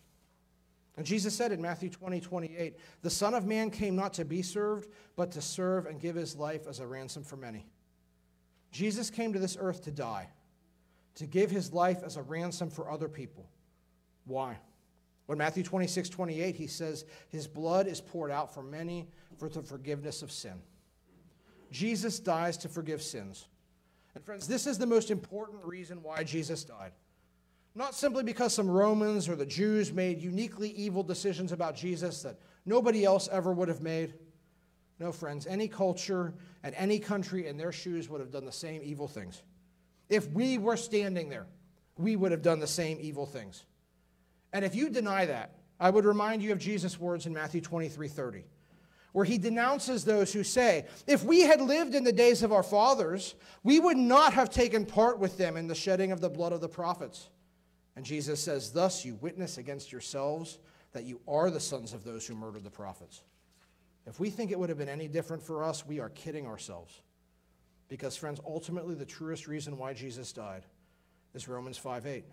And 0.98 1.06
Jesus 1.06 1.34
said 1.34 1.54
in 1.54 1.62
Matthew 1.62 1.90
20, 1.90 2.20
28, 2.20 2.76
The 3.04 3.10
Son 3.10 3.34
of 3.34 3.46
Man 3.46 3.70
came 3.70 3.96
not 3.96 4.12
to 4.16 4.26
be 4.26 4.42
served, 4.42 4.90
but 5.16 5.32
to 5.32 5.42
serve 5.42 5.86
and 5.86 5.98
give 5.98 6.18
his 6.18 6.36
life 6.36 6.68
as 6.68 6.82
a 6.82 6.86
ransom 6.86 7.24
for 7.24 7.38
many. 7.38 7.66
Jesus 8.74 9.10
came 9.10 9.32
to 9.32 9.40
this 9.40 9.56
earth 9.58 9.86
to 9.86 9.92
die, 9.92 10.28
to 11.16 11.26
give 11.26 11.52
his 11.52 11.72
life 11.72 12.04
as 12.04 12.18
a 12.18 12.22
ransom 12.22 12.70
for 12.70 12.92
other 12.92 13.08
people. 13.08 13.50
Why? 14.26 14.58
When 15.30 15.38
Matthew 15.38 15.62
26, 15.62 16.10
28, 16.10 16.56
he 16.56 16.66
says, 16.66 17.06
His 17.28 17.46
blood 17.46 17.86
is 17.86 18.02
poured 18.02 18.32
out 18.32 18.52
for 18.52 18.64
many 18.64 19.08
for 19.38 19.48
the 19.48 19.62
forgiveness 19.62 20.24
of 20.24 20.32
sin. 20.32 20.60
Jesus 21.70 22.20
dies 22.20 22.58
to 22.58 22.68
forgive 22.68 23.00
sins. 23.00 23.48
And 24.16 24.24
friends, 24.24 24.48
this 24.48 24.66
is 24.66 24.80
the 24.80 24.88
most 24.88 25.12
important 25.12 25.64
reason 25.64 26.02
why 26.02 26.24
Jesus 26.24 26.64
died. 26.64 26.94
Not 27.76 27.94
simply 27.94 28.24
because 28.24 28.56
some 28.56 28.68
Romans 28.68 29.30
or 29.30 29.36
the 29.36 29.46
Jews 29.46 29.94
made 29.94 30.20
uniquely 30.20 30.72
evil 30.72 31.04
decisions 31.04 31.52
about 31.52 31.76
Jesus 31.76 32.24
that 32.24 32.40
nobody 32.66 33.06
else 33.06 33.30
ever 33.32 33.54
would 33.54 33.68
have 33.68 33.84
made. 33.84 34.16
No, 34.98 35.12
friends, 35.12 35.46
any 35.46 35.68
culture 35.68 36.34
and 36.64 36.74
any 36.74 36.98
country 36.98 37.46
in 37.46 37.56
their 37.56 37.72
shoes 37.72 38.10
would 38.10 38.20
have 38.20 38.32
done 38.32 38.46
the 38.46 38.52
same 38.52 38.82
evil 38.84 39.08
things. 39.08 39.44
If 40.10 40.28
we 40.32 40.58
were 40.58 40.76
standing 40.76 41.30
there, 41.30 41.46
we 41.98 42.16
would 42.16 42.32
have 42.32 42.42
done 42.42 42.58
the 42.58 42.66
same 42.66 42.98
evil 43.00 43.28
things. 43.28 43.66
And 44.54 44.66
if 44.66 44.76
you 44.76 44.90
deny 44.90 45.26
that, 45.26 45.56
I 45.80 45.90
would 45.90 46.06
remind 46.06 46.42
you 46.42 46.52
of 46.52 46.60
Jesus' 46.60 47.00
words 47.00 47.26
in 47.26 47.34
Matthew 47.34 47.62
23 47.62 48.08
30 48.08 48.44
where 49.12 49.26
he 49.26 49.38
denounces 49.38 50.06
those 50.06 50.32
who 50.34 50.44
say, 50.44 50.86
If 51.08 51.24
we 51.24 51.42
had 51.42 51.62
lived 51.62 51.96
in 51.96 52.04
the 52.04 52.12
days 52.12 52.44
of 52.44 52.52
our 52.52 52.64
fathers, 52.64 53.36
we 53.64 53.80
would 53.80 53.98
not 53.98 54.34
have 54.34 54.50
taken 54.50 54.86
part 54.86 55.20
with 55.20 55.38
them 55.38 55.58
in 55.58 55.68
the 55.68 55.76
shedding 55.76 56.12
of 56.12 56.22
the 56.22 56.30
blood 56.30 56.54
of 56.54 56.62
the 56.62 56.70
prophets. 56.70 57.30
And 57.96 58.06
Jesus 58.06 58.42
says, 58.42 58.72
Thus 58.72 59.04
you 59.04 59.16
witness 59.16 59.58
against 59.58 59.92
yourselves 59.92 60.60
that 60.92 61.06
you 61.06 61.20
are 61.28 61.50
the 61.50 61.60
sons 61.60 61.94
of 61.94 62.04
those 62.04 62.26
who 62.26 62.36
murdered 62.36 62.64
the 62.64 62.70
prophets. 62.70 63.24
If 64.06 64.20
we 64.20 64.30
think 64.30 64.52
it 64.52 64.60
would 64.60 64.70
have 64.70 64.78
been 64.78 64.90
any 64.90 65.08
different 65.08 65.44
for 65.44 65.64
us, 65.64 65.86
we 65.86 66.00
are 66.00 66.10
kidding 66.10 66.48
ourselves. 66.48 67.02
Because, 67.90 68.16
friends, 68.16 68.40
ultimately, 68.46 68.96
the 68.96 69.06
truest 69.06 69.48
reason 69.48 69.78
why 69.78 69.94
Jesus 69.94 70.32
died 70.32 70.66
is 71.34 71.48
Romans 71.48 71.78
5 71.78 72.06
8. 72.06 72.26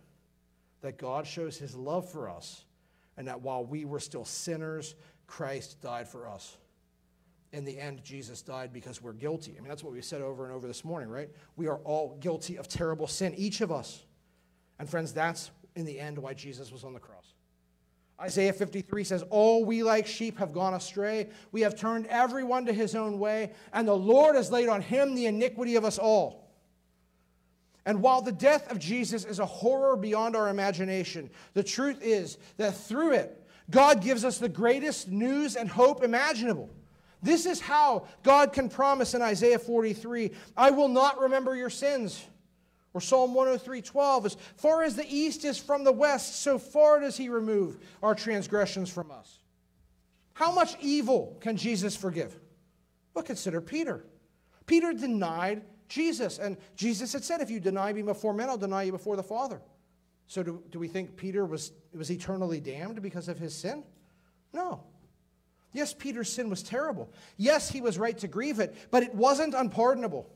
That 0.87 0.99
God 0.99 1.27
shows 1.27 1.59
his 1.59 1.75
love 1.75 2.11
for 2.11 2.31
us, 2.31 2.65
and 3.17 3.29
that 3.29 3.41
while 3.43 3.65
we 3.65 3.85
were 3.85 4.01
still 4.01 4.25
sinners, 4.25 4.95
Christ 5.27 5.81
died 5.83 6.09
for 6.09 6.29
us 6.29 6.57
in 7.53 7.65
the 7.65 7.79
end, 7.79 8.05
Jesus 8.05 8.43
died 8.43 8.73
because 8.73 9.01
we're 9.01 9.15
guilty. 9.15 9.55
I 9.57 9.61
mean, 9.61 9.69
that's 9.69 9.83
what 9.83 9.93
we 9.93 10.03
said 10.03 10.21
over 10.21 10.45
and 10.45 10.53
over 10.53 10.67
this 10.67 10.85
morning, 10.85 11.09
right? 11.09 11.31
We 11.57 11.69
are 11.69 11.79
all 11.79 12.19
guilty 12.21 12.57
of 12.57 12.69
terrible 12.69 13.07
sin, 13.07 13.35
each 13.35 13.63
of 13.63 13.73
us. 13.73 14.05
And 14.79 14.89
friends, 14.89 15.15
that's 15.15 15.51
in 15.75 15.87
the 15.87 15.99
end 15.99 16.19
why 16.19 16.35
Jesus 16.35 16.71
was 16.71 16.85
on 16.85 16.93
the 16.93 17.01
cross. 17.01 17.33
Isaiah 18.21 18.53
53 18.53 19.05
says, 19.05 19.25
All 19.31 19.65
we 19.65 19.83
like 19.83 20.07
sheep 20.07 20.39
have 20.39 20.53
gone 20.53 20.75
astray. 20.75 21.29
We 21.51 21.63
have 21.63 21.75
turned 21.75 22.07
everyone 22.09 22.67
to 22.67 22.73
his 22.73 22.95
own 22.95 23.19
way, 23.19 23.53
and 23.73 23.89
the 23.89 23.97
Lord 23.97 24.37
has 24.37 24.51
laid 24.51 24.69
on 24.69 24.83
him 24.83 25.15
the 25.15 25.27
iniquity 25.27 25.77
of 25.77 25.85
us 25.85 25.99
all. 25.99 26.46
And 27.87 28.03
while 28.03 28.21
the 28.21 28.33
death 28.33 28.71
of 28.71 28.81
Jesus 28.81 29.25
is 29.25 29.39
a 29.39 29.47
horror 29.47 29.97
beyond 29.97 30.35
our 30.35 30.49
imagination, 30.49 31.31
the 31.55 31.63
truth 31.63 32.03
is 32.03 32.37
that 32.57 32.77
through 32.77 33.13
it, 33.13 33.47
God 33.71 34.03
gives 34.03 34.25
us 34.25 34.39
the 34.39 34.49
greatest 34.49 35.09
news 35.09 35.55
and 35.55 35.69
hope 35.69 36.03
imaginable. 36.03 36.69
This 37.23 37.47
is 37.47 37.61
how 37.61 38.09
God 38.25 38.53
can 38.53 38.69
promise 38.69 39.15
in 39.15 39.23
Isaiah 39.23 39.59
43 39.59 40.33
I 40.57 40.71
will 40.73 40.89
not 40.89 41.21
remember 41.21 41.55
your 41.55 41.71
sins. 41.71 42.23
Or 42.93 43.01
Psalm 43.01 43.35
103 43.35 43.83
12, 43.83 44.27
as 44.27 44.37
far 44.57 44.83
as 44.83 44.97
the 44.97 45.07
east 45.07 45.45
is 45.45 45.59
from 45.59 45.85
the 45.85 45.93
west, 45.93 46.41
so 46.43 46.59
far 46.59 46.99
does 46.99 47.17
he 47.17 47.29
remove 47.29 47.79
our 48.03 48.15
transgressions 48.15 48.91
from 48.91 49.11
us. 49.11 49.39
How 50.33 50.51
much 50.51 50.77
evil 50.81 51.37
can 51.41 51.57
Jesus 51.57 51.95
forgive? 51.95 52.35
Well, 53.15 53.25
consider 53.25 53.61
Peter. 53.61 54.05
Peter 54.65 54.93
denied 54.93 55.63
Jesus, 55.89 56.39
and 56.39 56.57
Jesus 56.77 57.13
had 57.13 57.25
said, 57.25 57.41
If 57.41 57.51
you 57.51 57.61
deny 57.61 57.93
me 57.93 58.03
before 58.03 58.33
men, 58.33 58.49
I'll 58.49 58.59
deny 58.59 58.85
you 58.85 58.93
before 58.93 59.17
the 59.17 59.23
Father. 59.23 59.61
So, 60.27 60.43
do, 60.43 60.63
do 60.71 60.79
we 60.79 60.89
think 60.89 61.17
Peter 61.17 61.45
was, 61.45 61.73
was 61.95 62.11
eternally 62.11 62.61
damned 62.61 63.01
because 63.01 63.29
of 63.29 63.39
his 63.39 63.55
sin? 63.55 63.85
No. 64.53 64.83
Yes, 65.73 65.95
Peter's 65.95 66.33
sin 66.33 66.51
was 66.51 66.63
terrible. 66.63 67.11
Yes, 67.37 67.71
he 67.71 67.81
was 67.81 67.99
right 67.99 68.17
to 68.19 68.29
grieve 68.29 68.59
it, 68.59 68.75
but 68.91 69.03
it 69.03 69.15
wasn't 69.15 69.55
unpardonable 69.55 70.29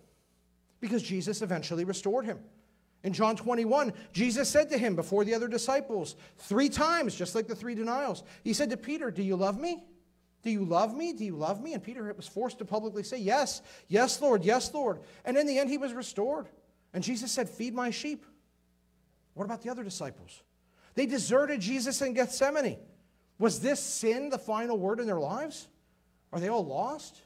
because 0.80 1.02
Jesus 1.02 1.42
eventually 1.42 1.84
restored 1.84 2.24
him. 2.24 2.38
In 3.02 3.14
John 3.14 3.34
21, 3.34 3.94
Jesus 4.12 4.48
said 4.48 4.68
to 4.70 4.78
him 4.78 4.94
before 4.94 5.24
the 5.24 5.34
other 5.34 5.48
disciples, 5.48 6.16
three 6.36 6.68
times, 6.68 7.14
just 7.14 7.34
like 7.34 7.48
the 7.48 7.56
three 7.56 7.74
denials, 7.74 8.22
he 8.44 8.52
said 8.52 8.68
to 8.70 8.76
Peter, 8.76 9.10
Do 9.10 9.22
you 9.22 9.36
love 9.36 9.58
me? 9.58 9.82
Do 10.42 10.50
you 10.50 10.64
love 10.64 10.96
me? 10.96 11.12
Do 11.12 11.24
you 11.24 11.36
love 11.36 11.62
me? 11.62 11.74
And 11.74 11.82
Peter 11.82 12.12
was 12.14 12.26
forced 12.26 12.58
to 12.58 12.64
publicly 12.64 13.02
say, 13.02 13.18
Yes, 13.18 13.62
yes, 13.88 14.20
Lord, 14.20 14.44
yes, 14.44 14.72
Lord. 14.72 15.00
And 15.24 15.36
in 15.36 15.46
the 15.46 15.58
end, 15.58 15.68
he 15.68 15.78
was 15.78 15.92
restored. 15.92 16.48
And 16.94 17.04
Jesus 17.04 17.30
said, 17.30 17.48
Feed 17.48 17.74
my 17.74 17.90
sheep. 17.90 18.24
What 19.34 19.44
about 19.44 19.62
the 19.62 19.70
other 19.70 19.84
disciples? 19.84 20.42
They 20.94 21.06
deserted 21.06 21.60
Jesus 21.60 22.02
in 22.02 22.14
Gethsemane. 22.14 22.78
Was 23.38 23.60
this 23.60 23.80
sin 23.80 24.28
the 24.28 24.38
final 24.38 24.78
word 24.78 25.00
in 25.00 25.06
their 25.06 25.20
lives? 25.20 25.68
Are 26.32 26.40
they 26.40 26.48
all 26.48 26.64
lost? 26.64 27.20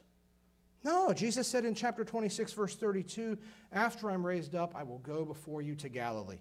No, 0.84 1.12
Jesus 1.12 1.48
said 1.48 1.64
in 1.64 1.74
chapter 1.74 2.04
26, 2.04 2.52
verse 2.52 2.76
32, 2.76 3.38
After 3.72 4.10
I'm 4.10 4.24
raised 4.24 4.54
up, 4.54 4.74
I 4.76 4.82
will 4.82 4.98
go 4.98 5.24
before 5.24 5.62
you 5.62 5.74
to 5.76 5.88
Galilee. 5.88 6.40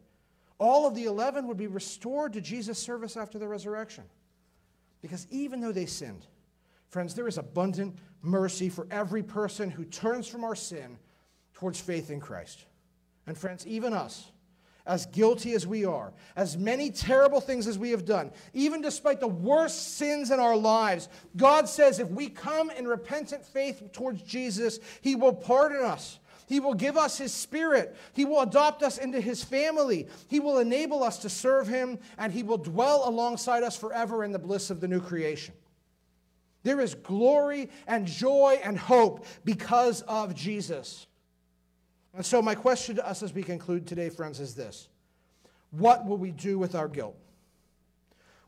All 0.60 0.86
of 0.86 0.96
the 0.96 1.06
11 1.06 1.48
would 1.48 1.58
be 1.58 1.68
restored 1.68 2.34
to 2.34 2.42
Jesus' 2.42 2.78
service 2.78 3.16
after 3.16 3.40
the 3.40 3.48
resurrection. 3.48 4.04
Because 5.02 5.28
even 5.30 5.60
though 5.60 5.72
they 5.72 5.86
sinned, 5.86 6.26
friends, 6.94 7.16
there 7.16 7.28
is 7.28 7.40
abundant 7.40 7.98
mercy 8.22 8.70
for 8.70 8.88
every 8.92 9.24
person 9.24 9.72
who 9.72 9.84
turns 9.84 10.28
from 10.28 10.44
our 10.44 10.56
sin 10.56 10.98
towards 11.56 11.82
faith 11.82 12.12
in 12.12 12.20
Christ. 12.20 12.66
And 13.26 13.38
friends, 13.38 13.66
even 13.66 13.94
us, 13.94 14.32
as 14.86 15.06
guilty 15.08 15.54
as 15.54 15.66
we 15.66 15.86
are, 15.86 16.14
as 16.36 16.58
many 16.58 16.92
terrible 16.92 17.42
things 17.42 17.68
as 17.68 17.80
we 17.80 17.92
have 17.92 18.06
done, 18.06 18.32
even 18.54 18.82
despite 18.82 19.20
the 19.20 19.28
worst 19.28 19.98
sins 19.98 20.30
in 20.30 20.40
our 20.40 20.56
lives, 20.56 21.10
God 21.36 21.68
says 21.68 22.00
if 22.00 22.10
we 22.10 22.30
come 22.30 22.70
in 22.70 22.88
repentant 22.88 23.44
faith 23.46 23.82
towards 23.92 24.22
Jesus, 24.22 24.80
He 25.02 25.16
will 25.16 25.34
pardon 25.34 25.84
us. 25.84 26.20
He 26.48 26.60
will 26.60 26.74
give 26.76 26.98
us 26.98 27.18
His 27.18 27.34
Spirit. 27.34 27.96
He 28.14 28.26
will 28.26 28.42
adopt 28.42 28.84
us 28.84 29.00
into 29.00 29.20
His 29.20 29.44
family. 29.44 30.08
He 30.28 30.40
will 30.40 30.60
enable 30.60 31.02
us 31.02 31.20
to 31.20 31.30
serve 31.30 31.68
Him, 31.68 31.98
and 32.18 32.32
He 32.32 32.44
will 32.44 32.58
dwell 32.58 33.08
alongside 33.10 33.64
us 33.64 33.78
forever 33.78 34.24
in 34.24 34.32
the 34.32 34.40
bliss 34.40 34.70
of 34.70 34.80
the 34.80 34.88
new 34.88 35.02
creation. 35.02 35.56
There 36.64 36.80
is 36.80 36.96
glory 36.96 37.70
and 37.88 38.08
joy 38.08 38.60
and 38.64 38.80
hope 38.80 39.26
because 39.44 40.02
of 40.04 40.34
Jesus. 40.34 41.06
And 42.14 42.26
so, 42.26 42.42
my 42.42 42.56
question 42.56 42.96
to 42.96 43.08
us 43.08 43.22
as 43.22 43.34
we 43.34 43.44
conclude 43.44 43.86
today, 43.86 44.10
friends, 44.10 44.40
is 44.40 44.56
this 44.56 44.88
What 45.72 46.06
will 46.06 46.18
we 46.18 46.32
do 46.32 46.58
with 46.58 46.76
our 46.76 46.88
guilt? 46.88 47.18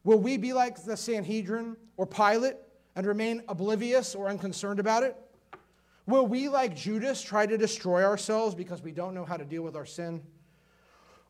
Will 0.04 0.20
we 0.20 0.38
be 0.38 0.54
like 0.54 0.84
the 0.84 0.96
Sanhedrin 0.96 1.76
or 1.98 2.06
Pilate 2.06 2.58
and 2.96 3.06
remain 3.06 3.42
oblivious 3.50 4.16
or 4.16 4.30
unconcerned 4.30 4.80
about 4.80 5.04
it? 5.04 5.18
Will 6.06 6.28
we, 6.28 6.48
like 6.48 6.76
Judas, 6.76 7.22
try 7.22 7.48
to 7.48 7.58
destroy 7.58 8.04
ourselves 8.04 8.54
because 8.54 8.84
we 8.84 8.92
don't 8.92 9.16
know 9.16 9.26
how 9.26 9.38
to 9.38 9.46
deal 9.46 9.64
with 9.64 9.76
our 9.76 9.88
sin? 9.88 10.22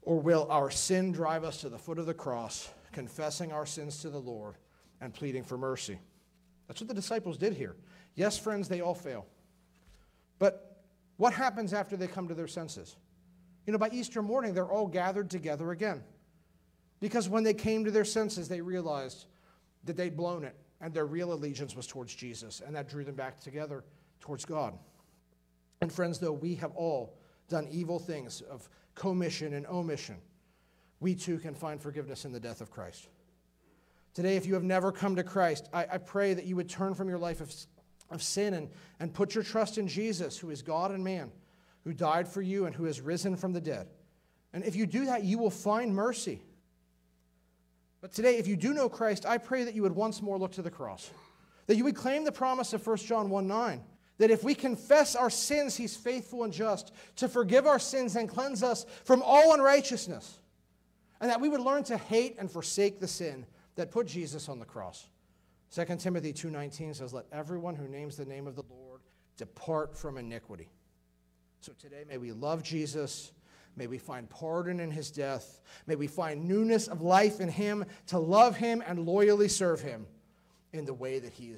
Or 0.01 0.19
will 0.19 0.45
our 0.51 0.69
sin 0.69 1.13
drive 1.13 1.45
us 1.45 1.61
to 1.61 1.69
the 1.69 1.77
foot 1.77 1.97
of 1.97 2.05
the 2.05 2.13
cross, 2.13 2.69
confessing 2.91 3.53
our 3.53 3.65
sins 3.65 4.01
to 4.01 4.09
the 4.09 4.19
Lord 4.19 4.55
and 4.99 5.13
pleading 5.13 5.43
for 5.43 5.57
mercy? 5.57 5.97
That's 6.67 6.81
what 6.81 6.87
the 6.87 6.93
disciples 6.93 7.37
did 7.37 7.53
here. 7.53 7.75
Yes, 8.15 8.37
friends, 8.37 8.67
they 8.67 8.81
all 8.81 8.95
fail. 8.95 9.25
But 10.39 10.81
what 11.17 11.33
happens 11.33 11.73
after 11.73 11.95
they 11.95 12.07
come 12.07 12.27
to 12.27 12.33
their 12.33 12.47
senses? 12.47 12.95
You 13.65 13.73
know, 13.73 13.79
by 13.79 13.89
Easter 13.89 14.21
morning, 14.21 14.53
they're 14.53 14.71
all 14.71 14.87
gathered 14.87 15.29
together 15.29 15.71
again. 15.71 16.03
Because 16.99 17.29
when 17.29 17.43
they 17.43 17.53
came 17.53 17.85
to 17.85 17.91
their 17.91 18.05
senses, 18.05 18.47
they 18.47 18.61
realized 18.61 19.25
that 19.83 19.97
they'd 19.97 20.15
blown 20.15 20.43
it 20.43 20.55
and 20.81 20.93
their 20.93 21.05
real 21.05 21.33
allegiance 21.33 21.75
was 21.75 21.87
towards 21.87 22.13
Jesus, 22.13 22.61
and 22.65 22.75
that 22.75 22.89
drew 22.89 23.03
them 23.03 23.15
back 23.15 23.39
together 23.39 23.83
towards 24.19 24.45
God. 24.45 24.77
And 25.81 25.91
friends, 25.91 26.19
though 26.19 26.33
we 26.33 26.55
have 26.55 26.71
all 26.71 27.17
done 27.47 27.67
evil 27.71 27.99
things 27.99 28.41
of 28.41 28.69
commission 28.93 29.53
and 29.53 29.65
omission, 29.67 30.17
we 30.99 31.15
too 31.15 31.37
can 31.37 31.53
find 31.53 31.81
forgiveness 31.81 32.25
in 32.25 32.31
the 32.31 32.39
death 32.39 32.61
of 32.61 32.71
Christ. 32.71 33.07
Today, 34.15 34.37
if 34.37 34.45
you 34.45 34.53
have 34.53 34.63
never 34.63 34.93
come 34.93 35.17
to 35.17 35.23
Christ, 35.23 35.67
I, 35.73 35.85
I 35.91 35.97
pray 35.97 36.33
that 36.33 36.45
you 36.45 36.55
would 36.55 36.69
turn 36.69 36.95
from 36.95 37.09
your 37.09 37.19
life 37.19 37.41
of, 37.41 37.53
of 38.09 38.23
sin 38.23 38.53
and, 38.53 38.69
and 39.01 39.13
put 39.13 39.35
your 39.35 39.43
trust 39.43 39.77
in 39.77 39.89
Jesus, 39.89 40.37
who 40.37 40.49
is 40.49 40.61
God 40.61 40.91
and 40.91 41.03
man, 41.03 41.31
who 41.83 41.91
died 41.91 42.25
for 42.25 42.41
you 42.41 42.65
and 42.65 42.73
who 42.73 42.85
has 42.85 43.01
risen 43.01 43.35
from 43.35 43.51
the 43.51 43.59
dead. 43.59 43.87
And 44.53 44.63
if 44.63 44.73
you 44.73 44.85
do 44.85 45.05
that, 45.07 45.25
you 45.25 45.37
will 45.37 45.49
find 45.49 45.93
mercy. 45.93 46.41
But 47.99 48.13
today, 48.13 48.37
if 48.37 48.47
you 48.47 48.55
do 48.55 48.73
know 48.73 48.87
Christ, 48.87 49.25
I 49.25 49.37
pray 49.37 49.65
that 49.65 49.75
you 49.75 49.81
would 49.81 49.95
once 49.95 50.21
more 50.21 50.37
look 50.37 50.53
to 50.53 50.61
the 50.61 50.71
cross, 50.71 51.11
that 51.67 51.75
you 51.75 51.83
would 51.83 51.95
claim 51.95 52.23
the 52.23 52.31
promise 52.31 52.71
of 52.71 52.87
1 52.87 52.97
John 52.97 53.29
1 53.29 53.47
9 53.47 53.83
that 54.17 54.31
if 54.31 54.45
we 54.45 54.55
confess 54.55 55.13
our 55.13 55.29
sins, 55.29 55.75
he's 55.75 55.97
faithful 55.97 56.45
and 56.45 56.53
just 56.53 56.93
to 57.17 57.27
forgive 57.27 57.67
our 57.67 57.79
sins 57.79 58.15
and 58.15 58.29
cleanse 58.29 58.63
us 58.63 58.85
from 59.03 59.21
all 59.21 59.53
unrighteousness. 59.53 60.39
And 61.19 61.29
that 61.29 61.41
we 61.41 61.49
would 61.49 61.59
learn 61.59 61.83
to 61.85 61.97
hate 61.97 62.37
and 62.39 62.49
forsake 62.49 63.01
the 63.01 63.09
sin 63.09 63.45
that 63.75 63.91
put 63.91 64.07
Jesus 64.07 64.49
on 64.49 64.59
the 64.59 64.65
cross. 64.65 65.07
2 65.71 65.99
Timothy 65.99 66.33
2:19 66.33 66.93
says, 66.93 67.13
"Let 67.13 67.25
everyone 67.31 67.75
who 67.75 67.87
names 67.87 68.17
the 68.17 68.25
name 68.25 68.47
of 68.47 68.55
the 68.55 68.63
Lord 68.69 69.01
depart 69.37 69.95
from 69.95 70.17
iniquity." 70.17 70.69
So 71.59 71.73
today 71.73 72.03
may 72.07 72.17
we 72.17 72.31
love 72.31 72.63
Jesus, 72.63 73.31
may 73.75 73.87
we 73.87 73.97
find 73.97 74.29
pardon 74.29 74.79
in 74.79 74.91
his 74.91 75.11
death, 75.11 75.61
may 75.87 75.95
we 75.95 76.07
find 76.07 76.47
newness 76.47 76.87
of 76.87 77.01
life 77.01 77.41
in 77.41 77.49
him 77.49 77.85
to 78.07 78.19
love 78.19 78.57
him 78.57 78.81
and 78.85 79.05
loyally 79.05 79.47
serve 79.47 79.81
him 79.81 80.07
in 80.71 80.85
the 80.85 80.93
way 80.93 81.19
that 81.19 81.33
he 81.33 81.49
is 81.49 81.53